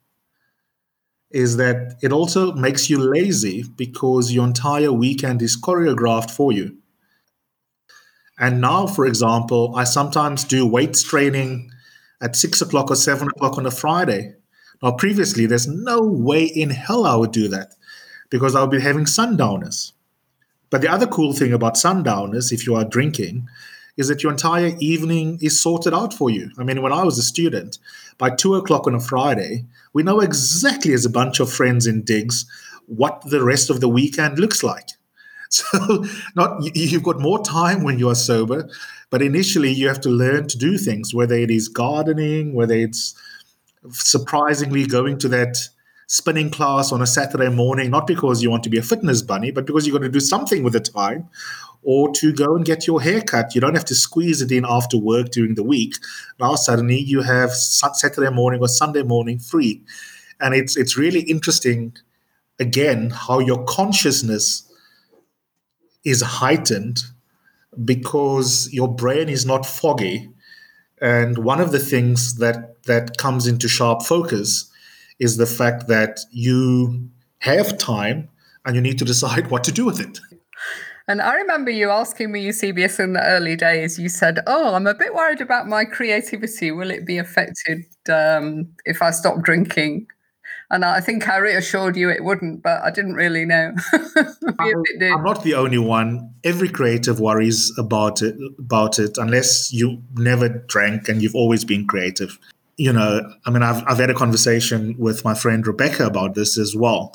is 1.31 1.57
that 1.57 1.97
it 2.01 2.11
also 2.11 2.53
makes 2.53 2.89
you 2.89 2.97
lazy 2.97 3.63
because 3.75 4.31
your 4.31 4.47
entire 4.47 4.91
weekend 4.91 5.41
is 5.41 5.59
choreographed 5.59 6.31
for 6.31 6.51
you. 6.51 6.77
And 8.39 8.61
now, 8.61 8.87
for 8.87 9.05
example, 9.05 9.73
I 9.75 9.83
sometimes 9.83 10.45
do 10.45 10.65
weights 10.65 11.03
training 11.03 11.69
at 12.21 12.37
six 12.37 12.61
o'clock 12.61 12.89
or 12.89 12.95
seven 12.95 13.27
o'clock 13.27 13.57
on 13.57 13.65
a 13.65 13.71
Friday. 13.71 14.35
Now, 14.81 14.93
previously, 14.93 15.45
there's 15.45 15.67
no 15.67 15.99
way 16.01 16.45
in 16.45 16.69
hell 16.69 17.05
I 17.05 17.17
would 17.17 17.33
do 17.33 17.49
that 17.49 17.73
because 18.29 18.55
I'll 18.55 18.67
be 18.67 18.79
having 18.79 19.05
sundowners. 19.05 19.93
But 20.69 20.81
the 20.81 20.91
other 20.91 21.07
cool 21.07 21.33
thing 21.33 21.53
about 21.53 21.77
sundowners, 21.77 22.51
if 22.51 22.67
you 22.67 22.75
are 22.75 22.85
drinking, 22.85 23.47
is 23.97 24.07
that 24.07 24.23
your 24.23 24.31
entire 24.31 24.75
evening 24.79 25.39
is 25.41 25.61
sorted 25.61 25.93
out 25.93 26.13
for 26.13 26.29
you. 26.29 26.51
I 26.57 26.63
mean, 26.63 26.81
when 26.81 26.93
I 26.93 27.03
was 27.03 27.17
a 27.17 27.23
student, 27.23 27.79
by 28.17 28.29
two 28.29 28.55
o'clock 28.55 28.87
on 28.87 28.95
a 28.95 28.99
Friday, 28.99 29.65
we 29.93 30.03
know 30.03 30.19
exactly 30.21 30.93
as 30.93 31.05
a 31.05 31.09
bunch 31.09 31.39
of 31.39 31.51
friends 31.51 31.87
in 31.87 32.03
digs 32.03 32.45
what 32.85 33.21
the 33.29 33.43
rest 33.43 33.69
of 33.69 33.81
the 33.81 33.89
weekend 33.89 34.39
looks 34.39 34.63
like. 34.63 34.89
So, 35.51 36.05
not 36.35 36.59
you've 36.75 37.01
got 37.01 37.19
more 37.19 37.43
time 37.43 37.83
when 37.83 37.97
you 37.97 38.07
are 38.09 38.15
sober, 38.15 38.69
but 39.09 39.23
initially 39.23 39.71
you 39.71 39.87
have 39.87 39.99
to 40.01 40.09
learn 40.09 40.47
to 40.47 40.57
do 40.59 40.77
things, 40.77 41.11
whether 41.11 41.33
it 41.33 41.49
is 41.49 41.67
gardening, 41.67 42.53
whether 42.53 42.75
it's 42.75 43.15
surprisingly 43.89 44.85
going 44.85 45.17
to 45.17 45.27
that 45.29 45.57
spinning 46.09 46.49
class 46.49 46.91
on 46.91 47.03
a 47.03 47.07
Saturday 47.07 47.49
morning, 47.49 47.91
not 47.91 48.07
because 48.07 48.41
you 48.41 48.49
want 48.49 48.63
to 48.63 48.69
be 48.69 48.79
a 48.79 48.83
fitness 48.83 49.21
bunny, 49.21 49.51
but 49.51 49.67
because 49.67 49.85
you've 49.85 49.93
got 49.93 50.01
to 50.01 50.09
do 50.09 50.19
something 50.19 50.63
with 50.63 50.73
the 50.73 50.79
time, 50.79 51.29
or 51.83 52.11
to 52.13 52.33
go 52.33 52.55
and 52.55 52.65
get 52.65 52.87
your 52.87 52.99
hair 52.99 53.21
cut. 53.21 53.53
You 53.53 53.61
don't 53.61 53.75
have 53.75 53.85
to 53.85 53.95
squeeze 53.95 54.41
it 54.41 54.51
in 54.51 54.65
after 54.67 54.97
work 54.97 55.29
during 55.29 55.53
the 55.53 55.63
week. 55.63 55.93
Now 56.39 56.55
suddenly 56.55 56.99
you 56.99 57.21
have 57.21 57.53
Saturday 57.53 58.31
morning 58.31 58.59
or 58.59 58.67
Sunday 58.67 59.03
morning 59.03 59.37
free. 59.37 59.83
And 60.41 60.55
it's 60.55 60.75
it's 60.75 60.97
really 60.97 61.21
interesting 61.21 61.95
again 62.59 63.11
how 63.11 63.39
your 63.39 63.63
consciousness 63.65 64.69
is 66.03 66.21
heightened 66.21 67.03
because 67.85 68.67
your 68.73 68.93
brain 68.93 69.29
is 69.29 69.45
not 69.45 69.65
foggy. 69.65 70.29
And 70.99 71.37
one 71.37 71.61
of 71.61 71.71
the 71.71 71.79
things 71.79 72.35
that 72.39 72.83
that 72.85 73.17
comes 73.17 73.45
into 73.45 73.67
sharp 73.67 74.01
focus 74.01 74.68
is 75.19 75.37
the 75.37 75.45
fact 75.45 75.87
that 75.87 76.19
you 76.31 77.09
have 77.39 77.77
time 77.77 78.29
and 78.65 78.75
you 78.75 78.81
need 78.81 78.97
to 78.99 79.05
decide 79.05 79.49
what 79.49 79.63
to 79.65 79.71
do 79.71 79.85
with 79.85 79.99
it. 79.99 80.19
And 81.07 81.23
I 81.23 81.33
remember 81.35 81.71
you 81.71 81.89
asking 81.89 82.31
me, 82.31 82.41
Eusebius, 82.41 82.99
in 82.99 83.13
the 83.13 83.23
early 83.23 83.55
days, 83.55 83.97
you 83.97 84.09
said, 84.09 84.41
Oh, 84.45 84.75
I'm 84.75 84.85
a 84.85 84.93
bit 84.93 85.15
worried 85.15 85.41
about 85.41 85.67
my 85.67 85.83
creativity. 85.83 86.69
Will 86.71 86.91
it 86.91 87.03
be 87.03 87.17
affected 87.17 87.83
um, 88.09 88.69
if 88.85 89.01
I 89.01 89.09
stop 89.09 89.41
drinking? 89.41 90.05
And 90.69 90.85
I 90.85 91.01
think 91.01 91.27
I 91.27 91.37
reassured 91.37 91.97
you 91.97 92.11
it 92.11 92.23
wouldn't, 92.23 92.61
but 92.61 92.83
I 92.83 92.91
didn't 92.91 93.15
really 93.15 93.43
know. 93.43 93.73
I'm 94.59 95.23
not 95.23 95.43
the 95.43 95.55
only 95.55 95.79
one. 95.79 96.31
Every 96.43 96.69
creative 96.69 97.19
worries 97.19 97.75
about 97.79 98.21
it, 98.21 98.35
about 98.59 98.99
it, 98.99 99.17
unless 99.17 99.73
you 99.73 100.03
never 100.13 100.47
drank 100.47 101.09
and 101.09 101.23
you've 101.23 101.33
always 101.33 101.65
been 101.65 101.87
creative. 101.87 102.37
You 102.79 102.93
know, 102.93 103.29
I 103.45 103.51
mean, 103.51 103.61
I've, 103.61 103.83
I've 103.85 103.97
had 103.97 104.09
a 104.09 104.13
conversation 104.13 104.95
with 104.97 105.25
my 105.25 105.33
friend 105.33 105.67
Rebecca 105.67 106.05
about 106.05 106.33
this 106.33 106.57
as 106.57 106.77
well. 106.77 107.13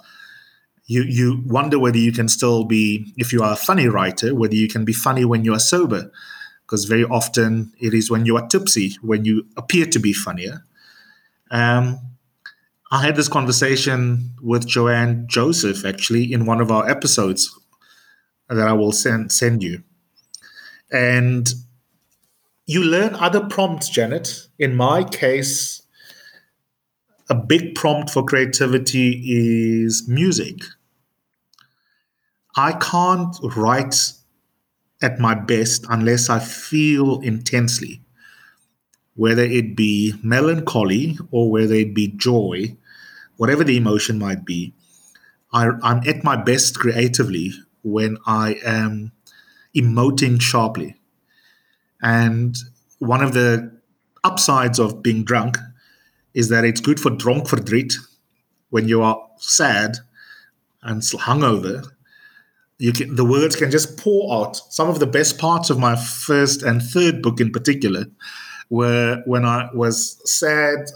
You 0.85 1.05
you 1.05 1.43
wonder 1.47 1.79
whether 1.79 1.97
you 1.97 2.13
can 2.13 2.29
still 2.29 2.65
be, 2.65 3.15
if 3.17 3.33
you 3.33 3.43
are 3.43 3.55
a 3.55 3.57
funny 3.57 3.89
writer, 3.89 4.35
whether 4.35 4.55
you 4.55 4.69
can 4.69 4.85
be 4.85 4.93
funny 4.93 5.25
when 5.25 5.43
you 5.43 5.55
are 5.55 5.59
sober, 5.59 6.13
because 6.61 6.85
very 6.85 7.05
often 7.05 7.73
it 7.81 7.95
is 7.95 8.11
when 8.11 8.27
you 8.27 8.37
are 8.37 8.47
tipsy 8.47 8.95
when 9.01 9.25
you 9.25 9.47
appear 9.57 9.87
to 9.87 9.99
be 9.99 10.13
funnier. 10.13 10.67
Um, 11.51 11.99
I 12.93 13.01
had 13.01 13.17
this 13.17 13.29
conversation 13.29 14.33
with 14.43 14.67
Joanne 14.67 15.25
Joseph 15.29 15.87
actually 15.87 16.31
in 16.31 16.45
one 16.45 16.61
of 16.61 16.71
our 16.71 16.87
episodes 16.87 17.59
that 18.51 18.69
I 18.69 18.75
will 18.75 18.93
send 18.93 19.33
send 19.33 19.63
you. 19.63 19.83
And 20.93 21.49
you 22.67 22.83
learn 22.83 23.15
other 23.15 23.47
prompts, 23.47 23.89
Janet. 23.89 24.49
In 24.59 24.75
my 24.77 25.05
case, 25.05 25.83
a 27.29 27.35
big 27.35 27.75
prompt 27.75 28.11
for 28.11 28.25
creativity 28.25 29.23
is 29.85 30.09
music. 30.09 30.59
I 32.57 32.73
can't 32.73 33.37
write 33.57 34.13
at 35.03 35.19
my 35.19 35.35
best 35.35 35.87
unless 35.91 36.31
I 36.31 36.39
feel 36.39 37.21
intensely, 37.21 38.01
whether 39.17 39.43
it 39.43 39.77
be 39.77 40.15
melancholy 40.23 41.19
or 41.31 41.51
whether 41.51 41.75
it 41.75 41.95
be 41.95 42.09
joy 42.09 42.77
whatever 43.37 43.65
the 43.65 43.77
emotion 43.77 44.19
might 44.19 44.45
be, 44.45 44.73
I, 45.53 45.71
I'm 45.83 46.07
at 46.09 46.25
my 46.25 46.37
best 46.37 46.79
creatively 46.79 47.53
when 47.83 48.19
I 48.27 48.57
am 48.65 49.13
emoting 49.77 50.41
sharply. 50.41 50.97
And 52.05 52.57
one 52.99 53.23
of 53.23 53.33
the 53.33 53.73
upsides 54.23 54.79
of 54.79 55.03
being 55.03 55.25
drunk 55.25 55.57
is 56.35 56.51
that 56.51 56.65
it's 56.65 56.81
good 56.81 57.01
for 57.01 57.11
dronkverdriet 57.11 57.95
when 58.71 58.87
you 58.87 59.03
are 59.03 59.19
sad 59.39 59.97
and 60.83 61.01
hungover. 61.01 61.87
You 62.79 62.93
can, 62.93 63.15
the 63.15 63.25
words 63.25 63.57
can 63.57 63.71
just 63.71 63.99
pour 63.99 64.33
out. 64.35 64.57
Some 64.71 64.91
of 64.91 64.99
the 64.99 65.07
best 65.07 65.39
parts 65.39 65.71
of 65.71 65.79
my 65.79 65.97
first 65.97 66.63
and 66.63 66.83
third 66.83 67.23
book, 67.23 67.41
in 67.41 67.51
particular, 67.51 68.05
were 68.69 69.23
when 69.25 69.47
I 69.47 69.71
was 69.73 70.21
sad 70.31 70.91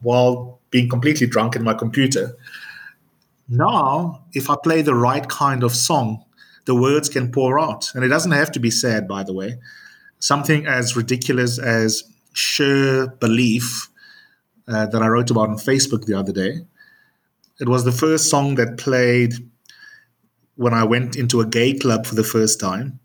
while 0.00 0.60
being 0.70 0.88
completely 0.88 1.26
drunk 1.26 1.54
in 1.54 1.62
my 1.62 1.74
computer. 1.74 2.36
Now, 3.48 4.24
if 4.32 4.50
I 4.50 4.56
play 4.62 4.82
the 4.82 4.94
right 4.94 5.28
kind 5.28 5.62
of 5.62 5.74
song, 5.74 6.24
the 6.64 6.74
words 6.74 7.08
can 7.08 7.30
pour 7.30 7.60
out. 7.60 7.94
And 7.94 8.04
it 8.04 8.08
doesn't 8.08 8.32
have 8.32 8.50
to 8.52 8.60
be 8.60 8.70
sad, 8.70 9.06
by 9.06 9.22
the 9.22 9.32
way. 9.32 9.58
Something 10.18 10.66
as 10.66 10.96
ridiculous 10.96 11.58
as 11.58 12.04
Cher 12.32 13.06
Believe 13.06 13.88
uh, 14.66 14.86
that 14.86 15.02
I 15.02 15.08
wrote 15.08 15.30
about 15.30 15.48
on 15.48 15.56
Facebook 15.56 16.04
the 16.04 16.14
other 16.14 16.32
day. 16.32 16.60
It 17.60 17.68
was 17.68 17.84
the 17.84 17.92
first 17.92 18.30
song 18.30 18.54
that 18.56 18.78
played 18.78 19.34
when 20.56 20.74
I 20.74 20.84
went 20.84 21.16
into 21.16 21.40
a 21.40 21.46
gay 21.46 21.74
club 21.74 22.06
for 22.06 22.14
the 22.14 22.24
first 22.24 22.60
time. 22.60 23.00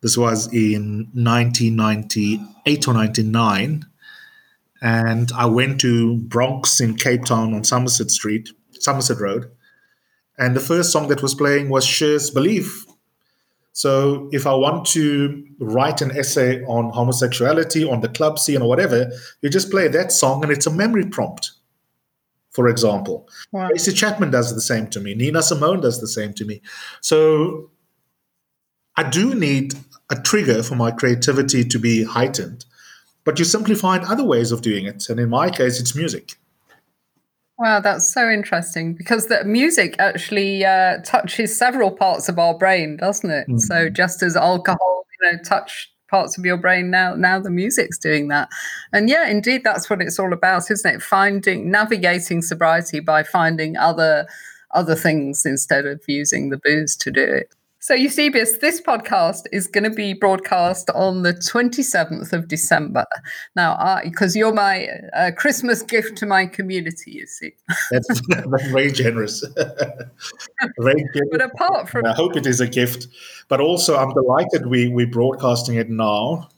This 0.00 0.18
was 0.18 0.52
in 0.52 1.08
1998 1.14 2.88
or 2.88 2.94
99 2.94 3.86
and 4.84 5.32
I 5.34 5.46
went 5.46 5.80
to 5.80 6.18
Bronx 6.18 6.78
in 6.78 6.96
Cape 6.96 7.24
Town 7.24 7.54
on 7.54 7.64
Somerset 7.64 8.10
Street, 8.10 8.50
Somerset 8.72 9.18
Road, 9.18 9.50
and 10.36 10.54
the 10.54 10.60
first 10.60 10.92
song 10.92 11.08
that 11.08 11.22
was 11.22 11.34
playing 11.34 11.70
was 11.70 11.86
Cher's 11.86 12.30
Believe. 12.30 12.84
So 13.74 14.30
if 14.32 14.46
I 14.46 14.54
want 14.54 14.86
to 14.88 15.44
write 15.58 16.00
an 16.00 16.16
essay 16.16 16.62
on 16.64 16.90
homosexuality, 16.90 17.84
on 17.84 18.00
the 18.00 18.08
club 18.08 18.38
scene, 18.38 18.62
or 18.62 18.68
whatever, 18.68 19.10
you 19.42 19.50
just 19.50 19.70
play 19.70 19.88
that 19.88 20.10
song, 20.10 20.42
and 20.42 20.50
it's 20.50 20.66
a 20.66 20.70
memory 20.70 21.04
prompt. 21.06 21.50
For 22.50 22.68
example, 22.68 23.28
wow. 23.52 23.68
Tracy 23.68 23.92
Chapman 23.92 24.30
does 24.30 24.54
the 24.54 24.60
same 24.60 24.86
to 24.88 25.00
me. 25.00 25.14
Nina 25.14 25.42
Simone 25.42 25.80
does 25.80 26.00
the 26.00 26.08
same 26.08 26.32
to 26.34 26.44
me. 26.44 26.62
So 27.00 27.70
I 28.96 29.02
do 29.10 29.34
need 29.34 29.74
a 30.08 30.16
trigger 30.16 30.62
for 30.62 30.76
my 30.76 30.90
creativity 30.90 31.64
to 31.64 31.78
be 31.78 32.04
heightened 32.04 32.64
but 33.24 33.38
you 33.38 33.44
simply 33.44 33.74
find 33.74 34.04
other 34.04 34.24
ways 34.24 34.52
of 34.52 34.62
doing 34.62 34.84
it. 34.84 35.08
And 35.08 35.18
in 35.18 35.30
my 35.30 35.50
case, 35.50 35.80
it's 35.80 35.96
music. 35.96 36.36
Wow, 37.58 37.80
that's 37.80 38.08
so 38.12 38.28
interesting 38.28 38.94
because 38.94 39.28
the 39.28 39.44
music 39.44 39.94
actually 40.00 40.64
uh, 40.64 40.98
touches 41.04 41.56
several 41.56 41.90
parts 41.90 42.28
of 42.28 42.38
our 42.38 42.56
brain, 42.58 42.96
doesn't 42.96 43.30
it? 43.30 43.48
Mm-hmm. 43.48 43.58
So 43.58 43.88
just 43.88 44.22
as 44.22 44.36
alcohol, 44.36 45.06
you 45.20 45.30
know, 45.32 45.38
touch 45.44 45.92
parts 46.10 46.36
of 46.36 46.44
your 46.44 46.56
brain 46.56 46.90
now, 46.90 47.14
now 47.14 47.38
the 47.38 47.50
music's 47.50 47.96
doing 47.98 48.28
that. 48.28 48.48
And 48.92 49.08
yeah, 49.08 49.28
indeed, 49.28 49.62
that's 49.62 49.88
what 49.88 50.02
it's 50.02 50.18
all 50.18 50.32
about, 50.32 50.70
isn't 50.70 50.94
it? 50.94 51.00
Finding, 51.00 51.70
navigating 51.70 52.42
sobriety 52.42 53.00
by 53.00 53.22
finding 53.22 53.76
other 53.76 54.26
other 54.72 54.96
things 54.96 55.46
instead 55.46 55.86
of 55.86 56.02
using 56.08 56.50
the 56.50 56.58
booze 56.58 56.96
to 56.96 57.10
do 57.12 57.22
it. 57.22 57.54
So, 57.84 57.92
Eusebius, 57.92 58.56
this 58.62 58.80
podcast 58.80 59.42
is 59.52 59.66
going 59.66 59.84
to 59.84 59.90
be 59.90 60.14
broadcast 60.14 60.88
on 60.94 61.20
the 61.22 61.34
27th 61.34 62.32
of 62.32 62.48
December. 62.48 63.04
Now, 63.56 64.00
because 64.02 64.34
you're 64.34 64.54
my 64.54 64.88
uh, 65.14 65.32
Christmas 65.36 65.82
gift 65.82 66.16
to 66.16 66.24
my 66.24 66.46
community, 66.46 67.10
you 67.10 67.26
see. 67.26 67.52
that's, 67.90 68.22
that's 68.26 68.68
very 68.68 68.90
generous. 68.90 69.44
very 70.78 71.04
generous. 71.12 71.28
But 71.30 71.42
apart 71.42 71.90
from. 71.90 72.06
I 72.06 72.14
hope 72.14 72.36
it 72.36 72.46
is 72.46 72.58
a 72.58 72.66
gift. 72.66 73.06
But 73.48 73.60
also, 73.60 73.98
I'm 73.98 74.14
delighted 74.14 74.64
we, 74.68 74.88
we're 74.88 75.06
broadcasting 75.06 75.74
it 75.74 75.90
now 75.90 76.48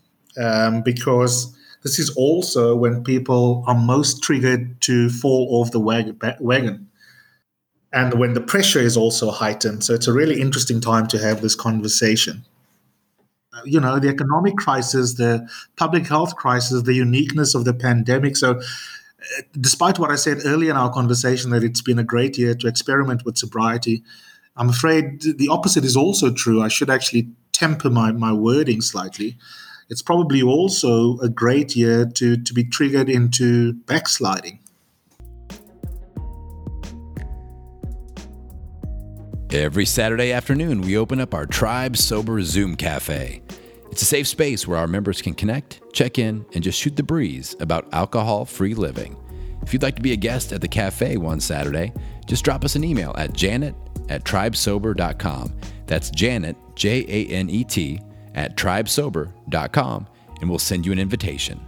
um, 0.40 0.82
because 0.82 1.52
this 1.82 1.98
is 1.98 2.08
also 2.10 2.76
when 2.76 3.02
people 3.02 3.64
are 3.66 3.74
most 3.74 4.22
triggered 4.22 4.80
to 4.82 5.10
fall 5.10 5.48
off 5.50 5.72
the 5.72 5.80
wagon 5.80 6.88
and 7.96 8.12
when 8.12 8.34
the 8.34 8.42
pressure 8.42 8.78
is 8.78 8.94
also 8.94 9.30
heightened. 9.30 9.82
So 9.82 9.94
it's 9.94 10.06
a 10.06 10.12
really 10.12 10.38
interesting 10.38 10.82
time 10.82 11.06
to 11.08 11.18
have 11.18 11.40
this 11.40 11.54
conversation. 11.54 12.44
You 13.64 13.80
know, 13.80 13.98
the 13.98 14.10
economic 14.10 14.56
crisis, 14.56 15.14
the 15.14 15.48
public 15.76 16.06
health 16.06 16.36
crisis, 16.36 16.82
the 16.82 16.92
uniqueness 16.92 17.54
of 17.54 17.64
the 17.64 17.72
pandemic. 17.72 18.36
So, 18.36 18.50
uh, 18.58 19.42
despite 19.58 19.98
what 19.98 20.10
I 20.10 20.16
said 20.16 20.42
earlier 20.44 20.70
in 20.70 20.76
our 20.76 20.92
conversation, 20.92 21.50
that 21.52 21.64
it's 21.64 21.80
been 21.80 21.98
a 21.98 22.04
great 22.04 22.36
year 22.36 22.54
to 22.54 22.68
experiment 22.68 23.24
with 23.24 23.38
sobriety, 23.38 24.04
I'm 24.58 24.68
afraid 24.68 25.22
the 25.38 25.48
opposite 25.48 25.84
is 25.84 25.96
also 25.96 26.30
true. 26.30 26.62
I 26.62 26.68
should 26.68 26.90
actually 26.90 27.30
temper 27.52 27.88
my, 27.88 28.12
my 28.12 28.32
wording 28.32 28.82
slightly. 28.82 29.38
It's 29.88 30.02
probably 30.02 30.42
also 30.42 31.18
a 31.20 31.30
great 31.30 31.74
year 31.74 32.04
to, 32.04 32.36
to 32.36 32.52
be 32.52 32.64
triggered 32.64 33.08
into 33.08 33.72
backsliding 33.86 34.58
Every 39.52 39.86
Saturday 39.86 40.32
afternoon, 40.32 40.80
we 40.80 40.96
open 40.98 41.20
up 41.20 41.32
our 41.32 41.46
Tribe 41.46 41.96
Sober 41.96 42.42
Zoom 42.42 42.74
Cafe. 42.74 43.40
It's 43.92 44.02
a 44.02 44.04
safe 44.04 44.26
space 44.26 44.66
where 44.66 44.78
our 44.78 44.88
members 44.88 45.22
can 45.22 45.34
connect, 45.34 45.80
check 45.92 46.18
in, 46.18 46.44
and 46.52 46.64
just 46.64 46.78
shoot 46.78 46.96
the 46.96 47.04
breeze 47.04 47.54
about 47.60 47.88
alcohol 47.94 48.44
free 48.44 48.74
living. 48.74 49.16
If 49.62 49.72
you'd 49.72 49.84
like 49.84 49.94
to 49.96 50.02
be 50.02 50.12
a 50.12 50.16
guest 50.16 50.52
at 50.52 50.60
the 50.60 50.68
cafe 50.68 51.16
one 51.16 51.38
Saturday, 51.40 51.92
just 52.26 52.44
drop 52.44 52.64
us 52.64 52.74
an 52.74 52.82
email 52.82 53.14
at 53.16 53.34
janet 53.34 53.76
at 54.08 54.24
tribesober.com. 54.24 55.52
That's 55.86 56.10
Janet, 56.10 56.56
J 56.74 57.04
A 57.08 57.32
N 57.32 57.48
E 57.48 57.62
T, 57.62 58.00
at 58.34 58.56
tribesober.com, 58.56 60.06
and 60.40 60.50
we'll 60.50 60.58
send 60.58 60.84
you 60.84 60.92
an 60.92 60.98
invitation. 60.98 61.65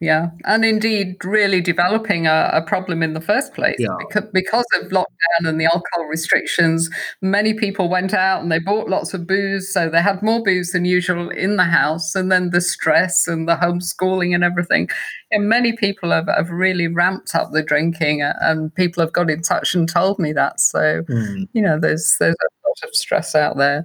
Yeah, 0.00 0.30
and 0.44 0.64
indeed, 0.64 1.16
really 1.24 1.60
developing 1.60 2.26
a, 2.26 2.50
a 2.52 2.62
problem 2.62 3.02
in 3.02 3.14
the 3.14 3.20
first 3.20 3.52
place 3.54 3.76
Yeah. 3.78 3.96
because 3.98 4.28
because 4.32 4.64
of 4.80 4.90
lockdown 4.90 5.48
and 5.48 5.60
the 5.60 5.64
alcohol 5.66 6.04
restrictions. 6.08 6.88
Many 7.22 7.54
people 7.54 7.88
went 7.88 8.14
out 8.14 8.42
and 8.42 8.50
they 8.52 8.58
bought 8.58 8.88
lots 8.88 9.14
of 9.14 9.26
booze, 9.26 9.72
so 9.72 9.88
they 9.88 10.02
had 10.02 10.22
more 10.22 10.42
booze 10.42 10.72
than 10.72 10.84
usual 10.84 11.30
in 11.30 11.56
the 11.56 11.64
house, 11.64 12.14
and 12.14 12.30
then 12.32 12.50
the 12.50 12.60
stress 12.60 13.26
and 13.28 13.48
the 13.48 13.56
homeschooling 13.56 14.34
and 14.34 14.44
everything. 14.44 14.88
And 15.30 15.48
many 15.48 15.72
people 15.76 16.10
have, 16.10 16.28
have 16.28 16.50
really 16.50 16.88
ramped 16.88 17.34
up 17.34 17.52
the 17.52 17.62
drinking, 17.62 18.22
and 18.22 18.74
people 18.74 19.02
have 19.02 19.12
got 19.12 19.30
in 19.30 19.42
touch 19.42 19.74
and 19.74 19.88
told 19.88 20.18
me 20.18 20.32
that. 20.32 20.60
So 20.60 21.02
Mm. 21.08 21.48
you 21.52 21.62
know, 21.62 21.78
there's 21.80 22.16
there's 22.20 22.34
a 22.34 22.68
lot 22.68 22.88
of 22.88 22.94
stress 22.94 23.34
out 23.34 23.56
there. 23.56 23.84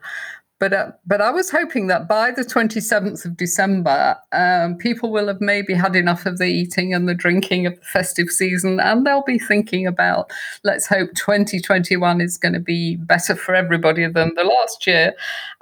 But 0.60 0.72
uh, 0.72 0.92
but 1.06 1.20
I 1.20 1.32
was 1.32 1.50
hoping 1.50 1.88
that 1.88 2.08
by 2.08 2.32
the 2.32 2.44
27th 2.44 3.26
of 3.26 3.36
December, 3.36 4.16
um, 4.32 4.78
people 4.78 5.12
will 5.12 5.28
have 5.28 5.42
maybe 5.42 5.74
had 5.74 5.96
enough 5.96 6.26
of 6.26 6.38
the 6.38 6.46
eating 6.46 6.94
and 6.94 7.10
the 7.10 7.14
drinking 7.14 7.66
of 7.66 7.76
the 7.76 7.86
festive 7.86 8.30
season, 8.30 8.80
and 8.80 9.06
they'll 9.06 9.24
be 9.24 9.40
thinking 9.40 9.86
about 9.86 10.32
let's 10.64 10.88
hope 10.88 11.10
2021 11.16 12.22
is 12.22 12.38
going 12.38 12.54
to 12.54 12.60
be 12.60 12.96
better 12.96 13.36
for 13.36 13.54
everybody 13.56 14.08
than 14.08 14.34
the 14.36 14.44
last 14.44 14.88
year, 14.88 15.14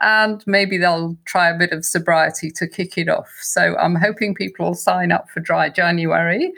and 0.02 0.44
maybe 0.46 0.78
they'll 0.78 1.18
try 1.26 1.50
a 1.50 1.58
bit 1.58 1.72
of 1.72 1.84
sobriety 1.84 2.52
to 2.52 2.68
kick 2.68 2.98
it 2.98 3.10
off. 3.10 3.30
So 3.42 3.76
I'm 3.78 3.96
hoping 3.96 4.36
people 4.36 4.68
will 4.68 4.76
sign 4.76 5.12
up 5.12 5.30
for 5.32 5.40
Dry 5.40 5.70
January 5.70 6.52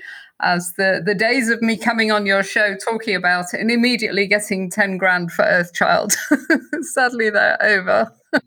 as 0.43 0.73
the, 0.77 1.01
the 1.03 1.15
days 1.15 1.49
of 1.49 1.61
me 1.61 1.77
coming 1.77 2.11
on 2.11 2.25
your 2.25 2.43
show 2.43 2.75
talking 2.75 3.15
about 3.15 3.53
it 3.53 3.59
and 3.59 3.71
immediately 3.71 4.27
getting 4.27 4.69
10 4.69 4.97
grand 4.97 5.31
for 5.31 5.43
Earthchild, 5.43 6.13
sadly 6.81 7.29
they're 7.29 7.61
over. 7.63 8.11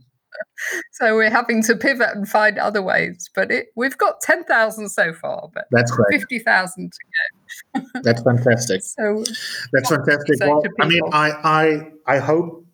so 0.93 1.15
we're 1.15 1.31
having 1.31 1.63
to 1.63 1.75
pivot 1.75 2.11
and 2.15 2.29
find 2.29 2.59
other 2.59 2.83
ways. 2.83 3.31
But 3.35 3.51
it, 3.51 3.69
we've 3.77 3.97
got 3.97 4.21
10,000 4.21 4.89
so 4.89 5.13
far, 5.15 5.49
but 5.55 5.65
That's 5.71 5.91
great. 5.91 6.21
50,000 6.21 6.93
to 6.93 7.81
go. 7.81 7.87
That's 8.03 8.23
fantastic. 8.23 8.83
So 8.83 9.25
That's 9.73 9.91
What 9.91 10.01
would 10.07 10.19
you 10.29 10.39
fantastic. 10.39 10.41
Well, 10.41 10.63
I 10.81 10.89
mean. 10.89 11.03
I, 11.13 11.31
I, 12.07 12.15
I 12.17 12.19
hope 12.19 12.67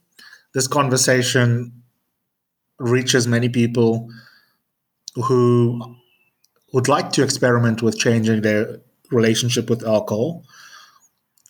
this 0.54 0.66
conversation 0.66 1.82
reaches 2.78 3.28
many 3.28 3.48
people 3.48 4.08
who 5.14 5.96
would 6.72 6.88
like 6.88 7.12
to 7.12 7.22
experiment 7.22 7.82
with 7.82 7.98
changing 7.98 8.42
their 8.42 8.80
relationship 9.12 9.68
with 9.70 9.86
alcohol. 9.86 10.44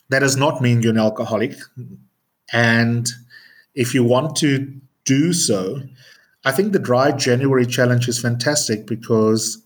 That 0.09 0.19
does 0.19 0.37
not 0.37 0.61
mean 0.61 0.81
you're 0.81 0.91
an 0.91 0.99
alcoholic. 0.99 1.55
And 2.51 3.09
if 3.73 3.93
you 3.93 4.03
want 4.03 4.35
to 4.37 4.71
do 5.05 5.33
so, 5.33 5.81
I 6.45 6.51
think 6.51 6.73
the 6.73 6.79
Dry 6.79 7.11
January 7.11 7.65
challenge 7.65 8.07
is 8.07 8.19
fantastic 8.19 8.85
because 8.85 9.61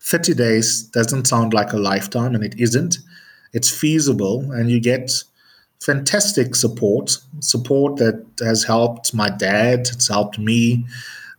30 0.00 0.34
days 0.34 0.82
doesn't 0.82 1.26
sound 1.26 1.52
like 1.52 1.72
a 1.72 1.78
lifetime, 1.78 2.34
and 2.34 2.44
it 2.44 2.54
isn't. 2.58 2.98
It's 3.52 3.70
feasible, 3.70 4.52
and 4.52 4.70
you 4.70 4.80
get 4.80 5.10
fantastic 5.80 6.54
support 6.54 7.18
support 7.40 7.96
that 7.96 8.24
has 8.40 8.64
helped 8.64 9.12
my 9.12 9.28
dad, 9.28 9.80
it's 9.80 10.08
helped 10.08 10.38
me 10.38 10.84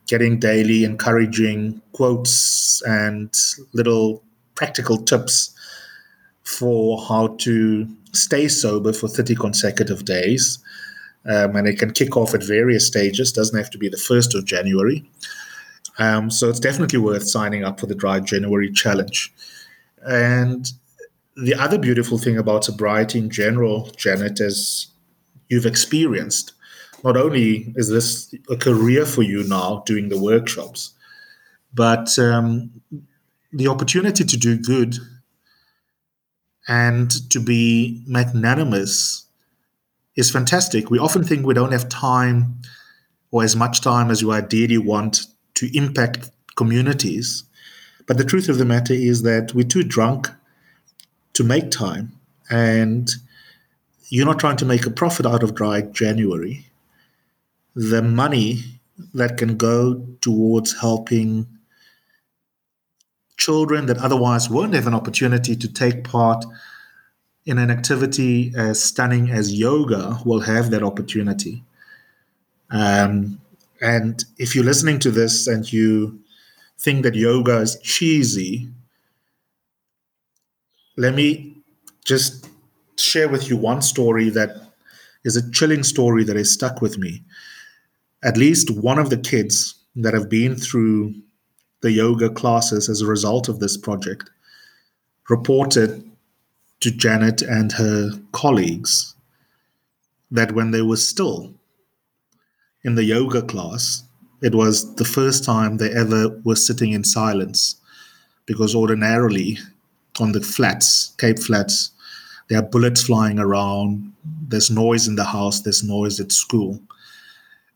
getting 0.07 0.39
daily 0.39 0.83
encouraging 0.83 1.81
quotes 1.93 2.81
and 2.83 3.33
little 3.73 4.23
practical 4.53 4.97
tips 4.97 5.54
for 6.45 7.03
how 7.07 7.27
to 7.39 7.87
stay 8.13 8.47
sober 8.47 8.93
for 8.93 9.07
30 9.07 9.35
consecutive 9.35 10.05
days. 10.05 10.59
Um, 11.25 11.55
and 11.55 11.67
it 11.67 11.79
can 11.79 11.91
kick 11.91 12.15
off 12.15 12.35
at 12.35 12.43
various 12.43 12.85
stages, 12.85 13.31
doesn't 13.31 13.57
have 13.57 13.71
to 13.71 13.77
be 13.79 13.89
the 13.89 13.97
1st 13.97 14.35
of 14.37 14.45
January. 14.45 15.03
Um, 15.97 16.29
so 16.29 16.49
it's 16.49 16.59
definitely 16.59 16.99
worth 16.99 17.27
signing 17.27 17.63
up 17.63 17.79
for 17.79 17.87
the 17.87 17.95
Dry 17.95 18.19
January 18.19 18.71
Challenge. 18.71 19.33
And 20.05 20.71
the 21.35 21.55
other 21.55 21.79
beautiful 21.79 22.17
thing 22.17 22.37
about 22.37 22.63
sobriety 22.63 23.17
in 23.17 23.29
general, 23.29 23.89
Janet, 23.97 24.39
is 24.39 24.87
you've 25.49 25.65
experienced. 25.65 26.53
Not 27.03 27.17
only 27.17 27.73
is 27.75 27.89
this 27.89 28.33
a 28.49 28.55
career 28.55 29.05
for 29.05 29.23
you 29.23 29.43
now 29.43 29.83
doing 29.85 30.09
the 30.09 30.19
workshops, 30.19 30.93
but 31.73 32.17
um, 32.19 32.81
the 33.51 33.67
opportunity 33.67 34.23
to 34.23 34.37
do 34.37 34.57
good 34.57 34.95
and 36.67 37.11
to 37.31 37.39
be 37.39 38.03
magnanimous 38.07 39.25
is 40.15 40.31
fantastic. 40.31 40.89
We 40.89 40.99
often 40.99 41.23
think 41.23 41.45
we 41.45 41.53
don't 41.53 41.71
have 41.71 41.89
time 41.89 42.61
or 43.31 43.43
as 43.43 43.55
much 43.55 43.81
time 43.81 44.09
as 44.09 44.21
you 44.21 44.31
ideally 44.31 44.77
want 44.77 45.25
to 45.55 45.77
impact 45.77 46.29
communities. 46.55 47.43
But 48.07 48.17
the 48.17 48.23
truth 48.23 48.49
of 48.49 48.57
the 48.57 48.65
matter 48.65 48.93
is 48.93 49.23
that 49.23 49.53
we're 49.53 49.67
too 49.67 49.83
drunk 49.83 50.29
to 51.33 51.43
make 51.43 51.71
time. 51.71 52.13
And 52.49 53.09
you're 54.09 54.25
not 54.25 54.39
trying 54.39 54.57
to 54.57 54.65
make 54.65 54.85
a 54.85 54.91
profit 54.91 55.25
out 55.25 55.43
of 55.43 55.55
dry 55.55 55.81
January. 55.81 56.65
The 57.75 58.01
money 58.01 58.63
that 59.13 59.37
can 59.37 59.57
go 59.57 60.05
towards 60.21 60.79
helping 60.79 61.47
children 63.37 63.85
that 63.87 63.97
otherwise 63.97 64.49
won't 64.49 64.73
have 64.73 64.87
an 64.87 64.93
opportunity 64.93 65.55
to 65.55 65.71
take 65.71 66.03
part 66.03 66.45
in 67.45 67.57
an 67.57 67.69
activity 67.69 68.51
as 68.57 68.83
stunning 68.83 69.29
as 69.29 69.53
yoga 69.53 70.19
will 70.25 70.41
have 70.41 70.71
that 70.71 70.83
opportunity. 70.83 71.63
Um, 72.71 73.39
and 73.81 74.23
if 74.37 74.55
you're 74.55 74.63
listening 74.63 74.99
to 74.99 75.11
this 75.11 75.47
and 75.47 75.71
you 75.71 76.19
think 76.79 77.03
that 77.03 77.15
yoga 77.15 77.57
is 77.59 77.79
cheesy, 77.81 78.69
let 80.97 81.13
me 81.13 81.55
just 82.03 82.49
share 82.97 83.29
with 83.29 83.49
you 83.49 83.57
one 83.57 83.81
story 83.81 84.29
that 84.29 84.49
is 85.23 85.35
a 85.35 85.51
chilling 85.51 85.83
story 85.83 86.23
that 86.23 86.35
has 86.35 86.51
stuck 86.51 86.81
with 86.81 86.97
me. 86.97 87.23
At 88.23 88.37
least 88.37 88.71
one 88.71 88.97
of 88.97 89.09
the 89.09 89.17
kids 89.17 89.75
that 89.95 90.13
have 90.13 90.29
been 90.29 90.55
through 90.55 91.15
the 91.85 91.91
yoga 91.91 92.31
classes 92.31 92.89
as 92.89 93.01
a 93.01 93.05
result 93.05 93.47
of 93.47 93.59
this 93.59 93.77
project 93.77 94.31
reported 95.29 96.03
to 96.79 96.89
Janet 96.89 97.43
and 97.43 97.73
her 97.73 98.09
colleagues 98.31 99.13
that 100.31 100.53
when 100.53 100.71
they 100.71 100.81
were 100.81 100.97
still 100.97 101.53
in 102.83 102.95
the 102.95 103.03
yoga 103.03 103.43
class, 103.43 104.01
it 104.41 104.55
was 104.55 104.95
the 104.95 105.05
first 105.05 105.43
time 105.43 105.77
they 105.77 105.91
ever 105.91 106.29
were 106.43 106.55
sitting 106.55 106.91
in 106.91 107.03
silence 107.03 107.75
because 108.47 108.73
ordinarily 108.73 109.59
on 110.19 110.31
the 110.31 110.41
flats, 110.41 111.13
Cape 111.19 111.37
Flats, 111.37 111.91
there 112.47 112.57
are 112.57 112.63
bullets 112.63 113.03
flying 113.03 113.37
around, 113.37 114.11
there's 114.47 114.71
noise 114.71 115.07
in 115.07 115.17
the 115.17 115.25
house, 115.25 115.59
there's 115.59 115.83
noise 115.83 116.19
at 116.19 116.31
school. 116.31 116.81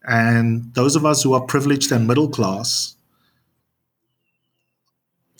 And 0.03 0.73
those 0.73 0.95
of 0.95 1.05
us 1.05 1.21
who 1.21 1.35
are 1.35 1.41
privileged 1.41 1.91
and 1.91 2.07
middle 2.07 2.27
class 2.29 2.95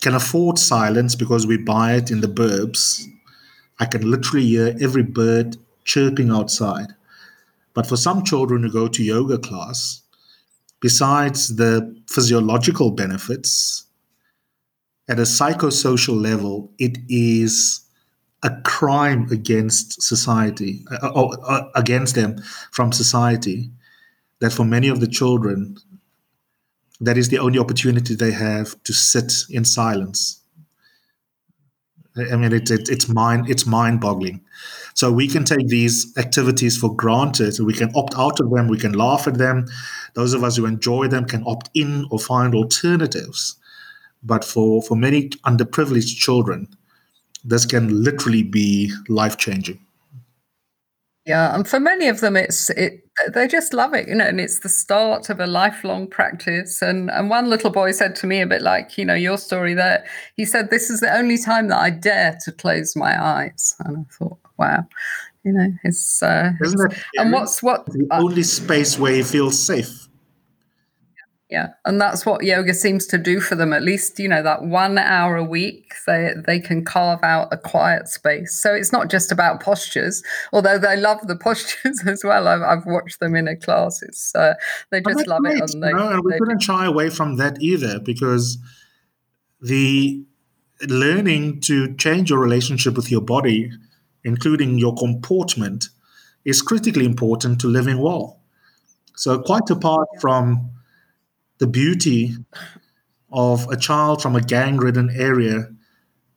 can 0.02 0.16
afford 0.16 0.58
silence 0.58 1.16
because 1.16 1.46
we 1.46 1.58
buy 1.58 1.94
it 1.94 2.12
in 2.12 2.22
the 2.22 2.28
burbs. 2.28 3.06
I 3.80 3.86
can 3.86 4.10
literally 4.10 4.46
hear 4.46 4.76
every 4.82 5.04
bird 5.04 5.58
chirping 5.84 6.30
outside. 6.30 6.94
But 7.74 7.88
for 7.88 7.98
some 7.98 8.24
children 8.24 8.64
who 8.64 8.72
go 8.72 8.88
to 8.88 9.04
yoga 9.04 9.38
class, 9.38 10.02
besides 10.82 11.56
the 11.56 11.96
physiological 12.08 12.92
benefits, 12.92 13.86
at 15.08 15.20
a 15.20 15.24
psychosocial 15.24 16.22
level, 16.22 16.72
it 16.78 16.98
is 17.10 17.82
a 18.44 18.52
crime 18.62 19.28
against 19.32 20.02
society, 20.02 20.86
uh, 20.92 21.12
uh, 21.14 21.28
uh, 21.46 21.70
against 21.76 22.16
them 22.16 22.42
from 22.72 22.92
society, 22.92 23.70
that 24.40 24.54
for 24.54 24.64
many 24.64 24.88
of 24.88 25.00
the 25.00 25.08
children, 25.08 25.78
that 27.02 27.18
is 27.18 27.30
the 27.30 27.40
only 27.40 27.60
opportunity 27.60 28.16
they 28.16 28.32
have 28.32 28.82
to 28.84 28.94
sit 28.94 29.34
in 29.50 29.66
silence. 29.66 30.42
I 32.18 32.36
mean, 32.36 32.52
it, 32.52 32.70
it, 32.70 32.90
it's 32.90 33.08
mind 33.08 33.50
it's 33.50 33.66
mind 33.66 34.02
boggling. 34.02 34.42
So 34.94 35.12
we 35.12 35.28
can 35.28 35.46
take 35.46 35.68
these 35.68 36.14
activities 36.18 36.76
for 36.78 36.94
granted. 36.94 37.58
We 37.60 37.74
can 37.74 37.92
opt 37.96 38.16
out 38.18 38.40
of 38.42 38.50
them. 38.50 38.68
We 38.68 38.78
can 38.78 38.94
laugh 38.94 39.28
at 39.28 39.38
them. 39.38 39.68
Those 40.16 40.34
of 40.34 40.44
us 40.44 40.58
who 40.58 40.66
enjoy 40.66 41.08
them 41.08 41.26
can 41.26 41.44
opt 41.46 41.70
in 41.74 42.06
or 42.12 42.20
find 42.20 42.54
alternatives. 42.54 43.56
But 44.22 44.44
for 44.44 44.82
for 44.82 44.98
many 44.98 45.30
underprivileged 45.46 46.18
children, 46.18 46.68
this 47.46 47.66
can 47.66 48.04
literally 48.04 48.44
be 48.44 48.92
life 49.08 49.38
changing. 49.38 49.80
Yeah, 51.26 51.54
and 51.54 51.68
for 51.68 51.80
many 51.80 52.08
of 52.08 52.22
them, 52.22 52.36
it's 52.36 52.70
it. 52.72 53.04
They 53.34 53.48
just 53.48 53.74
love 53.74 53.94
it, 53.94 54.08
you 54.08 54.16
know, 54.16 54.26
and 54.26 54.40
it's 54.40 54.60
the 54.60 54.70
start 54.70 55.30
of 55.30 55.40
a 55.40 55.46
lifelong 55.46 56.08
practice. 56.08 56.82
And 56.82 57.12
and 57.12 57.30
one 57.30 57.50
little 57.50 57.70
boy 57.70 57.92
said 57.92 58.16
to 58.18 58.28
me 58.28 58.42
a 58.42 58.48
bit 58.48 58.62
like, 58.62 58.98
you 58.98 59.06
know, 59.06 59.14
your 59.14 59.38
story 59.38 59.74
there. 59.74 60.06
He 60.38 60.46
said, 60.46 60.70
"This 60.70 60.90
is 60.90 61.02
the 61.02 61.14
only 61.16 61.38
time 61.38 61.68
that 61.68 61.80
I 61.80 61.92
dare 61.92 62.38
to 62.46 62.52
close 62.52 62.96
my 62.96 63.22
eyes." 63.22 63.76
And 63.80 63.98
I 63.98 64.14
thought, 64.18 64.40
wow, 64.58 64.88
you 65.44 65.54
know, 65.54 65.72
it's. 65.84 66.24
Uh, 66.24 66.54
it's 66.62 66.76
and 67.18 67.32
what's 67.32 67.62
what 67.62 67.86
the 67.88 68.08
only 68.12 68.44
space 68.44 68.98
where 68.98 69.14
he 69.14 69.24
feels 69.24 69.62
safe? 69.64 70.09
Yeah, 71.50 71.70
and 71.84 72.00
that's 72.00 72.28
what 72.28 72.44
yoga 72.44 72.76
seems 72.76 73.08
to 73.08 73.18
do 73.18 73.40
for 73.40 73.56
them. 73.56 73.74
At 73.74 73.82
least 73.82 74.20
you 74.20 74.30
know 74.30 74.44
that 74.44 74.66
one 74.66 75.00
hour 75.00 75.36
a 75.36 75.44
week, 75.44 75.94
they 76.06 76.36
they 76.46 76.60
can 76.60 76.86
carve 76.86 77.24
out 77.24 77.48
a 77.52 77.58
quiet 77.58 78.08
space. 78.08 78.62
So 78.62 78.72
it's 78.72 78.92
not 78.92 79.10
just 79.10 79.32
about 79.32 79.60
postures, 79.60 80.22
although 80.54 80.78
they 80.78 80.96
love 80.96 81.26
the 81.28 81.36
postures 81.44 82.02
as 82.06 82.24
well. 82.24 82.48
I've, 82.48 82.62
I've 82.62 82.86
watched 82.86 83.20
them 83.20 83.36
in 83.36 83.48
a 83.48 83.56
class. 83.56 84.04
It's 84.04 84.36
uh, 84.36 84.54
they 84.92 85.02
just 85.02 85.26
love 85.26 85.42
great, 85.42 85.58
it, 85.58 85.74
and 85.74 85.82
they, 85.82 85.90
and 85.90 86.24
we 86.24 86.38
couldn't 86.38 86.62
shy 86.62 86.86
away 86.86 87.10
from 87.10 87.38
that 87.38 87.60
either 87.60 88.00
because 88.00 88.60
the 89.60 90.24
learning 90.88 91.62
to 91.62 91.96
change 91.96 92.30
your 92.30 92.40
relationship 92.40 92.96
with 92.96 93.10
your 93.10 93.22
body, 93.22 93.72
including 94.24 94.78
your 94.78 94.94
comportment, 94.94 95.90
is 96.46 96.62
critically 96.62 97.06
important 97.06 97.60
to 97.62 97.68
living 97.68 97.98
well. 97.98 98.40
So 99.16 99.40
quite 99.40 99.68
apart 99.72 100.08
from 100.22 100.70
the 101.60 101.68
beauty 101.68 102.36
of 103.32 103.68
a 103.70 103.78
child 103.78 104.22
from 104.22 104.36
a 104.36 104.42
gang 104.42 104.78
ridden 104.78 105.10
area 105.16 105.70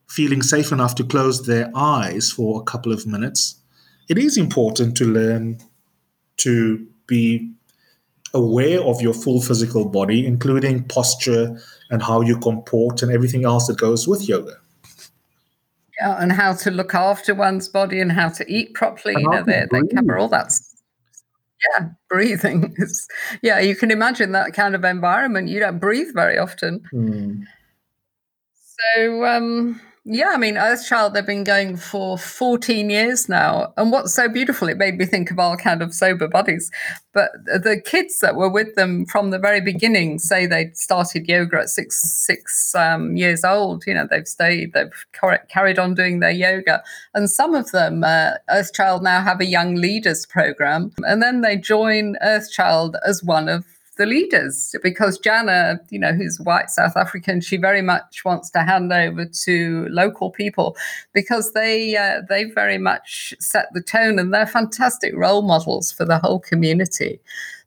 feeling 0.08 0.42
safe 0.42 0.72
enough 0.72 0.94
to 0.96 1.04
close 1.04 1.46
their 1.46 1.70
eyes 1.74 2.30
for 2.30 2.60
a 2.60 2.64
couple 2.64 2.92
of 2.92 3.06
minutes, 3.06 3.62
it 4.08 4.18
is 4.18 4.36
important 4.36 4.96
to 4.98 5.06
learn 5.06 5.58
to 6.36 6.86
be 7.06 7.50
aware 8.34 8.80
of 8.82 9.00
your 9.00 9.14
full 9.14 9.40
physical 9.40 9.88
body, 9.88 10.26
including 10.26 10.84
posture 10.84 11.58
and 11.90 12.02
how 12.02 12.20
you 12.20 12.36
comport 12.38 13.02
and 13.02 13.10
everything 13.10 13.44
else 13.44 13.66
that 13.66 13.78
goes 13.78 14.06
with 14.06 14.28
yoga. 14.28 14.56
Yeah, 16.00 16.20
and 16.20 16.32
how 16.32 16.54
to 16.54 16.70
look 16.70 16.94
after 16.94 17.34
one's 17.34 17.68
body 17.68 18.00
and 18.00 18.10
how 18.10 18.28
to 18.30 18.50
eat 18.52 18.74
properly. 18.74 19.14
You 19.18 19.28
know, 19.28 19.42
they, 19.44 19.66
they 19.70 19.80
cover 19.94 20.18
all 20.18 20.28
that 20.28 20.52
yeah, 21.70 21.88
breathing 22.08 22.74
is, 22.78 23.06
yeah, 23.42 23.58
you 23.60 23.76
can 23.76 23.90
imagine 23.90 24.32
that 24.32 24.52
kind 24.52 24.74
of 24.74 24.84
environment. 24.84 25.48
You 25.48 25.60
don't 25.60 25.78
breathe 25.78 26.14
very 26.14 26.38
often. 26.38 26.82
Mm. 26.92 27.44
So, 28.94 29.24
um, 29.24 29.80
yeah, 30.04 30.30
I 30.34 30.36
mean, 30.36 30.56
Earthchild, 30.56 31.14
they've 31.14 31.24
been 31.24 31.44
going 31.44 31.76
for 31.76 32.18
14 32.18 32.90
years 32.90 33.28
now. 33.28 33.72
And 33.76 33.92
what's 33.92 34.12
so 34.12 34.28
beautiful, 34.28 34.68
it 34.68 34.76
made 34.76 34.98
me 34.98 35.06
think 35.06 35.30
of 35.30 35.38
our 35.38 35.56
kind 35.56 35.80
of 35.80 35.94
sober 35.94 36.26
buddies. 36.26 36.72
But 37.12 37.30
the 37.44 37.80
kids 37.84 38.18
that 38.18 38.34
were 38.34 38.48
with 38.48 38.74
them 38.74 39.06
from 39.06 39.30
the 39.30 39.38
very 39.38 39.60
beginning 39.60 40.18
say 40.18 40.46
they 40.46 40.72
started 40.74 41.28
yoga 41.28 41.60
at 41.60 41.68
six 41.68 42.02
six 42.02 42.74
um, 42.74 43.16
years 43.16 43.44
old. 43.44 43.84
You 43.86 43.94
know, 43.94 44.08
they've 44.10 44.26
stayed, 44.26 44.72
they've 44.72 44.92
carried 45.48 45.78
on 45.78 45.94
doing 45.94 46.18
their 46.18 46.30
yoga. 46.32 46.82
And 47.14 47.30
some 47.30 47.54
of 47.54 47.70
them, 47.70 48.02
uh, 48.02 48.32
Earthchild 48.50 49.02
now 49.02 49.22
have 49.22 49.40
a 49.40 49.46
young 49.46 49.76
leaders 49.76 50.26
program. 50.26 50.90
And 51.06 51.22
then 51.22 51.42
they 51.42 51.56
join 51.56 52.16
Earthchild 52.22 52.96
as 53.06 53.22
one 53.22 53.48
of 53.48 53.64
the 53.96 54.06
leaders 54.06 54.74
because 54.82 55.18
Jana, 55.18 55.80
you 55.90 55.98
know, 55.98 56.12
who's 56.12 56.40
white 56.40 56.70
South 56.70 56.96
African, 56.96 57.40
she 57.40 57.56
very 57.56 57.82
much 57.82 58.24
wants 58.24 58.50
to 58.50 58.62
hand 58.62 58.92
over 58.92 59.26
to 59.26 59.86
local 59.90 60.30
people 60.30 60.76
because 61.12 61.52
they 61.52 61.96
uh, 61.96 62.22
they 62.28 62.44
very 62.44 62.78
much 62.78 63.34
set 63.38 63.66
the 63.74 63.82
tone 63.82 64.18
and 64.18 64.32
they're 64.32 64.46
fantastic 64.46 65.14
role 65.14 65.42
models 65.42 65.92
for 65.92 66.04
the 66.04 66.18
whole 66.18 66.40
community. 66.40 67.20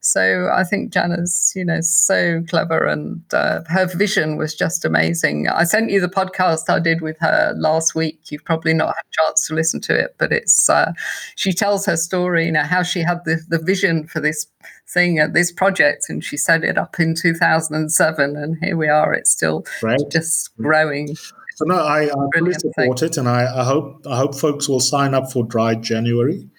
So 0.05 0.49
I 0.53 0.63
think 0.63 0.93
Jana's, 0.93 1.51
you 1.55 1.65
know, 1.65 1.81
so 1.81 2.43
clever 2.47 2.85
and 2.85 3.21
uh, 3.33 3.61
her 3.67 3.87
vision 3.87 4.37
was 4.37 4.53
just 4.53 4.85
amazing. 4.85 5.47
I 5.47 5.63
sent 5.63 5.89
you 5.89 5.99
the 5.99 6.07
podcast 6.07 6.69
I 6.69 6.79
did 6.79 7.01
with 7.01 7.17
her 7.19 7.53
last 7.57 7.95
week. 7.95 8.19
You've 8.29 8.45
probably 8.45 8.73
not 8.73 8.95
had 8.95 9.01
a 9.01 9.23
chance 9.23 9.47
to 9.47 9.55
listen 9.55 9.81
to 9.81 9.97
it, 9.97 10.15
but 10.17 10.31
it's 10.31 10.69
uh, 10.69 10.93
she 11.35 11.53
tells 11.53 11.85
her 11.87 11.97
story, 11.97 12.45
you 12.45 12.51
know, 12.51 12.63
how 12.63 12.83
she 12.83 13.01
had 13.01 13.25
the, 13.25 13.41
the 13.49 13.59
vision 13.59 14.07
for 14.07 14.19
this 14.19 14.47
thing, 14.87 15.19
uh, 15.19 15.27
this 15.27 15.51
project, 15.51 16.05
and 16.09 16.23
she 16.23 16.37
set 16.37 16.63
it 16.63 16.77
up 16.77 16.99
in 16.99 17.15
2007, 17.15 18.35
and 18.35 18.57
here 18.61 18.77
we 18.77 18.87
are. 18.87 19.13
It's 19.13 19.31
still 19.31 19.65
right. 19.81 19.99
just 20.11 20.55
growing. 20.57 21.15
So 21.55 21.65
no, 21.65 21.77
I, 21.77 22.03
I 22.03 22.27
really 22.35 22.53
support 22.53 22.99
thing. 22.99 23.09
it, 23.09 23.17
and 23.17 23.29
I, 23.29 23.61
I 23.61 23.63
hope 23.63 24.05
I 24.07 24.17
hope 24.17 24.35
folks 24.35 24.67
will 24.67 24.79
sign 24.81 25.13
up 25.13 25.31
for 25.31 25.43
Dry 25.45 25.75
January 25.75 26.49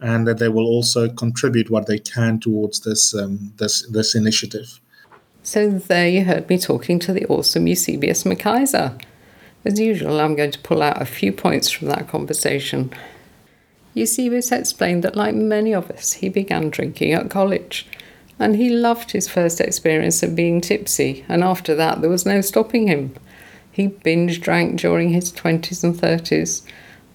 and 0.00 0.26
that 0.26 0.38
they 0.38 0.48
will 0.48 0.66
also 0.66 1.08
contribute 1.08 1.70
what 1.70 1.86
they 1.86 1.98
can 1.98 2.38
towards 2.38 2.80
this 2.80 3.14
um, 3.14 3.52
this 3.56 3.86
this 3.88 4.14
initiative. 4.14 4.80
So 5.42 5.70
there 5.70 6.08
you 6.08 6.24
heard 6.24 6.48
me 6.48 6.58
talking 6.58 6.98
to 7.00 7.12
the 7.12 7.24
awesome 7.26 7.66
Eusebius 7.66 8.24
McKaiser. 8.24 9.00
As 9.64 9.80
usual, 9.80 10.20
I'm 10.20 10.36
going 10.36 10.50
to 10.50 10.58
pull 10.58 10.82
out 10.82 11.00
a 11.00 11.06
few 11.06 11.32
points 11.32 11.70
from 11.70 11.88
that 11.88 12.08
conversation. 12.08 12.92
Eusebius 13.94 14.52
explained 14.52 15.02
that, 15.04 15.16
like 15.16 15.34
many 15.34 15.72
of 15.74 15.90
us, 15.90 16.14
he 16.14 16.28
began 16.28 16.68
drinking 16.68 17.12
at 17.12 17.30
college, 17.30 17.86
and 18.38 18.56
he 18.56 18.68
loved 18.68 19.12
his 19.12 19.26
first 19.26 19.60
experience 19.60 20.22
of 20.22 20.36
being 20.36 20.60
tipsy, 20.60 21.24
and 21.28 21.42
after 21.42 21.74
that, 21.74 22.00
there 22.00 22.10
was 22.10 22.26
no 22.26 22.40
stopping 22.40 22.86
him. 22.88 23.14
He 23.72 23.86
binge 23.86 24.40
drank 24.40 24.80
during 24.80 25.10
his 25.10 25.32
20s 25.32 25.82
and 25.82 25.94
30s, 25.94 26.62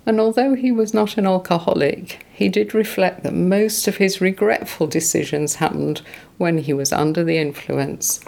and 0.06 0.20
although 0.20 0.56
he 0.56 0.72
was 0.72 0.94
not 0.94 1.18
an 1.18 1.28
alcoholic, 1.28 2.26
he 2.34 2.50
did 2.50 2.74
reflect 2.74 3.24
that 3.24 3.34
most 3.34 3.88
of 3.88 3.98
his 3.98 4.20
regretful 4.20 4.88
decisions 4.88 5.56
happened 5.56 6.02
when 6.38 6.58
he 6.58 6.74
was 6.74 6.92
under 6.92 7.24
the 7.24 7.38
influence. 7.38 8.20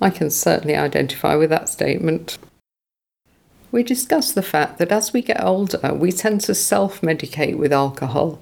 I 0.00 0.10
can 0.10 0.30
certainly 0.30 0.76
identify 0.76 1.34
with 1.34 1.50
that 1.50 1.68
statement. 1.68 2.38
We 3.72 3.82
discussed 3.82 4.34
the 4.34 4.42
fact 4.42 4.78
that 4.78 4.92
as 4.92 5.12
we 5.12 5.22
get 5.22 5.42
older, 5.42 5.94
we 5.94 6.12
tend 6.12 6.40
to 6.42 6.54
self 6.54 7.00
medicate 7.00 7.56
with 7.56 7.72
alcohol. 7.72 8.40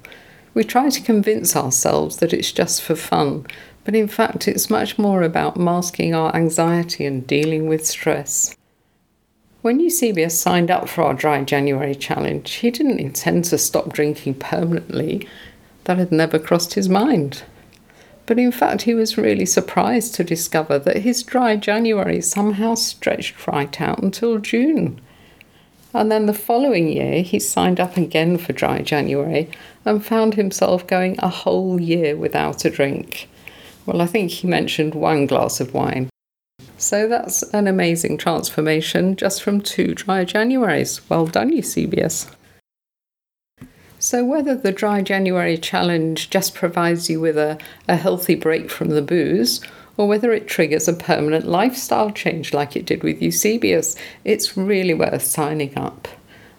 We 0.55 0.65
try 0.65 0.91
to 0.91 1.03
convince 1.03 1.57
ourselves 1.57 2.19
that 2.19 2.33
it's 2.33 2.53
just 2.53 2.83
for 2.83 2.97
fun, 2.97 3.47
but 3.85 3.95
in 3.95 4.09
fact, 4.09 4.49
it's 4.49 4.71
much 4.71 4.99
more 4.99 5.23
about 5.23 5.57
masking 5.57 6.15
our 6.15 6.35
anxiety 6.35 7.07
and 7.07 7.27
dealing 7.27 7.69
with 7.69 7.87
stress. 7.87 8.58
When 9.61 9.81
Eusebius 9.81 10.39
signed 10.39 10.71
up 10.71 10.89
for 10.89 11.03
our 11.03 11.15
Dry 11.15 11.43
January 11.43 11.95
challenge, 11.95 12.53
he 12.55 12.71
didn't 12.71 13.01
intend 13.01 13.45
to 13.47 13.59
stop 13.59 13.93
drinking 13.93 14.35
permanently. 14.35 15.27
That 15.85 15.99
had 15.99 16.13
never 16.13 16.39
crossed 16.39 16.75
his 16.75 16.89
mind. 16.89 17.43
But 18.27 18.39
in 18.39 18.53
fact, 18.53 18.83
he 18.83 18.95
was 18.95 19.19
really 19.19 19.47
surprised 19.47 20.15
to 20.15 20.23
discover 20.23 20.79
that 20.79 20.99
his 20.99 21.25
Dry 21.25 21.57
January 21.57 22.21
somehow 22.21 22.75
stretched 22.77 23.47
right 23.49 23.81
out 23.81 24.01
until 24.01 24.39
June. 24.39 25.01
And 25.93 26.13
then 26.13 26.27
the 26.27 26.35
following 26.35 26.89
year, 26.89 27.23
he 27.23 27.41
signed 27.41 27.81
up 27.81 27.97
again 27.97 28.39
for 28.39 28.53
Dry 28.53 28.83
January 28.83 29.51
and 29.85 30.05
found 30.05 30.35
himself 30.35 30.87
going 30.87 31.17
a 31.19 31.29
whole 31.29 31.81
year 31.81 32.15
without 32.15 32.65
a 32.65 32.71
drink. 32.71 33.29
Well, 33.87 34.03
I 34.03 34.07
think 34.07 34.31
he 34.31 34.47
mentioned 34.47 34.95
one 34.95 35.27
glass 35.27 35.59
of 35.59 35.75
wine. 35.75 36.11
So 36.79 37.09
that's 37.09 37.43
an 37.53 37.67
amazing 37.67 38.19
transformation 38.19 39.17
just 39.17 39.43
from 39.43 39.61
two 39.61 39.95
dry 39.95 40.25
Januaries. 40.25 41.01
Well 41.11 41.27
done, 41.27 41.53
Eusebius. 41.53 42.31
So, 43.99 44.25
whether 44.25 44.55
the 44.55 44.71
Dry 44.71 45.03
January 45.03 45.59
challenge 45.59 46.31
just 46.31 46.55
provides 46.55 47.11
you 47.11 47.21
with 47.21 47.37
a, 47.37 47.59
a 47.89 47.97
healthy 47.97 48.37
break 48.37 48.71
from 48.71 48.91
the 48.91 49.03
booze, 49.03 49.61
or 49.97 50.07
whether 50.07 50.33
it 50.33 50.47
triggers 50.47 50.87
a 50.87 50.93
permanent 50.93 51.49
lifestyle 51.49 52.13
change 52.13 52.55
like 52.55 52.77
it 52.77 52.87
did 52.87 53.03
with 53.03 53.21
Eusebius, 53.21 53.97
it's 54.25 54.57
really 54.57 54.95
worth 54.95 55.25
signing 55.25 55.77
up. 55.77 56.07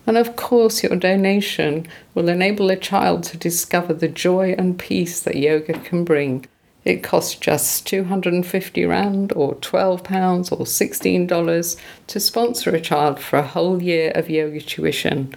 And 0.06 0.18
of 0.18 0.36
course, 0.36 0.84
your 0.84 0.98
donation 0.98 1.88
will 2.14 2.28
enable 2.28 2.70
a 2.70 2.76
child 2.76 3.24
to 3.26 3.38
discover 3.38 3.94
the 3.94 4.10
joy 4.10 4.54
and 4.58 4.78
peace 4.78 5.22
that 5.22 5.38
yoga 5.38 5.80
can 5.80 6.04
bring. 6.04 6.46
It 6.86 7.04
costs 7.04 7.36
just 7.36 7.86
250 7.88 8.86
Rand 8.86 9.34
or 9.36 9.56
£12 9.56 10.52
or 10.52 10.66
$16 10.66 11.78
to 12.08 12.20
sponsor 12.20 12.70
a 12.72 12.82
child 12.82 13.20
for 13.20 13.38
a 13.38 13.48
whole 13.48 13.82
year 13.82 14.12
of 14.16 14.30
yoga 14.30 14.62
tuition. 14.62 15.36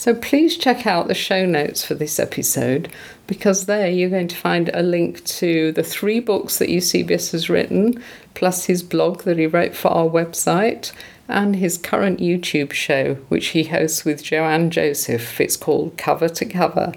So 0.00 0.14
please 0.14 0.56
check 0.56 0.86
out 0.86 1.08
the 1.08 1.14
show 1.14 1.44
notes 1.44 1.84
for 1.84 1.92
this 1.92 2.18
episode 2.18 2.88
because 3.26 3.66
there 3.66 3.90
you're 3.90 4.08
going 4.08 4.28
to 4.28 4.36
find 4.36 4.70
a 4.72 4.82
link 4.82 5.22
to 5.24 5.72
the 5.72 5.82
three 5.82 6.20
books 6.20 6.58
that 6.58 6.70
Eusebius 6.70 7.32
has 7.32 7.50
written, 7.50 8.02
plus 8.32 8.64
his 8.64 8.82
blog 8.82 9.24
that 9.24 9.36
he 9.36 9.46
wrote 9.46 9.74
for 9.74 9.88
our 9.88 10.08
website, 10.08 10.90
and 11.28 11.56
his 11.56 11.76
current 11.76 12.18
YouTube 12.18 12.72
show, 12.72 13.16
which 13.28 13.48
he 13.48 13.64
hosts 13.64 14.06
with 14.06 14.22
Joanne 14.22 14.70
Joseph. 14.70 15.38
It's 15.38 15.58
called 15.58 15.98
Cover 15.98 16.30
to 16.30 16.46
Cover. 16.46 16.94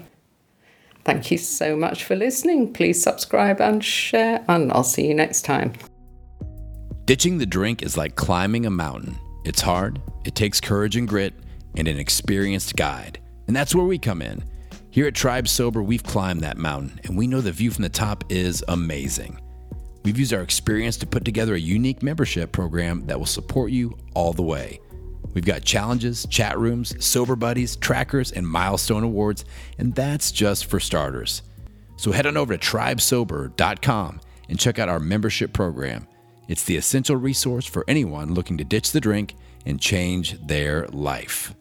Thank 1.04 1.30
you 1.30 1.36
so 1.38 1.76
much 1.76 2.04
for 2.04 2.16
listening. 2.16 2.72
Please 2.72 3.02
subscribe 3.02 3.60
and 3.60 3.84
share, 3.84 4.42
and 4.48 4.72
I'll 4.72 4.84
see 4.84 5.06
you 5.06 5.14
next 5.14 5.42
time. 5.42 5.72
Ditching 7.04 7.36
the 7.36 7.46
drink 7.46 7.82
is 7.82 7.98
like 7.98 8.16
climbing 8.16 8.64
a 8.64 8.70
mountain. 8.70 9.18
It's 9.44 9.60
hard, 9.60 10.00
it 10.24 10.34
takes 10.34 10.60
courage 10.60 10.96
and 10.96 11.06
grit, 11.06 11.34
and 11.76 11.86
an 11.86 11.98
experienced 11.98 12.76
guide. 12.76 13.18
And 13.46 13.54
that's 13.54 13.74
where 13.74 13.84
we 13.84 13.98
come 13.98 14.22
in. 14.22 14.42
Here 14.90 15.06
at 15.06 15.14
Tribe 15.14 15.46
Sober, 15.48 15.82
we've 15.82 16.02
climbed 16.02 16.40
that 16.40 16.56
mountain, 16.56 17.00
and 17.04 17.18
we 17.18 17.26
know 17.26 17.42
the 17.42 17.52
view 17.52 17.70
from 17.70 17.82
the 17.82 17.90
top 17.90 18.24
is 18.30 18.64
amazing. 18.68 19.38
We've 20.04 20.18
used 20.18 20.32
our 20.32 20.40
experience 20.40 20.96
to 20.98 21.06
put 21.06 21.24
together 21.24 21.54
a 21.54 21.60
unique 21.60 22.02
membership 22.02 22.52
program 22.52 23.04
that 23.06 23.18
will 23.18 23.26
support 23.26 23.70
you 23.70 23.98
all 24.14 24.32
the 24.32 24.42
way. 24.42 24.80
We've 25.34 25.44
got 25.44 25.64
challenges, 25.64 26.26
chat 26.30 26.58
rooms, 26.58 27.04
sober 27.04 27.36
buddies, 27.36 27.76
trackers, 27.76 28.32
and 28.32 28.46
milestone 28.46 29.02
awards, 29.02 29.44
and 29.78 29.94
that's 29.94 30.32
just 30.32 30.66
for 30.66 30.80
starters. 30.80 31.42
So 31.96 32.12
head 32.12 32.26
on 32.26 32.36
over 32.36 32.56
to 32.56 32.66
tribesober.com 32.66 34.20
and 34.48 34.58
check 34.58 34.78
out 34.78 34.88
our 34.88 35.00
membership 35.00 35.52
program. 35.52 36.06
It's 36.48 36.64
the 36.64 36.76
essential 36.76 37.16
resource 37.16 37.66
for 37.66 37.84
anyone 37.88 38.34
looking 38.34 38.58
to 38.58 38.64
ditch 38.64 38.92
the 38.92 39.00
drink 39.00 39.34
and 39.66 39.80
change 39.80 40.38
their 40.46 40.86
life. 40.88 41.54